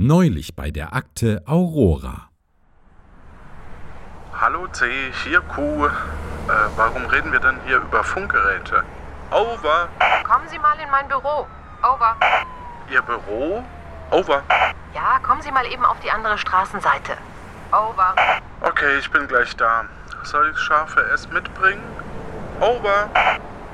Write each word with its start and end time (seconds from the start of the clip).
Neulich 0.00 0.54
bei 0.54 0.70
der 0.70 0.94
Akte 0.94 1.42
Aurora. 1.44 2.28
Hallo 4.32 4.68
C, 4.68 4.86
hier 5.24 5.40
Q. 5.40 5.86
Äh, 5.86 5.90
warum 6.76 7.04
reden 7.06 7.32
wir 7.32 7.40
denn 7.40 7.58
hier 7.66 7.78
über 7.78 8.04
Funkgeräte? 8.04 8.84
Over. 9.32 9.88
Kommen 10.22 10.46
Sie 10.48 10.58
mal 10.60 10.78
in 10.78 10.88
mein 10.92 11.08
Büro. 11.08 11.48
Over. 11.82 12.16
Ihr 12.88 13.02
Büro? 13.02 13.64
Over. 14.12 14.44
Ja, 14.94 15.18
kommen 15.18 15.42
Sie 15.42 15.50
mal 15.50 15.66
eben 15.66 15.84
auf 15.84 15.98
die 15.98 16.12
andere 16.12 16.38
Straßenseite. 16.38 17.14
Over. 17.72 18.14
Okay, 18.60 18.98
ich 19.00 19.10
bin 19.10 19.26
gleich 19.26 19.56
da. 19.56 19.84
Soll 20.22 20.52
ich 20.52 20.58
scharfe 20.60 21.00
S 21.12 21.28
mitbringen? 21.30 21.82
Over. 22.60 23.10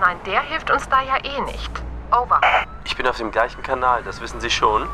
Nein, 0.01 0.17
der 0.25 0.41
hilft 0.41 0.71
uns 0.71 0.89
da 0.89 1.03
ja 1.03 1.19
eh 1.23 1.43
nicht. 1.43 1.83
Over. 2.11 2.41
Ich 2.87 2.97
bin 2.97 3.07
auf 3.07 3.19
dem 3.19 3.31
gleichen 3.31 3.63
Kanal, 3.63 4.03
das 4.05 4.23
wissen 4.23 4.41
Sie 4.41 4.51
schon. 4.51 4.89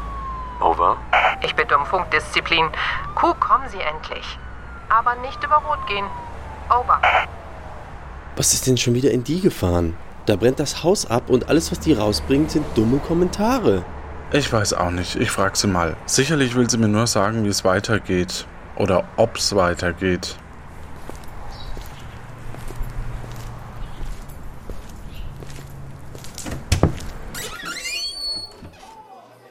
Over. 0.60 0.96
Ich 1.42 1.54
bitte 1.54 1.76
um 1.76 1.86
Funkdisziplin. 1.86 2.68
Q, 3.14 3.34
kommen 3.34 3.68
Sie 3.68 3.80
endlich. 3.80 4.38
Aber 4.88 5.14
nicht 5.16 5.42
über 5.42 5.56
Rot 5.56 5.86
gehen. 5.86 6.04
Over. 6.68 7.00
Was 8.36 8.52
ist 8.52 8.66
denn 8.66 8.76
schon 8.76 8.94
wieder 8.94 9.10
in 9.10 9.24
die 9.24 9.40
gefahren? 9.40 9.96
Da 10.26 10.36
brennt 10.36 10.60
das 10.60 10.84
Haus 10.84 11.10
ab 11.10 11.24
und 11.28 11.48
alles, 11.48 11.70
was 11.70 11.80
die 11.80 11.92
rausbringt, 11.92 12.50
sind 12.50 12.66
dumme 12.76 12.98
Kommentare. 12.98 13.84
Ich 14.32 14.52
weiß 14.52 14.74
auch 14.74 14.90
nicht. 14.90 15.16
Ich 15.16 15.30
frag 15.30 15.56
sie 15.56 15.66
mal. 15.66 15.96
Sicherlich 16.06 16.54
will 16.54 16.68
sie 16.70 16.78
mir 16.78 16.88
nur 16.88 17.06
sagen, 17.06 17.44
wie 17.44 17.48
es 17.48 17.64
weitergeht. 17.64 18.46
Oder 18.76 19.04
ob's 19.16 19.54
weitergeht. 19.56 20.36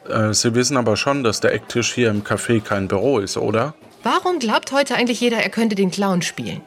Äh, 0.09 0.33
sie 0.33 0.55
wissen 0.55 0.77
aber 0.77 0.97
schon, 0.97 1.23
dass 1.23 1.39
der 1.39 1.53
Ecktisch 1.53 1.93
hier 1.93 2.09
im 2.09 2.23
Café 2.23 2.61
kein 2.61 2.87
Büro 2.87 3.19
ist, 3.19 3.37
oder? 3.37 3.73
Warum 4.03 4.39
glaubt 4.39 4.71
heute 4.71 4.95
eigentlich 4.95 5.21
jeder, 5.21 5.37
er 5.37 5.49
könnte 5.49 5.75
den 5.75 5.91
Clown 5.91 6.21
spielen? 6.21 6.61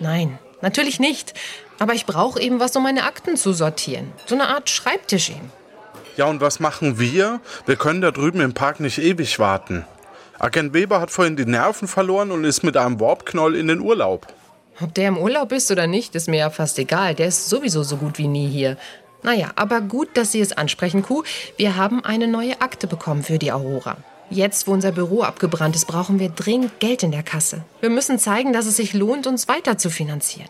Nein, 0.00 0.38
natürlich 0.60 1.00
nicht. 1.00 1.34
Aber 1.78 1.94
ich 1.94 2.06
brauche 2.06 2.40
eben 2.40 2.60
was, 2.60 2.76
um 2.76 2.84
meine 2.84 3.04
Akten 3.04 3.36
zu 3.36 3.52
sortieren. 3.52 4.12
So 4.26 4.34
eine 4.34 4.48
Art 4.48 4.70
Schreibtisch 4.70 5.30
eben. 5.30 5.50
Ja, 6.16 6.26
und 6.26 6.40
was 6.40 6.60
machen 6.60 7.00
wir? 7.00 7.40
Wir 7.66 7.76
können 7.76 8.00
da 8.00 8.12
drüben 8.12 8.40
im 8.40 8.54
Park 8.54 8.78
nicht 8.78 8.98
ewig 8.98 9.38
warten. 9.40 9.84
Agent 10.38 10.72
Weber 10.72 11.00
hat 11.00 11.10
vorhin 11.10 11.36
die 11.36 11.46
Nerven 11.46 11.88
verloren 11.88 12.30
und 12.30 12.44
ist 12.44 12.62
mit 12.62 12.76
einem 12.76 13.00
Warpknoll 13.00 13.56
in 13.56 13.66
den 13.68 13.80
Urlaub. 13.80 14.26
Ob 14.80 14.94
der 14.94 15.08
im 15.08 15.18
Urlaub 15.18 15.52
ist 15.52 15.70
oder 15.70 15.86
nicht, 15.86 16.14
ist 16.14 16.28
mir 16.28 16.38
ja 16.38 16.50
fast 16.50 16.78
egal. 16.78 17.14
Der 17.14 17.28
ist 17.28 17.48
sowieso 17.48 17.82
so 17.82 17.96
gut 17.96 18.18
wie 18.18 18.28
nie 18.28 18.48
hier. 18.48 18.76
Naja, 19.24 19.52
aber 19.56 19.80
gut, 19.80 20.10
dass 20.14 20.32
Sie 20.32 20.40
es 20.40 20.52
ansprechen, 20.52 21.02
Kuh. 21.02 21.24
Wir 21.56 21.76
haben 21.76 22.04
eine 22.04 22.28
neue 22.28 22.60
Akte 22.60 22.86
bekommen 22.86 23.22
für 23.22 23.38
die 23.38 23.52
Aurora. 23.52 23.96
Jetzt, 24.28 24.66
wo 24.66 24.72
unser 24.72 24.92
Büro 24.92 25.22
abgebrannt 25.22 25.74
ist, 25.76 25.86
brauchen 25.86 26.18
wir 26.18 26.28
dringend 26.28 26.78
Geld 26.78 27.02
in 27.02 27.10
der 27.10 27.22
Kasse. 27.22 27.64
Wir 27.80 27.90
müssen 27.90 28.18
zeigen, 28.18 28.52
dass 28.52 28.66
es 28.66 28.76
sich 28.76 28.92
lohnt, 28.92 29.26
uns 29.26 29.48
weiter 29.48 29.78
zu 29.78 29.88
finanzieren. 29.88 30.48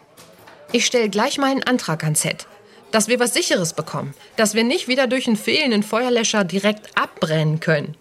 Ich 0.73 0.87
stelle 0.87 1.09
gleich 1.09 1.39
mal 1.39 1.51
einen 1.51 1.63
Antrag 1.63 2.03
an 2.03 2.17
Z. 2.17 2.49
Dass 2.91 3.07
wir 3.07 3.21
was 3.21 3.35
Sicheres 3.35 3.75
bekommen. 3.75 4.13
Dass 4.37 4.55
wir 4.55 4.65
nicht 4.65 4.89
wieder 4.89 5.07
durch 5.07 5.29
einen 5.29 5.37
fehlenden 5.37 5.85
Feuerlöscher 5.85 6.43
direkt 6.43 6.99
abbrennen 6.99 7.61
können. 7.61 7.97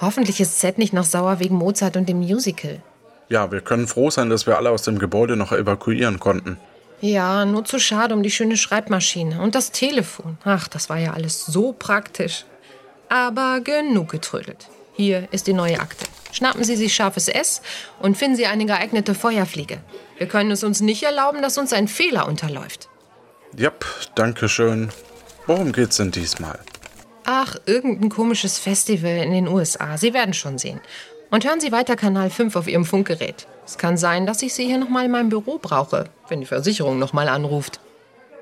Hoffentlich 0.00 0.40
ist 0.40 0.58
Z 0.58 0.78
nicht 0.78 0.92
noch 0.92 1.04
sauer 1.04 1.38
wegen 1.38 1.54
Mozart 1.54 1.96
und 1.96 2.08
dem 2.08 2.18
Musical. 2.18 2.82
Ja, 3.28 3.52
wir 3.52 3.60
können 3.60 3.86
froh 3.86 4.10
sein, 4.10 4.28
dass 4.28 4.46
wir 4.46 4.56
alle 4.56 4.70
aus 4.70 4.82
dem 4.82 4.98
Gebäude 4.98 5.36
noch 5.36 5.52
evakuieren 5.52 6.18
konnten. 6.18 6.58
Ja, 7.00 7.44
nur 7.46 7.64
zu 7.64 7.78
schade 7.78 8.14
um 8.14 8.22
die 8.22 8.30
schöne 8.30 8.56
Schreibmaschine 8.56 9.40
und 9.40 9.54
das 9.54 9.70
Telefon. 9.72 10.36
Ach, 10.44 10.68
das 10.68 10.90
war 10.90 10.98
ja 10.98 11.12
alles 11.12 11.46
so 11.46 11.72
praktisch. 11.72 12.44
Aber 13.08 13.60
genug 13.60 14.10
getrödelt. 14.10 14.68
Hier 14.92 15.26
ist 15.30 15.46
die 15.46 15.52
neue 15.52 15.80
Akte. 15.80 16.04
Schnappen 16.32 16.62
Sie 16.62 16.76
sich 16.76 16.94
scharfes 16.94 17.28
S 17.28 17.62
und 17.98 18.16
finden 18.16 18.36
Sie 18.36 18.46
eine 18.46 18.66
geeignete 18.66 19.14
Feuerfliege. 19.14 19.80
Wir 20.18 20.28
können 20.28 20.50
es 20.50 20.62
uns 20.62 20.80
nicht 20.80 21.02
erlauben, 21.02 21.42
dass 21.42 21.58
uns 21.58 21.72
ein 21.72 21.88
Fehler 21.88 22.28
unterläuft. 22.28 22.88
Jap, 23.56 23.84
danke 24.14 24.48
schön. 24.48 24.90
Worum 25.46 25.72
geht's 25.72 25.96
denn 25.96 26.10
diesmal? 26.10 26.58
Ach, 27.24 27.56
irgendein 27.66 28.10
komisches 28.10 28.58
Festival 28.58 29.16
in 29.16 29.32
den 29.32 29.48
USA. 29.48 29.96
Sie 29.96 30.12
werden 30.14 30.34
schon 30.34 30.58
sehen. 30.58 30.80
Und 31.30 31.44
hören 31.44 31.60
Sie 31.60 31.70
weiter 31.70 31.94
Kanal 31.96 32.28
5 32.28 32.56
auf 32.56 32.66
Ihrem 32.66 32.84
Funkgerät. 32.84 33.46
Es 33.64 33.78
kann 33.78 33.96
sein, 33.96 34.26
dass 34.26 34.42
ich 34.42 34.52
Sie 34.52 34.66
hier 34.66 34.78
nochmal 34.78 35.04
in 35.04 35.12
meinem 35.12 35.28
Büro 35.28 35.58
brauche, 35.58 36.06
wenn 36.28 36.40
die 36.40 36.46
Versicherung 36.46 36.98
nochmal 36.98 37.28
anruft. 37.28 37.80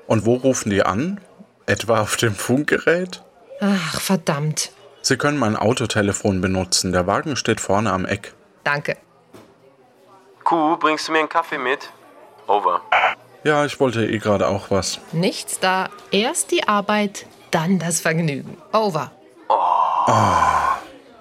Und 0.07 0.25
wo 0.25 0.35
rufen 0.35 0.71
die 0.71 0.83
an? 0.83 1.21
Etwa 1.67 2.01
auf 2.01 2.17
dem 2.17 2.33
Funkgerät? 2.33 3.21
Ach, 3.61 4.01
verdammt. 4.01 4.71
Sie 5.01 5.17
können 5.17 5.37
mein 5.37 5.55
Autotelefon 5.55 6.41
benutzen. 6.41 6.91
Der 6.91 7.05
Wagen 7.05 7.35
steht 7.35 7.61
vorne 7.61 7.91
am 7.91 8.05
Eck. 8.05 8.33
Danke. 8.63 8.97
Q, 10.43 10.77
bringst 10.77 11.07
du 11.07 11.11
mir 11.11 11.19
einen 11.19 11.29
Kaffee 11.29 11.59
mit? 11.59 11.89
Over. 12.47 12.81
Ja, 13.43 13.65
ich 13.65 13.79
wollte 13.79 14.05
eh 14.05 14.17
gerade 14.17 14.47
auch 14.47 14.71
was. 14.71 14.99
Nichts 15.11 15.59
da. 15.59 15.89
Erst 16.09 16.49
die 16.49 16.67
Arbeit, 16.67 17.27
dann 17.51 17.77
das 17.77 18.01
Vergnügen. 18.01 18.57
Over. 18.73 19.11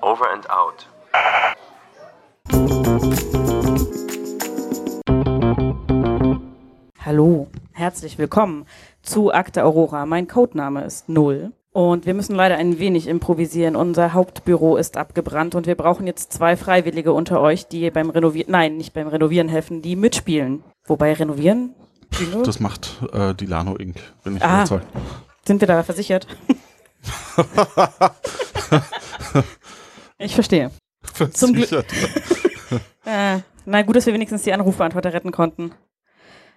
Over 0.01 0.31
and 0.33 0.49
out. 0.49 0.87
Hallo, 7.05 7.49
herzlich 7.73 8.19
willkommen 8.19 8.67
zu 9.03 9.33
Akte 9.33 9.65
Aurora. 9.65 10.07
Mein 10.07 10.29
Codename 10.29 10.85
ist 10.85 11.09
Null. 11.09 11.53
Und 11.73 12.07
wir 12.07 12.15
müssen 12.15 12.35
leider 12.35 12.57
ein 12.57 12.79
wenig 12.79 13.07
improvisieren. 13.07 13.77
Unser 13.77 14.13
Hauptbüro 14.15 14.77
ist 14.77 14.97
abgebrannt 14.97 15.55
und 15.55 15.67
wir 15.67 15.75
brauchen 15.77 16.07
jetzt 16.07 16.33
zwei 16.33 16.57
Freiwillige 16.57 17.13
unter 17.13 17.41
euch, 17.41 17.67
die 17.69 17.91
beim 17.91 18.11
Renovieren, 18.11 18.51
nein, 18.51 18.77
nicht 18.77 18.95
beim 18.95 19.09
Renovieren 19.09 19.49
helfen, 19.49 19.83
die 19.83 19.97
mitspielen. 19.97 20.65
Wobei 20.87 21.13
Renovieren? 21.13 21.75
Dino? 22.19 22.43
Das 22.43 22.59
macht 22.61 22.97
äh, 23.13 23.35
die 23.35 23.47
Lano 23.47 23.77
Inc., 23.77 23.97
bin 24.25 24.37
ich 24.37 24.43
Ah. 24.43 24.59
überzeugt. 24.61 24.87
Sind 25.47 25.61
wir 25.61 25.69
da 25.69 25.83
versichert? 25.83 26.27
ich 30.19 30.35
verstehe. 30.35 30.71
Zum 31.33 31.53
Glück- 31.55 31.69
Versichert. 31.69 31.87
Äh, 33.05 33.39
na 33.65 33.81
gut, 33.83 33.97
dass 33.97 34.05
wir 34.05 34.13
wenigstens 34.13 34.43
die 34.43 34.53
Anrufbeantworter 34.53 35.15
retten 35.15 35.33
konnten. 35.33 35.73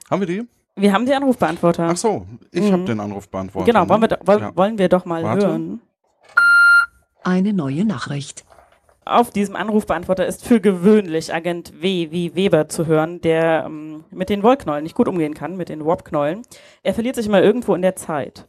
Haben 0.10 0.20
wir 0.20 0.28
die? 0.28 0.44
Wir 0.76 0.92
haben 0.92 1.06
die 1.06 1.14
Anrufbeantworter. 1.14 1.88
Ach 1.90 1.96
so, 1.96 2.26
ich 2.52 2.64
Mhm. 2.64 2.72
habe 2.74 2.84
den 2.84 3.00
Anruf 3.00 3.30
beantwortet. 3.30 3.74
genau, 3.74 3.88
wollen 3.88 4.02
wir, 4.02 4.10
ne? 4.10 4.18
do- 4.18 4.28
woll, 4.28 4.40
Ja. 4.42 4.56
wollen 4.58 4.78
wir 4.78 4.90
doch 4.90 5.06
mal 5.06 5.24
Warte. 5.24 5.48
hören. 5.48 5.82
Eine 7.24 7.54
neue 7.54 7.86
Nachricht. 7.86 8.44
Auf 9.06 9.32
diesem 9.32 9.56
Anrufbeantworter 9.56 10.26
ist 10.26 10.46
für 10.46 10.60
gewöhnlich 10.60 11.34
Agent 11.34 11.82
W 11.82 12.10
wie 12.12 12.36
Weber 12.36 12.68
zu 12.68 12.86
hören, 12.86 13.22
der 13.22 13.64
ähm, 13.66 14.04
mit 14.12 14.30
den 14.30 14.44
Wollknollen 14.44 14.84
nicht 14.84 14.96
gut 14.96 15.08
umgehen 15.08 15.34
kann, 15.34 15.56
mit 15.58 15.70
den 15.70 15.86
Warp-Knollen. 15.86 16.42
Er 16.84 16.94
verliert 16.94 17.16
sich 17.16 17.26
immer 17.28 17.42
irgendwo 17.42 17.74
in 17.76 17.82
der 17.82 17.96
Zeit. 17.96 18.48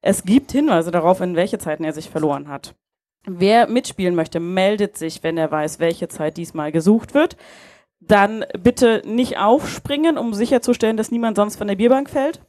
Es 0.00 0.24
gibt 0.24 0.52
Hinweise 0.52 0.90
darauf, 0.92 1.20
in 1.20 1.36
welche 1.36 1.58
Zeiten 1.58 1.84
er 1.84 1.92
sich 1.92 2.08
verloren 2.08 2.48
hat. 2.48 2.74
Wer 3.24 3.68
mitspielen 3.68 4.14
möchte, 4.14 4.40
meldet 4.40 4.96
sich, 4.96 5.22
wenn 5.22 5.38
er 5.38 5.50
weiß, 5.50 5.78
welche 5.78 6.08
Zeit 6.08 6.36
diesmal 6.36 6.72
gesucht 6.72 7.14
wird. 7.14 7.36
Dann 8.00 8.44
bitte 8.58 9.02
nicht 9.06 9.38
aufspringen, 9.38 10.18
um 10.18 10.34
sicherzustellen, 10.34 10.96
dass 10.96 11.12
niemand 11.12 11.36
sonst 11.36 11.56
von 11.56 11.68
der 11.68 11.76
Bierbank 11.76 12.10
fällt. 12.10 12.40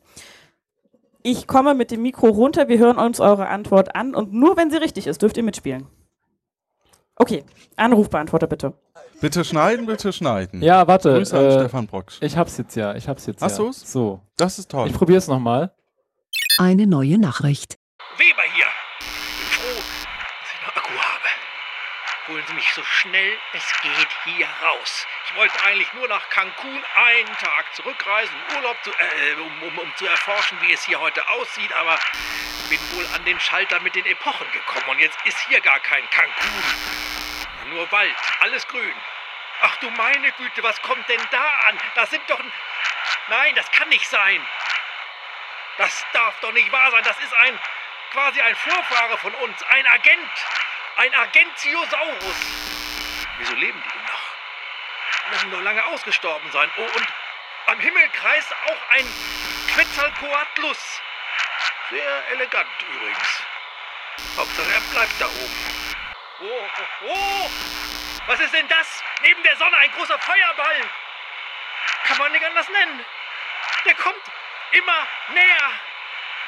Ich 1.21 1.47
komme 1.47 1.73
mit 1.75 1.91
dem 1.91 2.01
Mikro 2.01 2.27
runter, 2.27 2.67
wir 2.67 2.79
hören 2.79 2.97
uns 2.97 3.19
eure 3.19 3.47
Antwort 3.47 3.95
an 3.95 4.15
und 4.15 4.33
nur 4.33 4.57
wenn 4.57 4.71
sie 4.71 4.77
richtig 4.77 5.07
ist, 5.07 5.21
dürft 5.21 5.37
ihr 5.37 5.43
mitspielen. 5.43 5.87
Okay, 7.15 7.43
Anrufbeantworter 7.75 8.47
bitte. 8.47 8.73
Bitte 9.21 9.45
schneiden, 9.45 9.85
bitte 9.85 10.11
schneiden. 10.11 10.61
Ja, 10.61 10.87
warte. 10.87 11.13
Grüße 11.13 11.37
an 11.37 11.45
äh, 11.45 11.51
Stefan 11.53 11.87
Brocksch. 11.87 12.17
Ich 12.21 12.35
hab's 12.35 12.57
jetzt 12.57 12.75
ja. 12.75 12.95
Ich 12.95 13.07
hab's 13.07 13.25
jetzt 13.25 13.41
Hast 13.41 13.57
ja. 13.59 13.65
du's? 13.65 13.79
So. 13.89 14.19
Das 14.35 14.59
ist 14.59 14.69
toll. 14.71 14.89
Ich 14.89 14.93
probier's 14.93 15.27
nochmal. 15.27 15.73
Eine 16.57 16.87
neue 16.87 17.17
Nachricht. 17.19 17.77
Weber 18.17 18.41
hier. 18.53 18.65
Bin 18.65 19.47
froh, 19.47 19.79
dass 19.79 20.49
ich 20.53 20.67
noch 20.67 20.75
Akku 20.75 20.93
habe. 20.93 21.29
Holen 22.33 22.47
Sie 22.47 22.53
mich 22.55 22.73
so 22.73 22.83
schnell 22.83 23.39
es 23.53 23.81
geht 23.81 24.07
hier 24.23 24.49
raus. 24.63 25.07
Ich 25.25 25.35
wollte 25.35 25.63
eigentlich 25.65 25.93
nur 25.93 26.07
nach 26.07 26.27
Cancun 26.29 26.83
einen 26.95 27.37
Tag 27.37 27.75
zurückreisen, 27.75 28.35
um 28.49 28.55
Urlaub 28.55 28.83
zu, 28.83 28.89
äh, 28.89 29.33
um, 29.35 29.61
um, 29.61 29.77
um 29.77 29.95
zu 29.97 30.07
erforschen, 30.07 30.59
wie 30.61 30.73
es 30.73 30.83
hier 30.83 30.99
heute 30.99 31.27
aussieht, 31.27 31.71
aber 31.73 31.99
bin 32.69 32.79
wohl 32.93 33.05
an 33.13 33.23
den 33.25 33.39
Schalter 33.39 33.79
mit 33.81 33.93
den 33.93 34.07
Epochen 34.07 34.51
gekommen 34.51 34.89
und 34.89 34.99
jetzt 34.99 35.23
ist 35.25 35.37
hier 35.47 35.61
gar 35.61 35.79
kein 35.81 36.09
Cancun. 36.09 36.63
Nur 37.65 37.91
Wald, 37.91 38.15
alles 38.39 38.67
grün. 38.67 38.95
Ach 39.61 39.75
du 39.75 39.91
meine 39.91 40.31
Güte, 40.31 40.63
was 40.63 40.81
kommt 40.81 41.07
denn 41.07 41.21
da 41.29 41.47
an? 41.67 41.79
Das 41.93 42.09
sind 42.09 42.27
doch... 42.31 42.39
Nein, 43.27 43.53
das 43.53 43.69
kann 43.69 43.89
nicht 43.89 44.09
sein. 44.09 44.43
Das 45.77 46.03
darf 46.13 46.39
doch 46.39 46.51
nicht 46.53 46.71
wahr 46.71 46.89
sein. 46.89 47.03
Das 47.03 47.19
ist 47.19 47.33
ein 47.35 47.59
quasi 48.11 48.41
ein 48.41 48.55
Vorfahre 48.55 49.19
von 49.19 49.33
uns, 49.35 49.61
ein 49.63 49.87
Agent, 49.87 50.31
ein 50.97 51.15
Agentiosaurus. 51.15 52.35
Wieso 53.37 53.55
leben 53.55 53.81
die 53.83 53.89
denn 53.89 54.05
noch? 54.05 55.31
Müssen 55.31 55.51
doch 55.51 55.61
lange 55.61 55.83
ausgestorben 55.85 56.51
sein. 56.51 56.69
Oh, 56.77 56.81
und 56.81 57.07
am 57.67 57.79
Himmel 57.79 58.09
kreist 58.09 58.51
auch 58.51 58.89
ein 58.91 59.07
Quetzalcoatlus. 59.73 61.01
Sehr 61.89 62.27
elegant 62.31 62.69
übrigens. 62.81 63.43
Hauptsache 64.37 64.71
er 64.73 64.81
bleibt 64.93 65.19
da 65.19 65.25
oben. 65.25 65.95
Oh, 66.39 66.45
oh, 66.45 67.07
oh! 67.07 67.49
Was 68.27 68.39
ist 68.39 68.53
denn 68.53 68.67
das? 68.67 69.03
Neben 69.21 69.41
der 69.43 69.55
Sonne 69.57 69.77
ein 69.77 69.91
großer 69.91 70.19
Feuerball. 70.19 70.89
Kann 72.05 72.17
man 72.17 72.31
nicht 72.31 72.45
anders 72.45 72.69
nennen. 72.69 73.05
Der 73.85 73.95
kommt 73.95 74.23
immer 74.71 75.07
näher. 75.29 75.71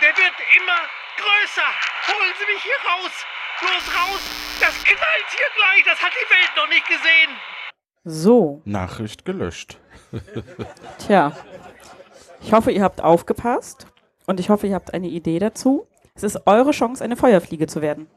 Der 0.02 0.18
wird 0.18 0.34
immer 0.56 0.90
größer. 1.18 1.74
Holen 2.08 2.34
Sie 2.38 2.54
mich 2.54 2.64
hier 2.64 2.90
raus. 2.90 3.26
Bloß 3.60 3.96
raus. 3.96 4.22
Das 4.60 4.84
knallt 4.84 5.30
hier 5.30 5.52
gleich. 5.56 5.84
Das 5.86 6.02
hat 6.02 6.12
die 6.14 6.30
Welt 6.30 6.52
noch 6.56 6.70
nicht 6.70 6.88
gesehen. 6.88 7.32
So, 8.04 8.62
Nachricht 8.66 9.26
gelöscht. 9.26 9.80
tja. 11.00 11.32
Ich 12.42 12.54
hoffe, 12.54 12.72
ihr 12.72 12.84
habt 12.84 13.02
aufgepasst 13.02 13.88
und 14.28 14.40
ich 14.40 14.50
hoffe, 14.50 14.68
ihr 14.68 14.76
habt 14.76 14.94
eine 14.94 15.08
Idee 15.08 15.40
dazu. 15.40 15.88
Es 16.14 16.24
ist 16.24 16.46
eure 16.46 16.72
Chance, 16.72 17.04
eine 17.04 17.16
Feuerfliege 17.16 17.68
zu 17.68 17.82
werden. 17.82 18.08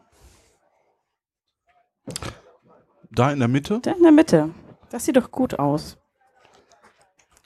Da 3.10 3.32
in 3.32 3.38
der 3.38 3.48
Mitte? 3.48 3.80
Da 3.80 3.92
in 3.92 4.02
der 4.02 4.12
Mitte. 4.12 4.50
Das 4.90 5.04
sieht 5.04 5.16
doch 5.16 5.30
gut 5.30 5.58
aus. 5.58 5.96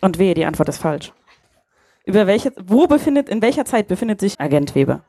Und 0.00 0.18
wehe, 0.18 0.34
die 0.34 0.44
Antwort 0.44 0.68
ist 0.68 0.78
falsch. 0.78 1.12
Über 2.04 2.26
welche, 2.26 2.52
wo 2.60 2.86
befindet, 2.88 3.28
in 3.28 3.40
welcher 3.40 3.64
Zeit 3.64 3.86
befindet 3.86 4.20
sich 4.20 4.40
Agent 4.40 4.74
Weber? 4.74 5.04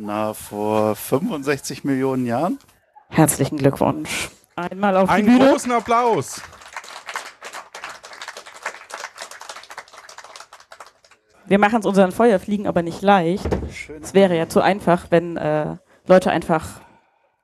Na, 0.00 0.32
vor 0.32 0.94
65 0.94 1.82
Millionen 1.82 2.24
Jahren? 2.24 2.60
Herzlichen 3.08 3.56
Glückwunsch. 3.58 4.28
Einmal 4.54 4.96
auf 4.96 5.08
die 5.08 5.14
Einen 5.16 5.26
Bühne. 5.38 5.50
großen 5.50 5.72
Applaus. 5.72 6.40
Wir 11.46 11.58
machen 11.58 11.80
es 11.80 11.86
unseren 11.86 12.12
Feuerfliegen 12.12 12.68
aber 12.68 12.82
nicht 12.82 13.02
leicht. 13.02 13.48
Es 14.00 14.14
wäre 14.14 14.36
ja 14.36 14.48
zu 14.48 14.60
einfach, 14.60 15.06
wenn 15.10 15.36
äh, 15.36 15.78
Leute 16.06 16.30
einfach 16.30 16.80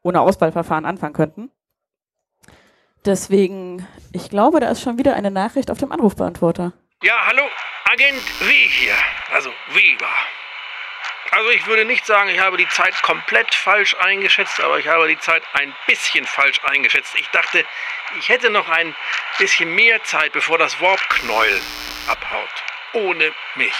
ohne 0.03 0.21
Auswahlverfahren 0.21 0.85
anfangen 0.85 1.15
könnten. 1.15 1.51
Deswegen, 3.05 3.85
ich 4.12 4.31
glaube, 4.31 4.61
da 4.61 4.69
ist 4.69 4.81
schon 4.81 4.97
wieder 4.97 5.17
eine 5.17 5.33
Nachricht 5.33 5.73
auf 5.73 5.79
dem 5.79 5.91
Anrufbeantworter. 5.91 6.73
Ja, 7.03 7.15
hallo, 7.27 7.43
Agent 7.93 8.23
W 8.49 8.53
hier. 8.69 8.95
Also 9.35 9.51
Weber. 9.73 10.06
Also 11.34 11.50
ich 11.50 11.66
würde 11.66 11.84
nicht 11.84 12.06
sagen, 12.06 12.31
ich 12.31 12.38
habe 12.38 12.56
die 12.56 12.69
Zeit 12.69 13.02
komplett 13.02 13.52
falsch 13.56 13.96
eingeschätzt, 13.98 14.60
aber 14.60 14.78
ich 14.78 14.86
habe 14.86 15.08
die 15.08 15.19
Zeit 15.19 15.42
ein 15.54 15.75
bisschen 15.88 16.25
falsch 16.26 16.60
eingeschätzt. 16.62 17.16
Ich 17.16 17.28
dachte, 17.31 17.66
ich 18.20 18.28
hätte 18.28 18.50
noch 18.50 18.69
ein 18.69 18.94
bisschen 19.38 19.75
mehr 19.75 20.00
Zeit, 20.04 20.31
bevor 20.31 20.58
das 20.58 20.81
Warpknäuel 20.81 21.60
abhaut. 22.06 22.62
Ohne 22.92 23.34
mich. 23.56 23.75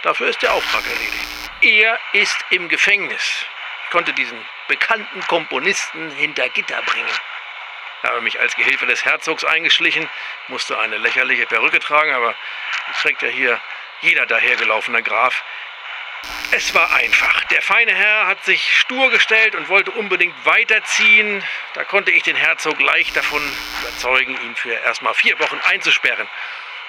Dafür 0.00 0.28
ist 0.28 0.40
der 0.40 0.54
Auftrag 0.54 0.82
erledigt. 0.86 1.28
Er 1.60 2.00
ist 2.14 2.42
im 2.48 2.70
Gefängnis. 2.70 3.44
Ich 3.84 3.90
konnte 3.90 4.14
diesen 4.14 4.42
bekannten 4.66 5.20
Komponisten 5.26 6.10
hinter 6.12 6.48
Gitter 6.48 6.80
bringen. 6.80 7.20
Habe 8.02 8.22
mich 8.22 8.40
als 8.40 8.56
Gehilfe 8.56 8.86
des 8.86 9.04
Herzogs 9.04 9.44
eingeschlichen, 9.44 10.08
musste 10.48 10.78
eine 10.78 10.96
lächerliche 10.96 11.44
Perücke 11.44 11.80
tragen, 11.80 12.14
aber 12.14 12.34
die 12.88 12.92
trägt 13.02 13.20
ja 13.20 13.28
hier 13.28 13.60
jeder 14.00 14.24
dahergelaufene 14.24 15.02
Graf. 15.02 15.44
Es 16.52 16.74
war 16.74 16.92
einfach. 16.92 17.44
Der 17.44 17.62
feine 17.62 17.94
Herr 17.94 18.26
hat 18.26 18.44
sich 18.44 18.76
stur 18.78 19.10
gestellt 19.10 19.54
und 19.54 19.68
wollte 19.68 19.92
unbedingt 19.92 20.34
weiterziehen. 20.44 21.44
Da 21.74 21.84
konnte 21.84 22.10
ich 22.10 22.24
den 22.24 22.34
Herzog 22.34 22.80
leicht 22.80 23.14
davon 23.14 23.40
überzeugen, 23.80 24.36
ihn 24.42 24.56
für 24.56 24.72
erstmal 24.72 25.14
vier 25.14 25.38
Wochen 25.38 25.60
einzusperren. 25.64 26.28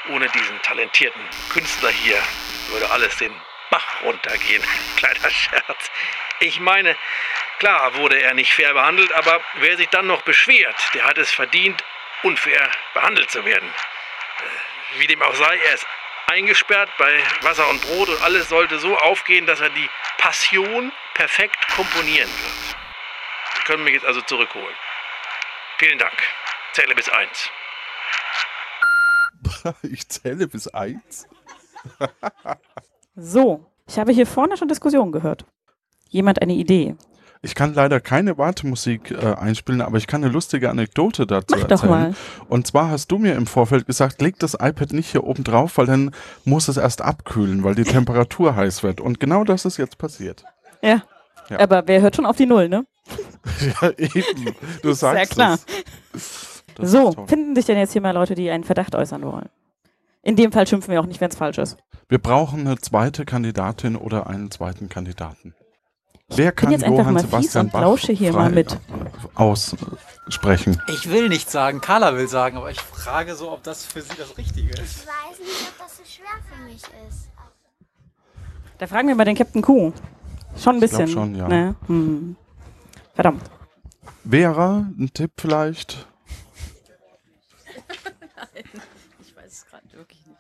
Ohne 0.10 0.28
diesen 0.30 0.60
talentierten 0.64 1.22
Künstler 1.50 1.90
hier 1.90 2.22
würde 2.70 2.90
alles 2.90 3.18
den 3.18 3.34
Bach 3.70 4.02
runtergehen. 4.02 4.64
Kleiner 4.98 5.30
Scherz. 5.30 5.92
Ich 6.40 6.60
meine, 6.60 6.98
klar 7.60 7.94
wurde 7.96 8.20
er 8.20 8.34
nicht 8.34 8.54
fair 8.54 8.74
behandelt, 8.74 9.12
aber 9.14 9.42
wer 9.56 9.78
sich 9.78 9.90
dann 9.90 10.08
noch 10.08 10.24
beschwert, 10.24 10.76
der 10.96 11.06
hat 11.06 11.20
es 11.20 11.32
verdient, 11.32 11.84
unfair 12.24 12.68
behandelt 12.96 13.30
zu 13.30 13.46
werden. 13.46 13.70
Äh, 13.70 15.00
Wie 15.00 15.08
dem 15.08 15.22
auch 15.22 15.36
sei, 15.36 15.58
er 15.58 15.74
ist 15.76 15.86
eingesperrt 16.28 16.90
bei 16.98 17.22
Wasser 17.42 17.70
und 17.70 17.82
Brot 17.82 18.10
und 18.10 18.22
alles 18.24 18.50
sollte 18.50 18.80
so 18.80 18.98
aufgehen, 18.98 19.46
dass 19.46 19.60
er 19.60 19.70
die 19.70 19.90
Passion 20.18 20.92
perfekt 21.14 21.68
komponieren 21.76 22.30
wird. 22.30 22.78
Sie 23.56 23.64
können 23.64 23.84
mich 23.84 23.94
jetzt 23.94 24.06
also 24.06 24.22
zurückholen. 24.22 24.76
Vielen 25.78 25.98
Dank. 25.98 26.14
Zähle 26.74 26.96
bis 26.96 27.10
eins. 27.10 27.50
Ich 29.84 30.08
zähle 30.08 30.48
bis 30.48 30.68
eins. 30.68 31.28
So, 33.16 33.72
ich 33.88 33.98
habe 33.98 34.12
hier 34.12 34.28
vorne 34.28 34.56
schon 34.58 34.68
Diskussionen 34.68 35.12
gehört. 35.12 35.46
Jemand 36.10 36.42
eine 36.42 36.54
Idee? 36.54 36.96
Ich 37.44 37.56
kann 37.56 37.74
leider 37.74 38.00
keine 38.00 38.38
Wartemusik 38.38 39.10
äh, 39.12 39.34
einspielen, 39.34 39.82
aber 39.82 39.98
ich 39.98 40.06
kann 40.06 40.24
eine 40.24 40.32
lustige 40.32 40.70
Anekdote 40.70 41.26
dazu 41.26 41.56
Mach 41.58 41.64
doch 41.64 41.84
erzählen. 41.84 41.90
mal. 41.90 42.14
Und 42.50 42.68
zwar 42.68 42.92
hast 42.92 43.12
du 43.12 43.18
mir 43.18 43.34
im 43.34 43.48
Vorfeld 43.48 43.88
gesagt, 43.88 44.22
leg 44.22 44.38
das 44.38 44.54
iPad 44.54 44.94
nicht 44.94 45.10
hier 45.12 45.24
oben 45.24 45.44
drauf, 45.44 45.78
weil 45.80 45.88
dann 45.88 46.12
muss 46.46 46.68
es 46.68 46.78
erst 46.78 47.02
abkühlen, 47.02 47.64
weil 47.64 47.74
die 47.74 47.84
Temperatur 47.84 48.56
heiß 48.56 48.84
wird. 48.84 49.02
Und 49.02 49.20
genau 49.20 49.44
das 49.44 49.66
ist 49.66 49.78
jetzt 49.78 49.98
passiert. 49.98 50.44
Ja. 50.84 51.02
Ja. 51.50 51.60
Aber 51.60 51.84
wer 51.88 52.02
hört 52.02 52.16
schon 52.16 52.28
auf 52.28 52.38
die 52.38 52.46
Null, 52.46 52.70
ne? 52.70 52.86
ja, 53.82 53.90
eben. 53.98 54.56
Du 54.84 54.94
sagst 54.94 55.18
Sehr 55.18 55.26
klar. 55.26 55.58
es. 56.14 56.64
Das 56.76 56.92
So, 56.92 57.12
finden 57.28 57.56
sich 57.56 57.66
denn 57.66 57.78
jetzt 57.78 57.92
hier 57.92 58.02
mal 58.02 58.12
Leute, 58.12 58.36
die 58.36 58.50
einen 58.52 58.64
Verdacht 58.64 58.94
äußern 58.96 59.24
wollen? 59.24 59.50
In 60.22 60.36
dem 60.36 60.52
Fall 60.52 60.68
schimpfen 60.68 60.94
wir 60.94 61.02
auch 61.02 61.08
nicht, 61.08 61.20
wenn 61.20 61.30
es 61.32 61.36
falsch 61.36 61.58
ist. 61.58 61.78
Wir 62.08 62.20
brauchen 62.20 62.62
eine 62.62 62.78
zweite 62.78 63.26
Kandidatin 63.26 63.96
oder 63.96 64.28
einen 64.28 64.52
zweiten 64.52 64.88
Kandidaten. 64.90 65.56
Wer 66.36 66.52
kann 66.52 66.72
jetzt 66.72 66.84
einfach 66.84 67.00
Johann 67.00 67.14
mal 67.16 67.20
fies 67.22 67.30
Sebastian 67.32 67.66
und 67.68 67.72
Bach 67.74 67.82
lausche 67.82 68.14
hier 68.14 68.34
mal 68.34 68.50
mit. 68.52 68.78
aussprechen? 69.36 70.82
Ich 70.88 71.10
will 71.10 71.30
nicht 71.30 71.50
sagen, 71.52 71.82
Carla 71.82 72.16
will 72.16 72.28
sagen, 72.28 72.58
aber 72.58 72.72
ich 72.72 72.80
frage 72.80 73.36
so, 73.36 73.52
ob 73.52 73.64
das 73.64 73.86
für 73.86 74.02
sie 74.02 74.16
das 74.18 74.38
Richtige 74.38 74.70
ist. 74.72 75.02
Ich 75.02 75.08
weiß 75.08 75.40
nicht, 75.40 75.70
ob 75.70 75.78
das 75.80 75.98
so 75.98 76.04
schwer 76.06 76.28
für 76.50 76.64
mich 76.64 76.82
ist. 77.10 77.30
Da 78.78 78.88
fragen 78.88 79.08
wir 79.08 79.16
mal 79.16 79.26
den 79.26 79.36
Captain 79.36 79.62
Q. 79.62 79.92
Schon 80.58 80.76
ein 80.76 80.84
Ich 80.84 80.90
bisschen. 80.90 81.08
schon, 81.08 81.36
ja. 81.36 81.48
Ne? 81.48 81.76
Hm. 81.88 82.36
Verdammt. 83.14 83.44
Vera, 84.28 84.88
ein 84.98 85.10
Tipp 85.14 85.32
vielleicht? 85.38 86.08
Nein, 88.36 88.64
ich 89.22 89.36
weiß 89.36 89.52
es 89.52 89.66
gerade 89.66 89.84
wirklich 89.94 90.26
nicht. 90.26 90.38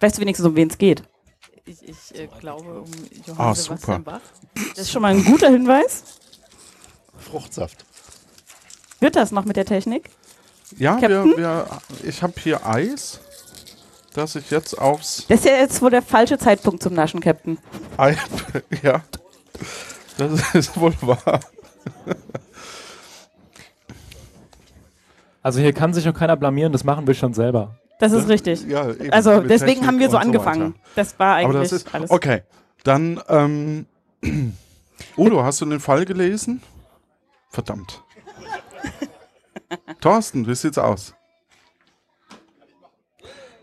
Weißt 0.00 0.16
du 0.16 0.20
wenigstens, 0.22 0.46
um 0.46 0.56
wen 0.56 0.68
es 0.68 0.78
geht? 0.78 1.02
Ich, 1.88 2.18
äh, 2.18 2.28
glaube 2.40 2.80
um 2.80 2.90
Johann 3.26 3.46
Ah, 3.46 3.54
Sebastian 3.54 3.78
super. 3.78 3.98
Bach. 4.00 4.20
Das 4.70 4.78
ist 4.78 4.90
schon 4.92 5.00
mal 5.00 5.14
ein 5.14 5.24
guter 5.24 5.48
Hinweis. 5.48 6.02
Fruchtsaft. 7.18 7.84
Wird 9.00 9.16
das 9.16 9.32
noch 9.32 9.46
mit 9.46 9.56
der 9.56 9.64
Technik? 9.64 10.10
Ja, 10.76 11.00
wir, 11.00 11.24
wir, 11.24 11.66
ich 12.02 12.22
habe 12.22 12.34
hier 12.38 12.66
Eis, 12.66 13.20
das 14.12 14.34
ich 14.36 14.50
jetzt 14.50 14.78
aufs 14.78 15.24
Das 15.28 15.40
ist 15.40 15.46
ja 15.46 15.52
jetzt 15.56 15.80
wohl 15.80 15.90
der 15.90 16.02
falsche 16.02 16.36
Zeitpunkt 16.36 16.82
zum 16.82 16.92
Naschen, 16.92 17.20
Captain. 17.20 17.58
Ei, 17.96 18.16
ja, 18.82 19.02
das 20.18 20.42
ist 20.54 20.78
wohl 20.78 20.94
wahr. 21.00 21.40
Also 25.42 25.60
hier 25.60 25.72
kann 25.72 25.94
sich 25.94 26.04
noch 26.04 26.12
keiner 26.12 26.36
blamieren, 26.36 26.72
das 26.72 26.84
machen 26.84 27.06
wir 27.06 27.14
schon 27.14 27.32
selber. 27.32 27.78
Das 27.98 28.12
ist 28.12 28.28
richtig. 28.28 28.64
Ja, 28.64 28.90
eben, 28.90 29.10
also 29.12 29.40
deswegen 29.40 29.66
Technik 29.72 29.86
haben 29.86 29.98
wir 29.98 30.06
so 30.06 30.12
so 30.12 30.18
angefangen. 30.18 30.74
weiter. 30.74 30.80
das 30.94 31.18
war 31.18 31.34
eigentlich 31.36 31.62
das 31.70 31.72
ist, 31.72 31.94
alles. 31.94 32.10
okay, 32.10 32.42
dann, 32.84 33.20
ähm, 33.28 33.86
Udo, 35.16 35.42
hast 35.42 35.60
du 35.60 35.66
den 35.66 35.80
Fall 35.80 36.04
gelesen? 36.04 36.62
Verdammt. 37.50 38.02
Thorsten, 40.00 40.46
wie 40.46 40.54
sieht's 40.54 40.78
aus? 40.78 41.14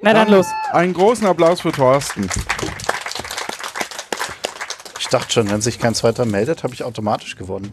Na 0.01 0.13
dann 0.13 0.29
los. 0.29 0.47
Einen 0.71 0.93
großen 0.93 1.25
Applaus 1.25 1.61
für 1.61 1.71
Thorsten. 1.71 2.29
Ich 4.99 5.07
dachte 5.07 5.31
schon, 5.31 5.49
wenn 5.49 5.61
sich 5.61 5.79
kein 5.79 5.95
zweiter 5.95 6.25
meldet, 6.25 6.63
habe 6.63 6.73
ich 6.73 6.83
automatisch 6.83 7.35
gewonnen. 7.37 7.71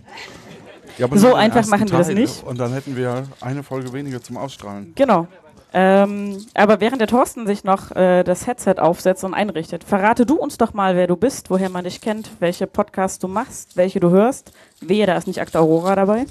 Ja, 0.99 1.09
So 1.15 1.35
einfach 1.35 1.67
machen 1.67 1.91
wir 1.91 1.99
das 1.99 2.07
Teil, 2.07 2.17
nicht. 2.17 2.45
Und 2.45 2.59
dann 2.59 2.73
hätten 2.73 2.97
wir 2.97 3.27
eine 3.41 3.63
Folge 3.63 3.93
weniger 3.93 4.23
zum 4.23 4.37
Ausstrahlen. 4.37 4.93
Genau. 4.95 5.27
Ähm, 5.75 6.45
aber 6.55 6.81
während 6.81 7.01
der 7.01 7.09
Thorsten 7.09 7.47
sich 7.47 7.65
noch 7.65 7.91
äh, 7.93 8.25
das 8.25 8.47
Headset 8.47 8.75
aufsetzt 8.79 9.25
und 9.25 9.33
einrichtet, 9.33 9.85
verrate 9.85 10.27
du 10.27 10.37
uns 10.37 10.59
doch 10.59 10.75
mal, 10.75 10.97
wer 10.97 11.07
du 11.07 11.17
bist, 11.17 11.49
woher 11.51 11.71
man 11.71 11.85
dich 11.85 12.01
kennt, 12.03 12.31
welche 12.41 12.67
Podcasts 12.67 13.19
du 13.19 13.27
machst, 13.29 13.77
welche 13.77 13.99
du 13.99 14.11
hörst. 14.11 14.53
Wehe, 14.81 15.07
da 15.07 15.17
ist 15.17 15.27
nicht 15.27 15.41
Akta 15.41 15.61
Aurora 15.61 15.97
dabei. 15.97 16.27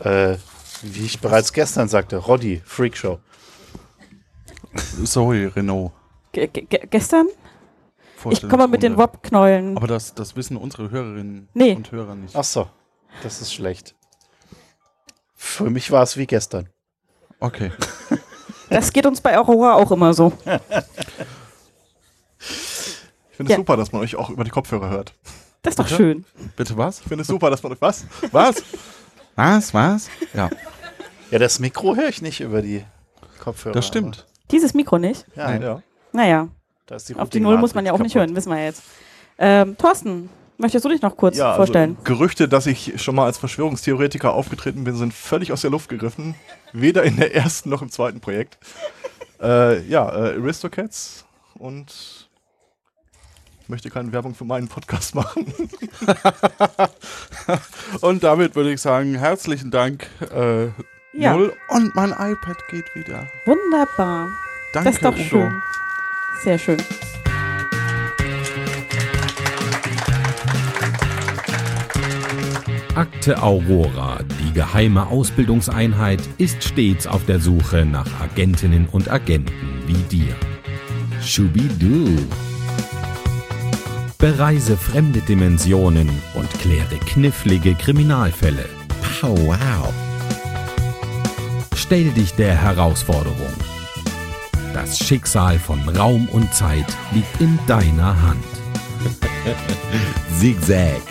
Äh, 0.00 0.36
wie 0.82 1.06
ich 1.06 1.20
bereits 1.20 1.52
gestern 1.52 1.88
sagte, 1.88 2.16
Roddy, 2.18 2.60
Freakshow. 2.64 3.18
Zoe 5.04 5.50
Renault. 5.56 5.92
Ge 6.32 6.48
gestern? 6.48 7.26
Ich 8.30 8.46
komme 8.48 8.68
mit 8.68 8.82
den. 8.82 8.98
Wop-Knäulen. 8.98 9.76
Aber 9.76 9.86
das, 9.86 10.14
das 10.14 10.36
wissen 10.36 10.56
unsere 10.56 10.90
Hörerinnen 10.90 11.48
Nee. 11.54 11.74
und 11.74 11.90
Hörer 11.90 12.14
nicht. 12.14 12.36
Ach 12.36 12.44
so, 12.44 12.68
das 13.22 13.40
ist 13.40 13.54
schlecht. 13.54 13.94
Für 15.34 15.70
mich 15.70 15.90
war 15.90 16.02
es 16.02 16.18
wie 16.18 16.26
gestern. 16.26 16.68
Okay. 17.40 17.72
Das 18.68 18.92
geht 18.92 19.04
uns 19.06 19.20
bei 19.20 19.36
Aurora 19.36 19.74
auch 19.74 19.90
immer 19.90 20.14
so. 20.14 20.32
Ich 22.38 23.36
finde 23.36 23.44
es 23.44 23.48
Ja. 23.50 23.56
super, 23.56 23.76
dass 23.76 23.92
man 23.92 24.02
euch 24.02 24.16
auch 24.16 24.30
über 24.30 24.44
die 24.44 24.50
Kopfhörer 24.50 24.90
hört. 24.90 25.14
Das 25.62 25.72
ist 25.72 25.78
doch 25.78 25.84
Bitte? 25.84 25.96
schön. 25.96 26.24
Bitte 26.56 26.76
was? 26.76 27.00
Ich 27.00 27.06
finde 27.06 27.22
es 27.22 27.28
super, 27.28 27.50
dass 27.50 27.62
man. 27.62 27.76
Was? 27.80 28.04
Was? 28.32 28.62
Was? 29.36 29.74
Was? 29.74 30.08
Ja. 30.34 30.50
Ja, 31.30 31.38
das 31.38 31.58
Mikro 31.58 31.96
höre 31.96 32.08
ich 32.08 32.22
nicht 32.22 32.40
über 32.40 32.62
die 32.62 32.84
Kopfhörer. 33.40 33.74
Das 33.74 33.86
stimmt. 33.86 34.26
Dieses 34.50 34.74
Mikro 34.74 34.98
nicht? 34.98 35.26
Ja, 35.36 35.50
Nee. 35.58 35.64
ja. 35.64 35.82
Naja, 36.12 36.48
Da 36.86 36.96
ist 36.96 37.08
die 37.08 37.14
auf 37.14 37.30
die 37.30 37.38
Null 37.40 37.56
muss 37.58 37.74
man 37.74 37.86
ja 37.86 37.92
auch 37.92 37.98
nicht 37.98 38.16
Routing-Matrix 38.16 38.34
hören, 38.34 38.36
wissen 38.36 38.50
wir 38.58 38.64
jetzt. 38.64 38.82
Ähm, 39.38 39.76
Thorsten, 39.78 40.28
möchtest 40.58 40.84
du 40.84 40.88
dich 40.88 41.02
noch 41.02 41.16
kurz 41.16 41.36
Ja, 41.36 41.54
vorstellen? 41.54 41.96
Also, 42.00 42.02
Gerüchte, 42.14 42.48
dass 42.48 42.66
ich 42.66 43.00
schon 43.00 43.14
mal 43.14 43.26
als 43.26 43.38
Verschwörungstheoretiker 43.38 44.32
aufgetreten 44.32 44.82
bin, 44.84 44.96
sind 44.96 45.14
völlig 45.14 45.52
aus 45.52 45.60
der 45.60 45.70
Luft 45.70 45.88
gegriffen. 45.88 46.34
Weder 46.72 47.02
in 47.04 47.16
der 47.16 47.34
ersten 47.34 47.70
noch 47.70 47.82
im 47.82 47.90
zweiten 47.90 48.20
Projekt. 48.20 48.58
äh, 49.42 49.80
ja, 49.86 50.08
äh, 50.08 50.36
Aristocats 50.38 51.24
und 51.58 52.28
ich 53.62 53.68
möchte 53.68 53.90
keine 53.90 54.12
Werbung 54.12 54.34
für 54.34 54.44
meinen 54.44 54.68
Podcast 54.68 55.14
machen. 55.14 55.46
Und 58.00 58.24
damit 58.24 58.56
würde 58.56 58.72
ich 58.72 58.80
sagen, 58.80 59.14
herzlichen 59.14 59.70
Dank, 59.70 60.08
äh, 60.34 60.64
Ja. 61.12 61.36
Null. 61.36 61.52
Und 61.68 61.94
mein 61.94 62.10
iPad 62.10 62.56
geht 62.68 62.92
wieder. 62.96 63.28
Wunderbar. 63.46 64.28
Danke, 64.72 64.88
das 64.88 64.96
ist 64.96 65.04
doch 65.04 65.16
schön. 65.16 65.62
Sehr 66.42 66.58
schön. 66.58 66.78
Akte 72.94 73.40
Aurora, 73.42 74.20
die 74.50 74.54
geheime 74.54 75.06
Ausbildungseinheit, 75.06 76.20
ist 76.38 76.64
stets 76.64 77.06
auf 77.06 77.24
der 77.24 77.40
Suche 77.40 77.84
nach 77.84 78.06
Agentinnen 78.20 78.88
und 78.90 79.10
Agenten 79.10 79.52
wie 79.86 80.02
dir. 80.14 80.34
Schubidu. 81.22 82.16
Bereise 84.18 84.76
fremde 84.76 85.20
Dimensionen 85.20 86.08
und 86.34 86.50
kläre 86.60 86.96
knifflige 87.06 87.74
Kriminalfälle. 87.74 88.68
Pow 89.20 89.38
wow. 89.46 89.92
Stell 91.76 92.10
dich 92.10 92.34
der 92.34 92.54
Herausforderung. 92.54 93.54
Das 94.74 94.98
Schicksal 94.98 95.58
von 95.58 95.80
Raum 95.88 96.28
und 96.28 96.52
Zeit 96.54 96.86
liegt 97.12 97.40
in 97.40 97.58
deiner 97.66 98.20
Hand. 98.22 98.44
Zigzag. 100.38 101.09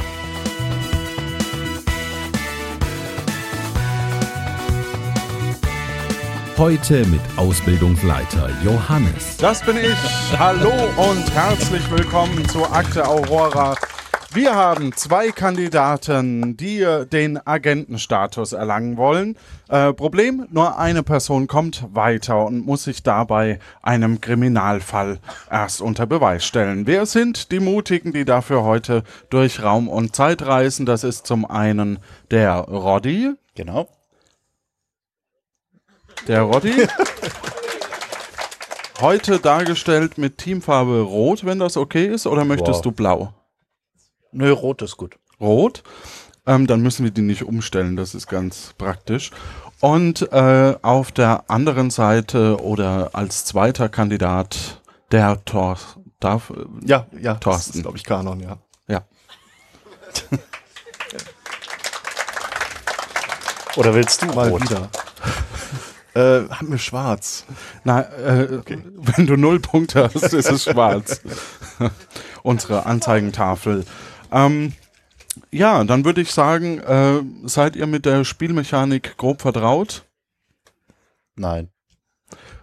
Heute 6.59 7.05
mit 7.05 7.21
Ausbildungsleiter 7.37 8.49
Johannes. 8.65 9.37
Das 9.37 9.65
bin 9.65 9.77
ich. 9.77 10.37
Hallo 10.37 10.73
und 10.97 11.33
herzlich 11.33 11.89
willkommen 11.89 12.45
zur 12.49 12.69
Akte 12.73 13.07
Aurora. 13.07 13.75
Wir 14.33 14.53
haben 14.53 14.91
zwei 14.91 15.31
Kandidaten, 15.31 16.57
die 16.57 16.85
den 17.13 17.39
Agentenstatus 17.47 18.51
erlangen 18.51 18.97
wollen. 18.97 19.37
Äh, 19.69 19.93
Problem, 19.93 20.47
nur 20.51 20.77
eine 20.77 21.01
Person 21.01 21.47
kommt 21.47 21.85
weiter 21.93 22.45
und 22.45 22.65
muss 22.65 22.83
sich 22.83 23.03
dabei 23.03 23.59
einem 23.81 24.19
Kriminalfall 24.19 25.19
erst 25.49 25.81
unter 25.81 26.07
Beweis 26.07 26.43
stellen. 26.43 26.85
Wer 26.85 27.05
sind 27.05 27.53
die 27.53 27.61
Mutigen, 27.61 28.11
die 28.11 28.25
dafür 28.25 28.65
heute 28.65 29.03
durch 29.29 29.63
Raum 29.63 29.87
und 29.87 30.13
Zeit 30.13 30.41
reisen? 30.41 30.85
Das 30.85 31.05
ist 31.05 31.25
zum 31.25 31.49
einen 31.49 31.99
der 32.31 32.55
Roddy. 32.55 33.31
Genau. 33.55 33.87
Der 36.27 36.41
Roddy. 36.43 36.87
Heute 39.01 39.39
dargestellt 39.39 40.17
mit 40.17 40.37
Teamfarbe 40.37 41.01
Rot, 41.01 41.45
wenn 41.45 41.59
das 41.59 41.77
okay 41.77 42.05
ist, 42.07 42.27
oder 42.27 42.43
möchtest 42.45 42.77
Wow. 42.79 42.81
du 42.81 42.91
Blau? 42.91 43.33
Nö, 44.31 44.51
rot 44.51 44.81
ist 44.81 44.97
gut. 44.97 45.17
Rot. 45.39 45.83
Ähm, 46.45 46.67
dann 46.67 46.81
müssen 46.81 47.03
wir 47.05 47.11
die 47.11 47.21
nicht 47.21 47.43
umstellen, 47.43 47.95
das 47.95 48.13
ist 48.13 48.27
ganz 48.27 48.73
praktisch. 48.77 49.31
Und 49.79 50.29
äh, 50.33 50.75
auf 50.81 51.11
der 51.11 51.45
anderen 51.49 51.89
Seite 51.89 52.61
oder 52.61 53.11
als 53.13 53.45
zweiter 53.45 53.87
Kandidat 53.87 54.81
der 55.11 55.43
Tor 55.45 55.77
darf 56.19 56.49
äh, 56.49 56.65
Ja, 56.85 57.07
ja, 57.17 57.33
das 57.35 57.39
Thorsten. 57.39 57.77
ist, 57.77 57.81
glaube 57.83 57.97
ich, 57.97 58.03
Kanon, 58.03 58.41
ja. 58.41 58.57
Ja. 58.87 59.03
Oder 63.77 63.93
willst 63.93 64.21
du 64.21 64.25
Mal 64.27 64.49
rot? 64.49 64.61
wieder. 64.63 64.89
Äh, 66.19 66.49
haben 66.49 66.71
wir 66.71 66.77
schwarz. 66.77 67.45
Na, 67.83 68.01
äh, 68.01 68.61
wenn 68.95 69.25
du 69.25 69.37
null 69.37 69.59
Punkte 69.59 70.09
hast, 70.13 70.33
ist 70.33 70.51
es 70.51 70.63
schwarz. 70.63 71.21
Unsere 72.43 72.85
Anzeigentafel. 72.85 73.85
Ähm, 74.31 74.73
ja, 75.51 75.83
dann 75.83 76.05
würde 76.05 76.21
ich 76.21 76.31
sagen, 76.31 76.79
äh, 76.79 77.21
seid 77.45 77.75
ihr 77.75 77.87
mit 77.87 78.05
der 78.05 78.25
Spielmechanik 78.25 79.17
grob 79.17 79.41
vertraut? 79.41 80.03
Nein. 81.35 81.69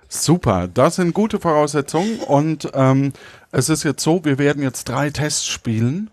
Super, 0.09 0.69
das 0.69 0.97
sind 0.97 1.15
gute 1.15 1.41
Voraussetzungen 1.41 2.21
und 2.21 2.71
ähm, 2.75 3.13
es 3.51 3.69
ist 3.69 3.83
jetzt 3.83 4.03
so, 4.03 4.25
wir 4.25 4.39
werden 4.39 4.63
jetzt 4.63 4.89
drei 4.89 5.11
Tests 5.11 5.47
spielen 5.47 6.11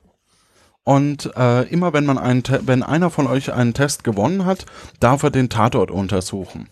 und 0.83 1.31
äh, 1.37 1.63
immer 1.69 1.93
wenn 1.93 2.05
man 2.05 2.17
einen, 2.17 2.43
wenn 2.61 2.83
einer 2.83 3.09
von 3.09 3.27
euch 3.27 3.53
einen 3.53 3.73
Test 3.73 4.03
gewonnen 4.03 4.45
hat, 4.45 4.65
darf 4.99 5.23
er 5.23 5.31
den 5.31 5.49
Tatort 5.49 5.91
untersuchen, 5.91 6.69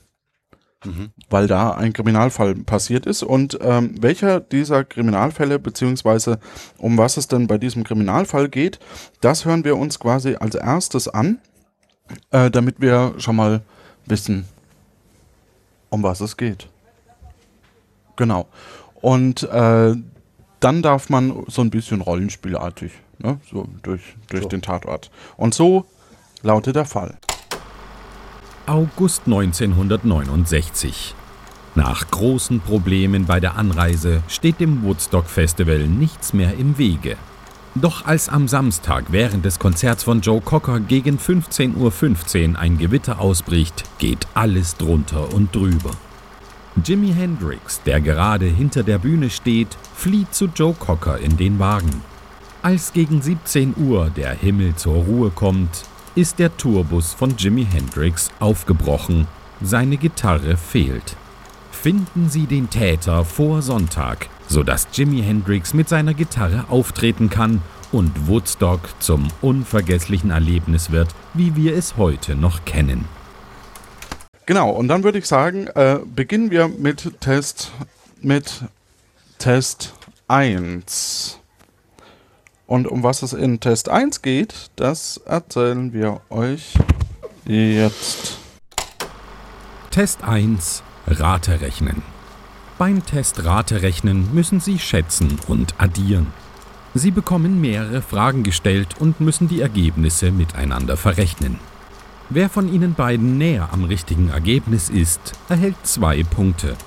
weil 1.29 1.47
da 1.47 1.71
ein 1.71 1.93
Kriminalfall 1.93 2.55
passiert 2.55 3.05
ist 3.05 3.23
und 3.23 3.57
ähm, 3.61 3.95
welcher 4.01 4.39
dieser 4.39 4.83
Kriminalfälle 4.83 5.59
beziehungsweise 5.59 6.39
um 6.77 6.97
was 6.97 7.17
es 7.17 7.27
denn 7.27 7.47
bei 7.47 7.57
diesem 7.57 7.83
Kriminalfall 7.83 8.49
geht, 8.49 8.79
das 9.21 9.45
hören 9.45 9.63
wir 9.63 9.77
uns 9.77 9.99
quasi 9.99 10.35
als 10.35 10.55
erstes 10.55 11.07
an, 11.07 11.39
äh, 12.31 12.49
damit 12.49 12.81
wir 12.81 13.13
schon 13.17 13.35
mal 13.35 13.61
wissen, 14.05 14.45
um 15.89 16.01
was 16.03 16.19
es 16.21 16.35
geht. 16.37 16.67
Genau. 18.15 18.47
Und 18.95 19.43
äh, 19.43 19.95
dann 20.59 20.81
darf 20.81 21.09
man 21.09 21.43
so 21.47 21.61
ein 21.61 21.69
bisschen 21.69 22.01
rollenspielartig, 22.01 22.91
ne? 23.19 23.39
so 23.51 23.67
durch, 23.83 24.01
durch 24.29 24.43
So. 24.43 24.49
den 24.49 24.61
Tatort. 24.61 25.11
Und 25.37 25.53
so 25.53 25.85
lautet 26.43 26.75
der 26.75 26.85
Fall. 26.85 27.17
August 28.67 29.23
1969. 29.25 31.15
Nach 31.73 32.09
großen 32.11 32.59
Problemen 32.59 33.25
bei 33.25 33.39
der 33.39 33.57
Anreise 33.57 34.21
steht 34.27 34.59
dem 34.59 34.83
Woodstock 34.83 35.25
Festival 35.25 35.87
nichts 35.87 36.33
mehr 36.33 36.55
im 36.57 36.77
Wege. 36.77 37.17
Doch 37.73 38.05
als 38.05 38.29
am 38.29 38.47
Samstag 38.47 39.05
während 39.09 39.45
des 39.45 39.57
Konzerts 39.57 40.03
von 40.03 40.21
Joe 40.21 40.41
Cocker 40.41 40.79
gegen 40.79 41.17
15.15 41.17 42.51
Uhr 42.53 42.59
ein 42.59 42.77
Gewitter 42.77 43.19
ausbricht, 43.19 43.83
geht 43.97 44.27
alles 44.33 44.77
drunter 44.77 45.33
und 45.33 45.55
drüber. 45.55 45.91
Jimi 46.83 47.13
Hendrix, 47.13 47.81
der 47.83 47.99
gerade 47.99 48.45
hinter 48.45 48.83
der 48.83 48.99
Bühne 48.99 49.29
steht, 49.29 49.75
flieht 49.95 50.35
zu 50.35 50.45
Joe 50.45 50.73
Cocker 50.77 51.17
in 51.17 51.35
den 51.35 51.57
Wagen. 51.57 52.01
Als 52.61 52.93
gegen 52.93 53.21
17 53.21 53.73
Uhr 53.77 54.11
der 54.15 54.31
Himmel 54.31 54.75
zur 54.75 54.95
Ruhe 54.95 55.31
kommt, 55.31 55.85
ist 56.15 56.39
der 56.39 56.55
Tourbus 56.57 57.13
von 57.13 57.35
Jimi 57.37 57.65
Hendrix 57.65 58.29
aufgebrochen. 58.39 59.27
Seine 59.61 59.97
Gitarre 59.97 60.57
fehlt. 60.57 61.15
Finden 61.71 62.29
Sie 62.29 62.45
den 62.47 62.69
Täter 62.69 63.23
vor 63.25 63.61
Sonntag, 63.61 64.29
sodass 64.47 64.87
Jimi 64.93 65.21
Hendrix 65.21 65.73
mit 65.73 65.87
seiner 65.87 66.13
Gitarre 66.13 66.65
auftreten 66.69 67.29
kann 67.29 67.61
und 67.91 68.27
Woodstock 68.27 68.81
zum 68.99 69.27
unvergesslichen 69.41 70.31
Erlebnis 70.31 70.91
wird, 70.91 71.09
wie 71.33 71.55
wir 71.55 71.75
es 71.75 71.97
heute 71.97 72.35
noch 72.35 72.65
kennen. 72.65 73.05
Genau, 74.45 74.69
und 74.71 74.87
dann 74.89 75.03
würde 75.03 75.19
ich 75.19 75.27
sagen, 75.27 75.67
äh, 75.67 75.99
beginnen 76.03 76.51
wir 76.51 76.67
mit 76.67 77.21
Test, 77.21 77.71
mit 78.21 78.63
Test 79.37 79.93
1. 80.27 81.40
Und 82.71 82.87
um 82.87 83.03
was 83.03 83.21
es 83.21 83.33
in 83.33 83.59
Test 83.59 83.89
1 83.89 84.21
geht, 84.21 84.71
das 84.77 85.17
erzählen 85.25 85.91
wir 85.91 86.21
euch 86.29 86.75
jetzt. 87.45 88.37
Test 89.89 90.23
1 90.23 90.81
Raterechnen. 91.05 92.01
Beim 92.77 93.05
Test 93.05 93.43
Raterechnen 93.43 94.33
müssen 94.33 94.61
Sie 94.61 94.79
schätzen 94.79 95.37
und 95.49 95.75
addieren. 95.79 96.27
Sie 96.93 97.11
bekommen 97.11 97.59
mehrere 97.59 98.01
Fragen 98.01 98.43
gestellt 98.43 98.95
und 99.01 99.19
müssen 99.19 99.49
die 99.49 99.59
Ergebnisse 99.59 100.31
miteinander 100.31 100.95
verrechnen. 100.95 101.59
Wer 102.29 102.47
von 102.47 102.73
Ihnen 102.73 102.93
beiden 102.93 103.37
näher 103.37 103.67
am 103.73 103.83
richtigen 103.83 104.29
Ergebnis 104.29 104.89
ist, 104.89 105.33
erhält 105.49 105.75
zwei 105.83 106.23
Punkte. 106.23 106.77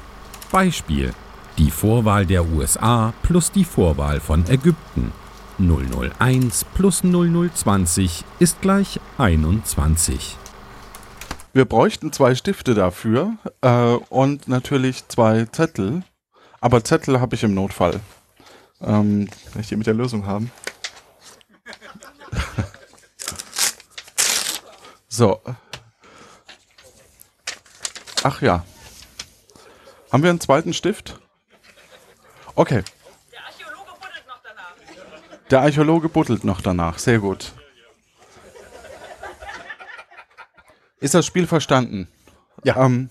Beispiel: 0.51 1.13
Die 1.59 1.71
Vorwahl 1.71 2.25
der 2.25 2.47
USA 2.47 3.13
plus 3.23 3.53
die 3.53 3.65
Vorwahl 3.65 4.21
von 4.21 4.49
Ägypten. 4.49 5.13
001 5.59 6.65
plus 6.75 7.03
0020 7.03 8.25
ist 8.39 8.61
gleich 8.61 9.01
21. 9.19 10.37
Wir 11.53 11.65
bräuchten 11.65 12.13
zwei 12.13 12.35
Stifte 12.35 12.75
dafür 12.75 13.37
äh, 13.61 13.95
und 14.09 14.49
natürlich 14.49 15.07
zwei 15.09 15.45
Zettel. 15.45 16.03
Aber 16.61 16.83
Zettel 16.83 17.21
habe 17.21 17.37
ich 17.37 17.45
im 17.45 17.55
Notfall. 17.55 18.01
Ähm, 18.81 19.29
kann 19.53 19.61
ich 19.61 19.69
die 19.69 19.77
mit 19.77 19.87
der 19.87 19.95
Lösung 19.95 20.27
haben? 20.27 20.51
so. 25.09 25.41
Ach 28.25 28.43
ja. 28.43 28.65
Haben 30.11 30.23
wir 30.23 30.31
einen 30.31 30.41
zweiten 30.41 30.73
Stift? 30.73 31.21
Okay. 32.55 32.83
Der 35.51 35.61
Archäologe 35.61 36.09
buddelt 36.09 36.45
noch 36.45 36.61
danach. 36.61 36.99
Sehr 36.99 37.19
gut. 37.19 37.53
Ist 41.01 41.15
das 41.15 41.27
Spiel 41.27 41.47
verstanden? 41.47 42.09
Ja. 42.65 42.85
Ähm, 42.85 43.11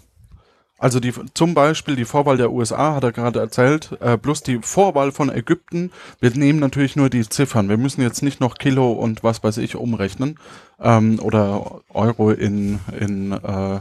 also 0.80 1.00
die, 1.00 1.14
zum 1.34 1.54
Beispiel 1.54 1.96
die 1.96 2.04
Vorwahl 2.04 2.36
der 2.36 2.52
USA, 2.52 2.96
hat 2.96 3.04
er 3.04 3.14
gerade 3.14 3.40
erzählt, 3.40 3.92
äh, 4.02 4.18
plus 4.18 4.44
die 4.44 4.60
Vorwahl 4.62 5.14
von 5.14 5.30
Ägypten. 5.30 5.92
Wir 6.20 6.32
nehmen 6.32 6.60
natürlich 6.60 6.96
nur 6.96 7.10
die 7.10 7.28
Ziffern. 7.30 7.70
Wir 7.70 7.78
müssen 7.78 8.02
jetzt 8.02 8.22
nicht 8.22 8.42
noch 8.42 8.58
Kilo 8.58 8.92
und 8.92 9.24
was 9.24 9.44
weiß 9.44 9.60
ich 9.60 9.76
umrechnen 9.76 10.38
ähm, 10.82 11.20
oder 11.22 11.80
Euro 11.94 12.32
in, 12.32 12.80
in 13.00 13.32
äh, 13.32 13.80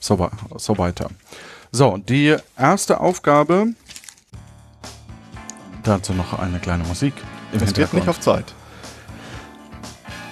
so, 0.00 0.30
so 0.56 0.78
weiter. 0.78 1.10
So, 1.70 1.96
die 1.96 2.36
erste 2.58 3.00
Aufgabe. 3.00 3.68
Dazu 5.84 6.12
noch 6.12 6.38
eine 6.38 6.58
kleine 6.58 6.82
Musik. 6.84 7.14
Das 7.52 7.76
wird 7.76 7.92
nicht 7.92 8.08
auf 8.08 8.20
Zeit. 8.20 8.54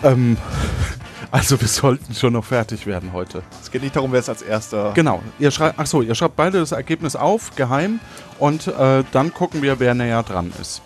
Ähm, 0.03 0.37
also 1.31 1.61
wir 1.61 1.69
sollten 1.69 2.15
schon 2.15 2.33
noch 2.33 2.45
fertig 2.45 2.87
werden 2.87 3.13
heute. 3.13 3.43
Es 3.61 3.71
geht 3.71 3.83
nicht 3.83 3.97
darum, 3.97 4.13
wer 4.13 4.21
es 4.21 4.29
als 4.29 4.43
erster. 4.43 4.93
Genau. 4.95 5.23
Ihr 5.39 5.51
schreibt, 5.51 5.79
ach 5.79 5.87
so, 5.87 6.03
ihr 6.03 6.15
schreibt 6.15 6.37
beide 6.37 6.59
das 6.59 6.73
Ergebnis 6.73 7.17
auf, 7.17 7.55
geheim, 7.57 8.01
und 8.39 8.67
äh, 8.67 9.05
dann 9.13 9.35
gucken 9.35 9.63
wir, 9.63 9.79
wer 9.81 9.95
näher 9.95 10.23
dran 10.23 10.53
ist. 10.61 10.83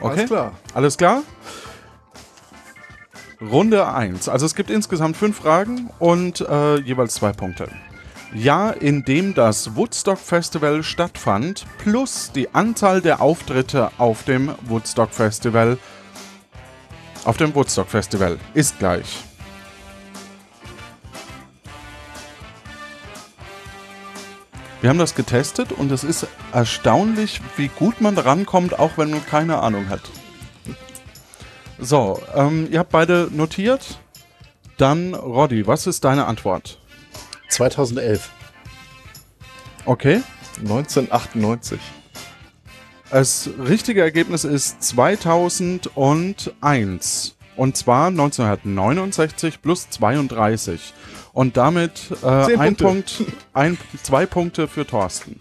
Okay? 0.00 0.12
Alles 0.12 0.26
klar. 0.26 0.52
Alles 0.74 0.96
klar? 0.98 1.22
Runde 3.40 3.86
1. 3.86 4.28
Also 4.28 4.46
es 4.46 4.54
gibt 4.54 4.70
insgesamt 4.70 5.16
fünf 5.16 5.38
Fragen 5.38 5.90
und 5.98 6.40
äh, 6.40 6.76
jeweils 6.80 7.14
zwei 7.14 7.32
Punkte. 7.32 7.68
Jahr, 8.34 8.82
in 8.82 9.04
dem 9.04 9.32
das 9.32 9.76
Woodstock 9.76 10.18
Festival 10.18 10.82
stattfand, 10.82 11.66
plus 11.78 12.32
die 12.34 12.52
Anzahl 12.52 13.00
der 13.00 13.20
Auftritte 13.20 13.92
auf 13.98 14.24
dem 14.24 14.52
Woodstock 14.62 15.10
Festival. 15.12 15.78
Auf 17.24 17.36
dem 17.36 17.54
Woodstock 17.54 17.88
Festival 17.88 18.38
ist 18.52 18.78
gleich. 18.80 19.22
Wir 24.80 24.90
haben 24.90 24.98
das 24.98 25.14
getestet 25.14 25.72
und 25.72 25.90
es 25.92 26.04
ist 26.04 26.26
erstaunlich, 26.52 27.40
wie 27.56 27.68
gut 27.68 28.00
man 28.00 28.18
rankommt, 28.18 28.78
auch 28.78 28.98
wenn 28.98 29.10
man 29.10 29.24
keine 29.24 29.60
Ahnung 29.60 29.88
hat. 29.88 30.02
So, 31.78 32.20
ähm, 32.34 32.68
ihr 32.70 32.80
habt 32.80 32.90
beide 32.90 33.28
notiert. 33.30 33.98
Dann, 34.76 35.14
Roddy, 35.14 35.66
was 35.66 35.86
ist 35.86 36.04
deine 36.04 36.26
Antwort? 36.26 36.80
2011. 37.48 38.30
Okay. 39.84 40.22
1998. 40.60 41.80
Das 43.10 43.50
richtige 43.58 44.00
Ergebnis 44.00 44.44
ist 44.44 44.82
2001. 44.82 47.36
Und 47.56 47.76
zwar 47.76 48.08
1969 48.08 49.62
plus 49.62 49.88
32. 49.90 50.92
Und 51.32 51.56
damit 51.56 52.10
äh, 52.22 52.56
ein 52.56 52.76
Punkte. 52.76 52.84
Punkt, 52.84 53.24
ein, 53.52 53.78
zwei 54.02 54.26
Punkte 54.26 54.68
für 54.68 54.86
Thorsten. 54.86 55.40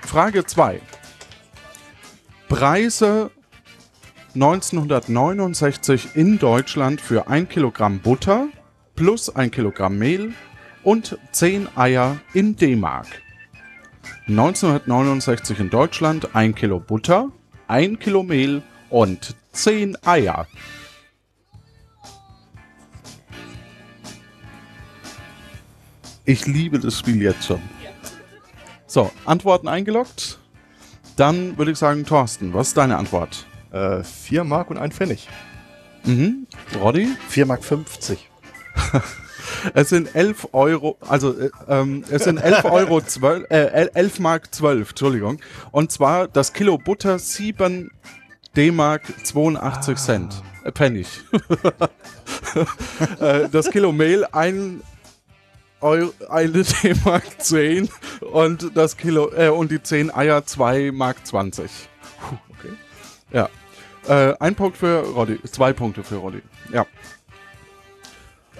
Frage 0.00 0.44
2. 0.44 0.80
Preise 2.48 3.30
1969 4.34 6.16
in 6.16 6.38
Deutschland 6.38 7.00
für 7.00 7.28
1 7.28 7.48
Kilogramm 7.48 8.00
Butter 8.00 8.48
plus 9.02 9.34
1 9.34 9.50
Kilogramm 9.50 9.98
Mehl 9.98 10.32
und 10.84 11.18
10 11.32 11.76
Eier 11.76 12.20
in 12.34 12.54
D-Mark. 12.54 13.08
1969 14.28 15.58
in 15.58 15.70
Deutschland 15.70 16.36
1 16.36 16.54
Kilo 16.54 16.78
Butter, 16.78 17.32
1 17.66 17.98
Kilo 17.98 18.22
Mehl 18.22 18.62
und 18.90 19.34
10 19.50 19.98
Eier. 20.06 20.46
Ich 26.24 26.46
liebe 26.46 26.78
das 26.78 26.96
Spiel 26.96 27.20
jetzt 27.20 27.44
schon. 27.44 27.60
So, 28.86 29.10
Antworten 29.24 29.66
eingeloggt. 29.66 30.38
Dann 31.16 31.58
würde 31.58 31.72
ich 31.72 31.78
sagen, 31.78 32.06
Thorsten, 32.06 32.54
was 32.54 32.68
ist 32.68 32.76
deine 32.76 32.98
Antwort? 32.98 33.46
Äh, 33.72 34.04
4 34.04 34.44
Mark 34.44 34.70
und 34.70 34.78
ein 34.78 34.92
Pfennig. 34.92 35.28
Mhm. 36.04 36.46
Roddy? 36.80 37.08
4 37.30 37.46
Mark 37.46 37.64
50. 37.64 38.28
Es 39.74 39.90
sind 39.90 40.14
11 40.14 40.48
Euro, 40.52 40.96
also 41.00 41.38
äh, 41.38 41.50
ähm, 41.68 42.04
es 42.10 42.24
sind 42.24 42.38
11 42.38 42.64
Euro 42.64 43.00
12, 43.00 43.50
äh, 43.50 43.88
11 43.94 44.18
Mark 44.18 44.54
12, 44.54 44.90
Entschuldigung. 44.90 45.40
Und 45.70 45.92
zwar 45.92 46.28
das 46.28 46.52
Kilo 46.52 46.78
Butter 46.78 47.18
7 47.18 47.90
D-Mark 48.56 49.02
82 49.24 49.98
Cent. 49.98 50.42
Äh, 50.64 50.72
Pfennig. 50.72 51.06
äh, 53.20 53.48
das 53.50 53.70
Kilo 53.70 53.92
Mehl 53.92 54.24
1 54.24 54.82
Euro, 55.80 56.12
eine 56.28 56.62
D-Mark 56.82 57.24
10 57.38 57.88
und 58.20 58.76
das 58.76 58.96
Kilo, 58.96 59.32
äh, 59.32 59.48
und 59.48 59.70
die 59.70 59.82
10 59.82 60.14
Eier 60.14 60.44
2 60.44 60.92
Mark 60.92 61.26
20. 61.26 61.70
Puh, 62.20 62.36
okay. 62.50 62.72
Ja. 63.32 63.48
Äh, 64.08 64.34
ein 64.38 64.54
Punkt 64.54 64.76
für 64.76 65.00
Roddy, 65.00 65.40
zwei 65.44 65.72
Punkte 65.72 66.02
für 66.02 66.16
Roddy. 66.16 66.42
Ja. 66.72 66.86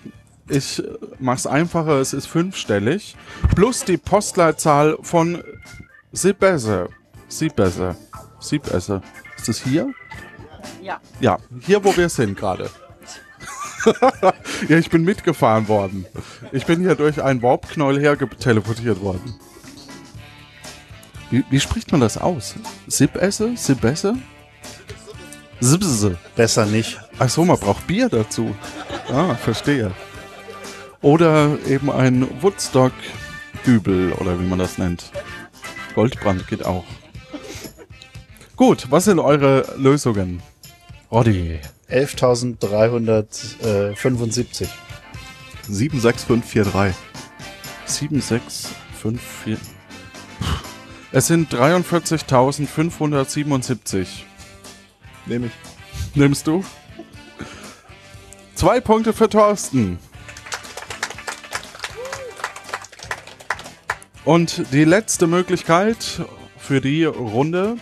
Ich 0.49 0.83
mach's 1.21 1.47
einfacher, 1.47 2.01
es 2.01 2.13
ist 2.13 2.27
fünfstellig. 2.27 3.15
Plus 3.55 3.85
die 3.85 3.97
Postleitzahl 3.97 4.99
von 5.01 5.45
Sibesse. 6.11 6.89
Sibesse. 7.29 7.95
Sibesse. 8.41 9.01
Ist 9.37 9.47
das 9.47 9.63
hier? 9.63 9.95
Ja. 10.83 11.01
Ja, 11.21 11.39
hier, 11.61 11.85
wo 11.85 11.97
wir 11.97 12.09
sind 12.09 12.37
gerade. 12.37 12.69
ja, 14.69 14.77
ich 14.77 14.91
bin 14.91 15.05
mitgefahren 15.05 15.69
worden. 15.69 16.05
Ich 16.51 16.67
bin 16.67 16.81
hier 16.81 16.97
durch 16.97 17.23
einen 17.23 17.43
Warpknäuel 17.43 18.01
hergeteleportiert 18.01 19.01
worden. 19.01 19.37
Wie, 21.31 21.45
wie 21.49 21.61
spricht 21.61 21.93
man 21.93 22.01
das 22.01 22.19
aus? 22.19 22.57
Sibesse? 22.89 23.57
Sibesse? 23.57 24.17
Sibse. 25.63 26.19
Besser 26.35 26.67
nicht. 26.67 27.01
Ach 27.21 27.29
so, 27.29 27.45
man 27.45 27.57
braucht 27.59 27.87
Bier 27.87 28.09
dazu. 28.09 28.57
Ah, 29.09 29.37
verstehe. 29.37 29.93
Oder 31.01 31.57
eben 31.69 31.89
ein 31.91 32.27
Woodstock-Dübel 32.43 34.15
oder 34.15 34.41
wie 34.41 34.47
man 34.47 34.59
das 34.59 34.79
nennt. 34.79 35.13
Goldbrand 35.95 36.49
geht 36.49 36.67
auch. 36.67 36.83
Gut, 38.57 38.89
was 38.91 39.05
sind 39.05 39.21
eure 39.21 39.73
Lösungen? 39.77 40.43
Roddy. 41.11 41.61
11.375. 41.89 44.69
76543. 45.69 46.97
7654. 47.87 49.59
Es 51.13 51.29
sind 51.29 51.55
43.577. 51.55 54.25
Nehme 55.27 55.47
ich. 55.47 55.53
Nimmst 56.15 56.47
du? 56.47 56.65
Zwei 58.55 58.81
Punkte 58.81 59.13
für 59.13 59.29
Thorsten. 59.29 59.99
Und 64.25 64.73
die 64.73 64.85
letzte 64.85 65.27
Möglichkeit 65.27 66.23
für 66.57 66.81
die 66.81 67.05
Runde. 67.05 67.77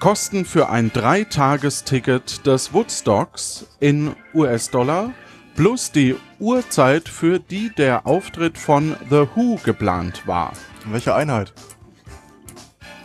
Kosten 0.00 0.44
für 0.44 0.68
ein 0.68 0.92
Dreitagesticket 0.92 2.44
des 2.46 2.72
Woodstocks 2.72 3.66
in 3.80 4.14
US-Dollar 4.34 5.14
plus 5.54 5.92
die 5.92 6.16
Uhrzeit, 6.38 7.08
für 7.08 7.38
die 7.38 7.70
der 7.70 8.06
Auftritt 8.06 8.58
von 8.58 8.96
The 9.08 9.26
Who 9.34 9.58
geplant 9.64 10.26
war. 10.26 10.52
Welche 10.86 11.14
Einheit? 11.14 11.52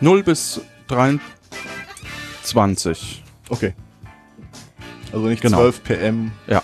0 0.00 0.22
bis 0.22 0.60
23. 0.88 1.39
Okay. 3.48 3.74
Also 5.12 5.26
nicht 5.26 5.42
Genau. 5.42 5.58
12 5.58 5.82
PM. 5.84 6.32
Ja. 6.46 6.62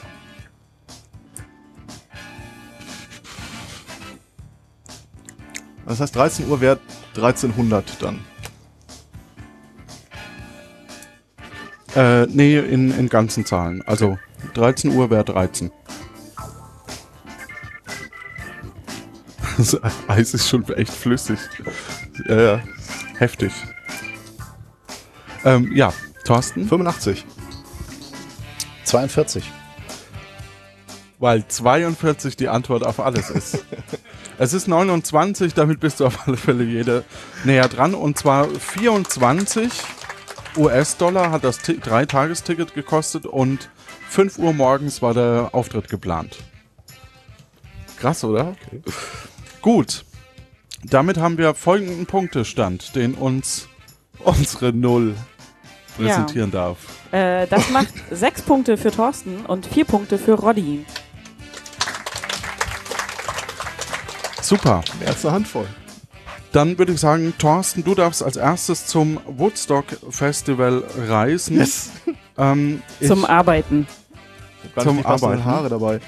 Das 5.86 6.00
heißt 6.00 6.14
13 6.16 6.48
Uhr 6.48 6.60
wäre 6.60 6.78
1300 7.14 8.02
dann. 8.02 8.20
Äh, 11.94 12.26
nee, 12.26 12.58
in, 12.58 12.96
in 12.96 13.08
ganzen 13.08 13.46
Zahlen. 13.46 13.82
Also 13.86 14.18
13 14.54 14.90
Uhr 14.92 15.10
wäre 15.10 15.24
13. 15.24 15.70
Das 19.58 19.80
Eis 20.06 20.34
ist 20.34 20.50
schon 20.50 20.68
echt 20.74 20.92
flüssig. 20.92 21.38
Ja, 22.28 22.40
ja. 22.40 22.62
Heftig. 23.18 23.52
Ähm, 25.46 25.74
ja, 25.74 25.92
Thorsten? 26.24 26.66
85. 26.68 27.24
42. 28.84 29.44
Weil 31.18 31.46
42 31.46 32.36
die 32.36 32.48
Antwort 32.48 32.84
auf 32.84 33.00
alles 33.00 33.30
ist. 33.30 33.64
es 34.38 34.52
ist 34.52 34.66
29, 34.68 35.54
damit 35.54 35.80
bist 35.80 36.00
du 36.00 36.06
auf 36.06 36.26
alle 36.26 36.36
Fälle 36.36 36.64
jede 36.64 37.04
näher 37.44 37.68
dran. 37.68 37.94
Und 37.94 38.18
zwar 38.18 38.48
24 38.48 39.70
US-Dollar 40.56 41.30
hat 41.30 41.44
das 41.44 41.58
Ti- 41.58 41.78
Dreitagesticket 41.78 42.74
gekostet 42.74 43.24
und 43.24 43.70
5 44.08 44.38
Uhr 44.38 44.52
morgens 44.52 45.00
war 45.00 45.14
der 45.14 45.50
Auftritt 45.52 45.88
geplant. 45.88 46.38
Krass, 47.98 48.24
oder? 48.24 48.56
Gut. 49.62 50.04
Damit 50.82 51.18
haben 51.18 51.38
wir 51.38 51.54
folgenden 51.54 52.06
Punktestand, 52.06 52.94
den 52.96 53.14
uns 53.14 53.68
unsere 54.18 54.72
Null 54.72 55.14
präsentieren 55.96 56.50
darf. 56.50 56.78
Äh, 57.12 57.46
das 57.46 57.70
macht 57.72 57.92
sechs 58.10 58.42
Punkte 58.42 58.76
für 58.76 58.90
Thorsten 58.90 59.46
und 59.46 59.66
vier 59.66 59.84
Punkte 59.84 60.18
für 60.18 60.34
Roddy. 60.34 60.84
Super. 64.42 64.82
Mehr 65.00 65.08
als 65.08 65.24
eine 65.24 65.34
Handvoll. 65.34 65.66
Dann 66.52 66.78
würde 66.78 66.92
ich 66.92 67.00
sagen, 67.00 67.34
Thorsten, 67.38 67.84
du 67.84 67.94
darfst 67.94 68.22
als 68.22 68.36
erstes 68.36 68.86
zum 68.86 69.20
Woodstock 69.26 69.84
Festival 70.10 70.84
reisen. 71.08 71.58
Yes. 71.58 71.90
Ähm, 72.38 72.82
Zum 73.00 73.24
Arbeiten. 73.24 73.86
Zum 74.78 75.06
Arbeiten. 75.06 75.42
Haare 75.42 75.70
dabei. 75.70 76.00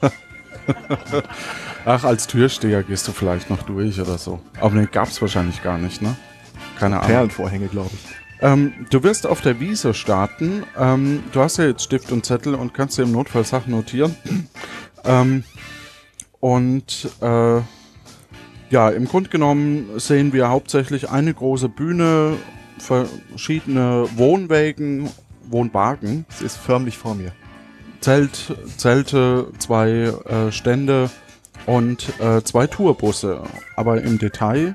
Ach, 1.84 2.04
als 2.04 2.26
Türsteher 2.26 2.82
gehst 2.82 3.06
du 3.06 3.12
vielleicht 3.12 3.50
noch 3.50 3.62
durch 3.64 4.00
oder 4.00 4.16
so. 4.16 4.40
Aber 4.60 4.76
den 4.76 4.90
gab 4.90 5.08
es 5.08 5.20
wahrscheinlich 5.20 5.62
gar 5.62 5.76
nicht, 5.76 6.00
ne? 6.00 6.16
Keine 6.78 6.96
Ahnung. 6.96 7.08
Perlenvorhänge, 7.08 7.68
glaube 7.68 7.90
ich. 7.92 8.21
Ähm, 8.42 8.86
du 8.90 9.04
wirst 9.04 9.24
auf 9.24 9.40
der 9.40 9.60
Wiese 9.60 9.94
starten. 9.94 10.64
Ähm, 10.76 11.22
du 11.30 11.40
hast 11.40 11.58
ja 11.58 11.66
jetzt 11.66 11.84
Stift 11.84 12.10
und 12.10 12.26
Zettel 12.26 12.56
und 12.56 12.74
kannst 12.74 12.98
dir 12.98 13.04
im 13.04 13.12
Notfall 13.12 13.44
Sachen 13.44 13.70
notieren. 13.70 14.16
ähm, 15.04 15.44
und 16.40 17.08
äh, 17.20 17.60
ja, 18.70 18.90
im 18.90 19.04
Grunde 19.04 19.30
genommen 19.30 20.00
sehen 20.00 20.32
wir 20.32 20.48
hauptsächlich 20.48 21.08
eine 21.08 21.32
große 21.32 21.68
Bühne, 21.68 22.36
verschiedene 22.78 24.08
Wohnwägen, 24.16 25.08
Wohnwagen. 25.48 26.26
Sie 26.30 26.44
ist 26.44 26.56
förmlich 26.56 26.98
vor 26.98 27.14
mir. 27.14 27.30
Zelt, 28.00 28.56
Zelte, 28.76 29.52
zwei 29.58 29.90
äh, 29.90 30.50
Stände 30.50 31.10
und 31.66 32.18
äh, 32.18 32.42
zwei 32.42 32.66
Tourbusse. 32.66 33.42
Aber 33.76 34.02
im 34.02 34.18
Detail, 34.18 34.74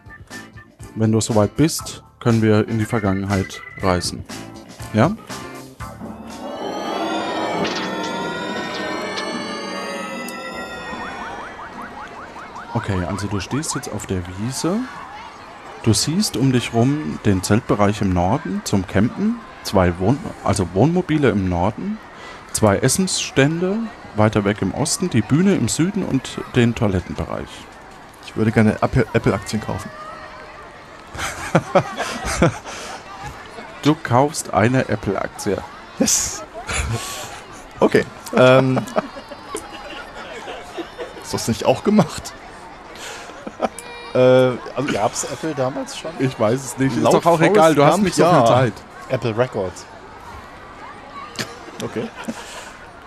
wenn 0.95 1.11
du 1.11 1.19
soweit 1.19 1.57
bist, 1.57 2.03
können 2.27 2.41
wir 2.41 2.67
in 2.67 2.77
die 2.77 2.83
Vergangenheit 2.83 3.61
reisen. 3.81 4.21
Ja? 4.91 5.15
Okay, 12.73 13.01
also 13.07 13.27
du 13.27 13.39
stehst 13.39 13.75
jetzt 13.75 13.89
auf 13.89 14.07
der 14.07 14.23
Wiese. 14.27 14.75
Du 15.83 15.93
siehst 15.93 16.35
um 16.35 16.51
dich 16.51 16.73
rum 16.73 17.17
den 17.23 17.43
Zeltbereich 17.43 18.01
im 18.01 18.09
Norden 18.09 18.59
zum 18.65 18.85
Campen, 18.85 19.37
zwei 19.63 19.97
Wohn 19.97 20.19
also 20.43 20.67
Wohnmobile 20.73 21.29
im 21.29 21.47
Norden, 21.47 21.97
zwei 22.51 22.75
Essensstände 22.79 23.77
weiter 24.17 24.43
weg 24.43 24.57
im 24.61 24.73
Osten, 24.73 25.09
die 25.09 25.21
Bühne 25.21 25.55
im 25.55 25.69
Süden 25.69 26.03
und 26.03 26.41
den 26.57 26.75
Toilettenbereich. 26.75 27.47
Ich 28.25 28.35
würde 28.35 28.51
gerne 28.51 28.81
Apple- 28.81 29.07
Apple-Aktien 29.13 29.61
kaufen. 29.61 29.89
Du 33.83 33.95
kaufst 33.95 34.53
eine 34.53 34.89
Apple-Aktie. 34.89 35.57
Yes. 35.99 36.43
Okay. 37.79 38.03
Ähm, 38.35 38.81
ist 41.21 41.33
das 41.33 41.47
nicht 41.47 41.65
auch 41.65 41.85
gemacht? 41.85 42.33
äh, 44.13 44.17
also 44.17 44.91
Gab 44.91 45.13
es 45.13 45.23
Apple 45.25 45.53
damals 45.55 45.97
schon? 45.97 46.11
Ich 46.19 46.37
weiß 46.37 46.65
es 46.65 46.77
nicht. 46.77 46.97
Ist 46.97 47.03
Laut 47.03 47.13
doch 47.13 47.19
auch 47.19 47.37
Forrest 47.37 47.51
egal, 47.51 47.75
du 47.75 47.85
hast 47.85 47.99
nicht 47.99 48.15
so 48.15 48.23
ja. 48.23 48.39
viel 48.39 48.47
Zeit. 48.47 48.73
Apple 49.09 49.37
Records. 49.37 49.85
Okay. 51.83 52.07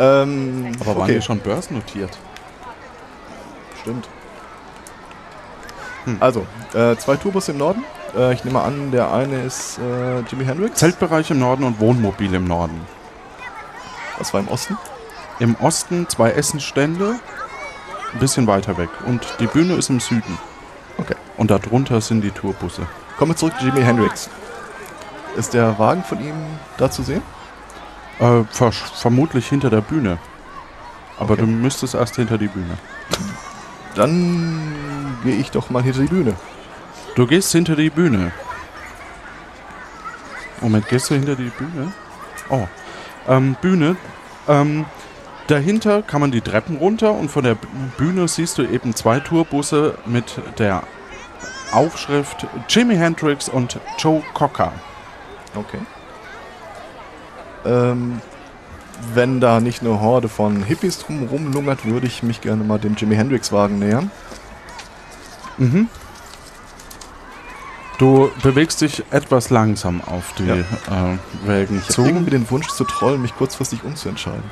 Ähm, 0.02 0.72
Aber 0.80 0.96
waren 0.96 1.02
okay. 1.02 1.16
die 1.16 1.20
schon 1.20 1.40
börsennotiert? 1.40 2.16
Stimmt. 3.82 4.08
Also, 6.20 6.46
äh, 6.72 6.96
zwei 6.96 7.16
Tourbus 7.16 7.50
im 7.50 7.58
Norden. 7.58 7.84
Äh, 8.16 8.32
ich 8.34 8.44
nehme 8.44 8.60
an, 8.62 8.90
der 8.90 9.12
eine 9.12 9.42
ist 9.42 9.78
äh, 9.78 10.20
Jimi 10.20 10.44
Hendrix. 10.44 10.78
Zeltbereich 10.78 11.30
im 11.30 11.38
Norden 11.38 11.64
und 11.64 11.80
Wohnmobil 11.80 12.32
im 12.34 12.44
Norden. 12.46 12.80
Was 14.18 14.32
war 14.34 14.40
im 14.40 14.48
Osten? 14.48 14.76
Im 15.38 15.54
Osten 15.56 16.08
zwei 16.08 16.30
Essensstände, 16.32 17.16
ein 18.12 18.18
bisschen 18.18 18.46
weiter 18.46 18.76
weg. 18.76 18.90
Und 19.06 19.26
die 19.40 19.46
Bühne 19.46 19.74
ist 19.74 19.88
im 19.88 20.00
Süden. 20.00 20.38
Okay. 20.98 21.14
Und 21.38 21.50
darunter 21.50 22.00
sind 22.00 22.20
die 22.22 22.30
Tourbusse. 22.30 22.82
Kommen 23.18 23.32
wir 23.32 23.36
zurück 23.36 23.54
zu 23.58 23.64
Jimi 23.64 23.80
Hendrix. 23.82 24.28
Ist 25.36 25.54
der 25.54 25.78
Wagen 25.78 26.02
von 26.04 26.20
ihm 26.20 26.34
da 26.76 26.90
zu 26.90 27.02
sehen? 27.02 27.22
Äh, 28.18 28.42
ver 28.50 28.72
vermutlich 28.72 29.48
hinter 29.48 29.70
der 29.70 29.80
Bühne. 29.80 30.18
Aber 31.18 31.32
Okay. 31.34 31.42
du 31.42 31.46
müsstest 31.46 31.94
erst 31.94 32.16
hinter 32.16 32.36
die 32.36 32.48
Bühne. 32.48 32.76
Dann 33.94 34.74
gehe 35.24 35.36
ich 35.36 35.50
doch 35.50 35.70
mal 35.70 35.82
hinter 35.82 36.00
die 36.00 36.06
Bühne. 36.08 36.34
Du 37.20 37.26
gehst 37.26 37.52
hinter 37.52 37.76
die 37.76 37.90
Bühne. 37.90 38.32
Moment, 40.62 40.88
gehst 40.88 41.10
du 41.10 41.14
hinter 41.16 41.36
die 41.36 41.50
Bühne? 41.50 41.92
Oh. 42.48 42.66
Ähm, 43.28 43.58
Bühne. 43.60 43.96
Ähm, 44.48 44.86
dahinter 45.46 46.00
kann 46.00 46.22
man 46.22 46.30
die 46.30 46.40
Treppen 46.40 46.78
runter 46.78 47.12
und 47.12 47.30
von 47.30 47.44
der 47.44 47.58
Bühne 47.98 48.26
siehst 48.26 48.56
du 48.56 48.62
eben 48.62 48.96
zwei 48.96 49.20
Tourbusse 49.20 49.98
mit 50.06 50.40
der 50.58 50.84
Aufschrift 51.72 52.46
Jimi 52.70 52.96
Hendrix 52.96 53.50
und 53.50 53.78
Joe 53.98 54.22
Cocker. 54.32 54.72
Okay. 55.54 55.80
Ähm, 57.66 58.22
wenn 59.12 59.42
da 59.42 59.60
nicht 59.60 59.82
eine 59.82 60.00
Horde 60.00 60.30
von 60.30 60.62
Hippies 60.62 61.00
drum 61.00 61.24
rumlungert, 61.24 61.84
würde 61.84 62.06
ich 62.06 62.22
mich 62.22 62.40
gerne 62.40 62.64
mal 62.64 62.78
dem 62.78 62.94
Jimi 62.94 63.14
Hendrix 63.14 63.52
Wagen 63.52 63.78
nähern. 63.78 64.10
Mhm. 65.58 65.90
Du 68.00 68.30
bewegst 68.42 68.80
dich 68.80 69.04
etwas 69.10 69.50
langsam 69.50 70.00
auf 70.00 70.32
die 70.38 70.46
Ja. 70.46 70.54
äh, 70.54 71.18
Wägen 71.44 71.80
Ich 71.86 71.88
zu. 71.94 72.00
habe 72.00 72.08
irgendwie 72.12 72.30
den 72.30 72.50
Wunsch 72.50 72.68
zu 72.68 72.84
trollen, 72.84 73.20
mich 73.20 73.36
kurzfristig 73.36 73.84
umzuentscheiden. 73.84 74.42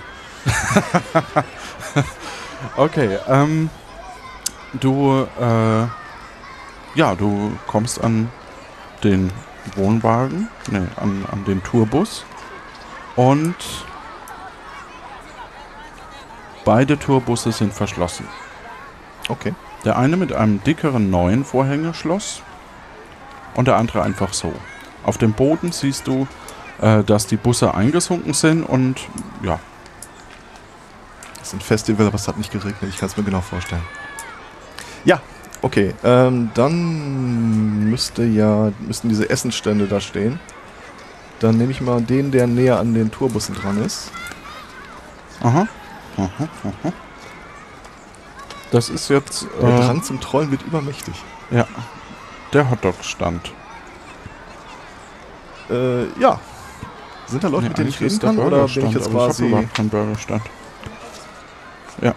Okay, 2.77 3.19
ähm, 3.29 3.71
du, 4.75 5.27
äh, 5.41 5.81
ja, 6.99 7.15
du 7.17 7.57
kommst 7.69 8.03
an 8.03 8.31
den 9.05 9.31
Wohnwagen, 9.77 10.49
nee, 10.71 10.83
an, 10.97 11.25
an 11.31 11.45
den 11.45 11.63
Tourbus 11.63 12.25
und 13.15 13.55
beide 16.65 16.99
Tourbusse 16.99 17.53
sind 17.53 17.73
verschlossen. 17.73 18.27
Okay. 19.29 19.55
Der 19.85 19.97
eine 19.97 20.17
mit 20.17 20.33
einem 20.33 20.63
dickeren 20.65 21.11
neuen 21.11 21.45
Vorhängeschloss 21.45 22.43
und 23.59 23.67
der 23.67 23.75
andere 23.75 24.03
einfach 24.03 24.35
so. 24.35 24.53
Auf 25.03 25.19
dem 25.19 25.33
Boden 25.33 25.73
siehst 25.73 26.07
du, 26.07 26.29
äh, 26.81 27.03
dass 27.03 27.27
die 27.27 27.37
Busse 27.37 27.75
eingesunken 27.75 28.33
sind 28.33 28.63
und 28.63 29.01
ja, 29.43 29.59
ist 31.43 31.55
ein 31.55 31.61
Festival, 31.61 32.07
aber 32.07 32.15
es 32.15 32.29
hat 32.29 32.39
nicht 32.39 32.53
geregnet. 32.53 32.89
Ich 32.89 32.99
kann 32.99 33.09
es 33.09 33.17
mir 33.17 33.25
genau 33.25 33.41
vorstellen. 33.41 33.83
Ja, 35.05 35.21
okay. 35.61 35.93
Ähm, 36.05 36.53
dann 36.55 37.91
müsste 37.91 38.23
ja, 38.23 38.71
müssten 38.79 39.09
diese 39.09 39.29
Essensstände 39.29 39.89
da 39.89 40.01
stehen. 40.01 40.39
Dann 41.41 41.59
nehme 41.59 41.73
ich 41.73 41.81
mal 41.81 42.01
den, 42.01 42.31
der 42.31 42.47
näher 42.47 42.79
an 42.79 42.95
den 42.95 43.11
Tourbussen 43.11 43.57
dran 43.57 43.83
ist. 43.83 44.13
Aha. 45.41 45.67
Aha, 46.17 46.49
aha. 46.63 46.93
Das 48.71 48.89
ist 48.89 49.11
jetzt. 49.11 49.49
Der 49.61 49.69
äh, 49.69 49.81
Drang 49.85 50.05
zum 50.05 50.21
Trollen 50.21 50.53
wird 50.53 50.63
übermächtig. 50.63 51.15
Ja. 51.51 51.67
Der 52.53 52.71
Hotdog-Stand. 52.71 53.53
Äh, 55.71 56.07
ja. 56.19 56.41
Sind 57.27 57.45
da 57.45 57.49
Leute, 57.49 57.65
Nee, 57.65 57.69
mit 57.69 57.79
denen 57.79 57.89
ich 57.91 58.01
reden 58.01 58.19
kann? 58.19 58.39
Oder 58.39 58.67
bin 58.67 58.87
ich 58.87 58.95
jetzt 58.95 59.09
aber 59.09 59.19
ich 59.21 59.27
quasi. 59.27 59.47
überhaupt 59.49 59.75
keinen 59.75 59.91
Burgerstand. 59.91 60.43
Ja. 62.01 62.15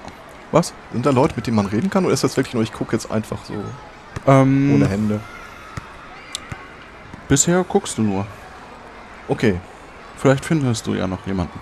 Was? 0.54 0.74
Sind 0.94 1.06
da 1.06 1.10
Leute, 1.12 1.36
mit 1.36 1.48
denen 1.48 1.58
man 1.58 1.66
reden 1.66 1.90
kann? 1.90 2.06
Oder 2.06 2.14
ist 2.14 2.24
das 2.24 2.38
wirklich 2.38 2.54
nur, 2.54 2.64
ich 2.64 2.72
gucke 2.74 2.94
jetzt 2.94 3.12
einfach 3.12 3.40
so 3.44 3.54
Ähm, 4.26 4.76
ohne 4.76 4.88
Hände? 4.88 5.20
Bisher 7.28 7.64
guckst 7.68 7.98
du 7.98 8.02
nur. 8.04 8.26
Okay. 9.28 9.60
Vielleicht 10.18 10.46
findest 10.46 10.88
du 10.88 10.94
ja 10.94 11.08
noch 11.08 11.26
jemanden. 11.28 11.60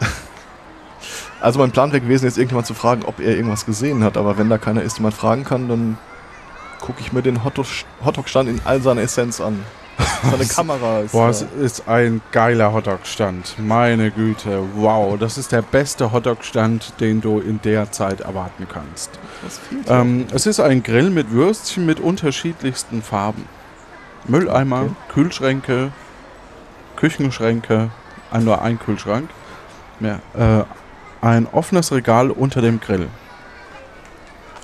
Also 1.42 1.58
mein 1.58 1.70
Plan 1.70 1.90
wäre 1.90 2.02
gewesen, 2.02 2.26
jetzt 2.26 2.36
irgendjemand 2.36 2.66
zu 2.66 2.74
fragen, 2.74 3.02
ob 3.06 3.18
er 3.18 3.34
irgendwas 3.34 3.64
gesehen 3.64 4.04
hat. 4.04 4.18
Aber 4.18 4.36
wenn 4.36 4.50
da 4.50 4.58
keiner 4.58 4.82
ist, 4.82 4.98
den 4.98 5.04
man 5.04 5.12
fragen 5.12 5.44
kann, 5.44 5.68
dann 5.70 5.96
gucke 6.80 7.00
ich 7.00 7.12
mir 7.12 7.22
den 7.22 7.44
Hotdog- 7.44 7.84
Hotdog-Stand 8.04 8.48
in 8.48 8.60
all 8.64 8.80
seiner 8.80 9.02
Essenz 9.02 9.40
an. 9.40 9.64
Seine 10.30 10.46
Kamera 10.46 11.00
ist. 11.00 11.12
Boah, 11.12 11.26
äh, 11.26 11.30
es 11.30 11.42
ist 11.42 11.88
ein 11.88 12.22
geiler 12.32 12.72
Hotdog-Stand. 12.72 13.56
Meine 13.58 14.10
Güte, 14.10 14.62
wow. 14.76 15.18
Das 15.18 15.36
ist 15.36 15.52
der 15.52 15.60
beste 15.60 16.10
Hotdog-Stand, 16.10 16.94
den 17.00 17.20
du 17.20 17.38
in 17.38 17.60
der 17.62 17.92
Zeit 17.92 18.20
erwarten 18.20 18.66
kannst. 18.72 19.10
Ähm, 19.88 20.26
es 20.32 20.46
ist 20.46 20.58
ein 20.60 20.82
Grill 20.82 21.10
mit 21.10 21.30
Würstchen 21.32 21.84
mit 21.84 22.00
unterschiedlichsten 22.00 23.02
Farben. 23.02 23.44
Mülleimer, 24.26 24.82
Okay. 24.82 24.92
Kühlschränke, 25.12 25.92
Küchenschränke, 26.96 27.90
ein, 28.30 28.44
nur 28.44 28.62
ein 28.62 28.78
Kühlschrank. 28.78 29.28
Mehr, 29.98 30.20
äh, 30.34 30.62
ein 31.24 31.46
offenes 31.46 31.92
Regal 31.92 32.30
unter 32.30 32.62
dem 32.62 32.80
Grill. 32.80 33.08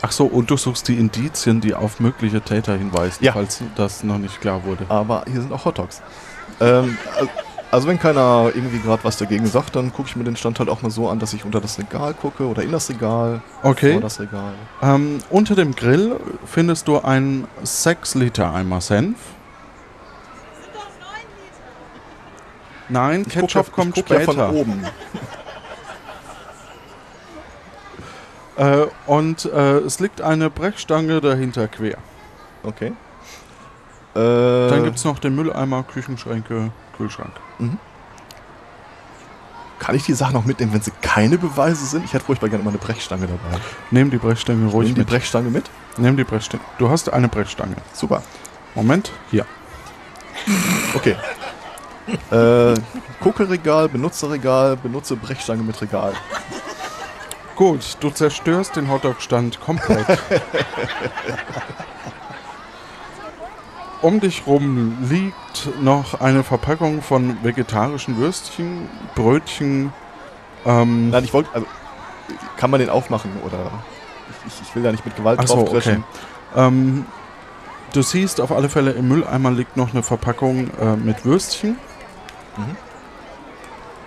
Ach 0.03 0.13
so, 0.13 0.27
und 0.27 0.51
du 0.51 0.57
suchst 0.57 0.89
die 0.89 0.97
Indizien, 0.99 1.61
die 1.61 1.75
auf 1.75 2.01
mögliche 2.01 2.41
Täter 2.41 2.77
hinweisen, 2.77 3.25
Ja. 3.25 3.33
falls 3.33 3.61
das 3.77 4.05
noch 4.05 4.19
nicht 4.19 4.41
klar 4.41 4.65
wurde. 4.65 4.85
aber 4.89 5.25
hier 5.31 5.41
sind 5.41 5.53
auch 5.53 5.65
Hotdogs. 5.65 6.03
Ähm, 6.61 6.97
al- 7.19 7.29
also 7.71 7.89
wenn 7.89 7.99
keiner 7.99 8.51
irgendwie 8.55 8.79
gerade 8.79 9.03
was 9.05 9.17
dagegen 9.17 9.47
sagt, 9.47 9.75
dann 9.75 9.93
gucke 9.93 10.09
ich 10.09 10.17
mir 10.17 10.23
den 10.25 10.37
Stand 10.37 10.59
halt 10.61 10.69
auch 10.69 10.83
mal 10.83 10.91
so 10.91 11.09
an, 11.09 11.19
dass 11.19 11.33
ich 11.35 11.45
unter 11.45 11.61
das 11.61 11.79
Regal 11.79 12.15
gucke 12.15 12.47
oder 12.47 12.63
in 12.63 12.71
das 12.73 12.89
Regal, 12.89 13.43
Okay. 13.63 13.93
vor 13.95 14.01
das 14.03 14.21
Regal. 14.21 14.53
Ähm, 14.83 15.19
unter 15.31 15.55
dem 15.57 15.75
Grill 15.75 16.21
findest 16.47 16.87
du 16.89 17.01
einen 17.01 17.49
6 17.65 18.15
Liter 18.15 18.55
Eimer 18.55 18.81
Senf. 18.81 19.17
Nein, 22.89 23.25
Ich 23.27 23.35
guck 23.35 23.43
Ketchup 23.49 23.67
ja- 23.67 23.73
kommt 23.73 23.99
ich 23.99 24.05
guck 24.05 24.17
ja 24.17 24.23
später. 24.23 24.47
von 24.49 24.57
oben. 24.57 24.85
Äh, 28.57 28.87
und 29.07 29.45
äh, 29.45 29.79
es 29.79 30.01
liegt 30.01 30.21
eine 30.23 30.49
Brechstange 30.51 31.21
dahinter 31.21 31.69
quer. 31.69 31.99
Okay. 32.63 32.93
Äh, 34.15 34.69
Dann 34.71 34.85
gibt 34.85 34.97
es 34.97 35.05
noch 35.05 35.19
den 35.19 35.35
Mülleimer, 35.35 35.83
Küchenschränke, 35.83 36.71
Kühlschrank. 36.97 37.33
Kann 39.79 39.95
ich 39.95 40.05
die 40.05 40.15
Sachen 40.15 40.33
noch 40.33 40.47
mitnehmen, 40.47 40.73
wenn 40.73 40.81
sie 40.81 40.91
keine 41.03 41.37
Beweise 41.37 41.85
sind? 41.85 42.05
Ich 42.07 42.15
hätte 42.15 42.25
furchtbar 42.25 42.49
gerne 42.49 42.65
mal 42.65 42.71
eine 42.71 42.79
Brechstange 42.79 43.27
dabei. 43.27 43.61
Nehm 43.91 44.11
die 44.11 44.17
Brechstange 44.17 44.71
ruhig 44.71 44.87
Nimm 44.89 44.95
die 44.95 45.01
mit. 45.01 45.09
Brechstange 45.11 45.51
mit? 45.51 45.71
Nimm 45.99 46.17
die 46.17 46.25
Brechstange. 46.25 46.63
Du 46.79 46.89
hast 46.89 47.13
eine 47.13 47.29
Brechstange. 47.29 47.77
Super. 47.93 48.23
Moment, 48.75 49.13
hier. 49.31 49.45
Okay. 50.95 51.17
äh, 52.31 52.75
Gucke-Regal, 53.21 53.89
Benutzerregal, 53.91 54.77
benutze 54.77 55.15
Brechstange 55.17 55.63
mit 55.63 55.81
Regal. 55.83 56.15
Gut, 57.57 57.97
du 58.01 58.11
zerstörst 58.11 58.77
den 58.77 58.91
Hotdog-Stand 58.91 59.61
komplett. 59.63 60.07
um 64.03 64.21
dich 64.21 64.47
rum 64.47 64.99
liegt 65.09 65.81
noch 65.81 66.21
eine 66.21 66.45
Verpackung 66.45 67.01
von 67.01 67.43
vegetarischen 67.43 68.19
Würstchen, 68.19 68.91
Brötchen. 69.15 69.91
Ähm, 70.67 71.09
Nein, 71.11 71.25
ich 71.25 71.33
wollte, 71.33 71.49
also, 71.55 71.67
kann 72.59 72.71
man 72.71 72.79
den 72.81 72.91
aufmachen 72.91 73.31
oder? 73.43 73.71
Ich, 74.47 74.61
ich, 74.61 74.77
will 74.77 74.83
da 74.83 74.93
nicht 74.93 75.07
mit 75.07 75.17
Gewalt 75.17 75.41
Ach 75.43 75.49
so, 75.49 75.59
okay. 75.59 76.03
Ähm, 76.55 77.07
du 77.95 78.03
siehst 78.03 78.41
auf 78.43 78.53
alle 78.53 78.69
Fälle 78.69 78.93
im 78.93 79.09
Mülleimer 79.09 79.51
liegt 79.51 79.79
noch 79.79 79.93
eine 79.95 80.03
Verpackung 80.03 80.71
äh, 80.79 80.95
mit 80.97 81.25
Würstchen. 81.25 81.79
Mhm. 82.59 82.77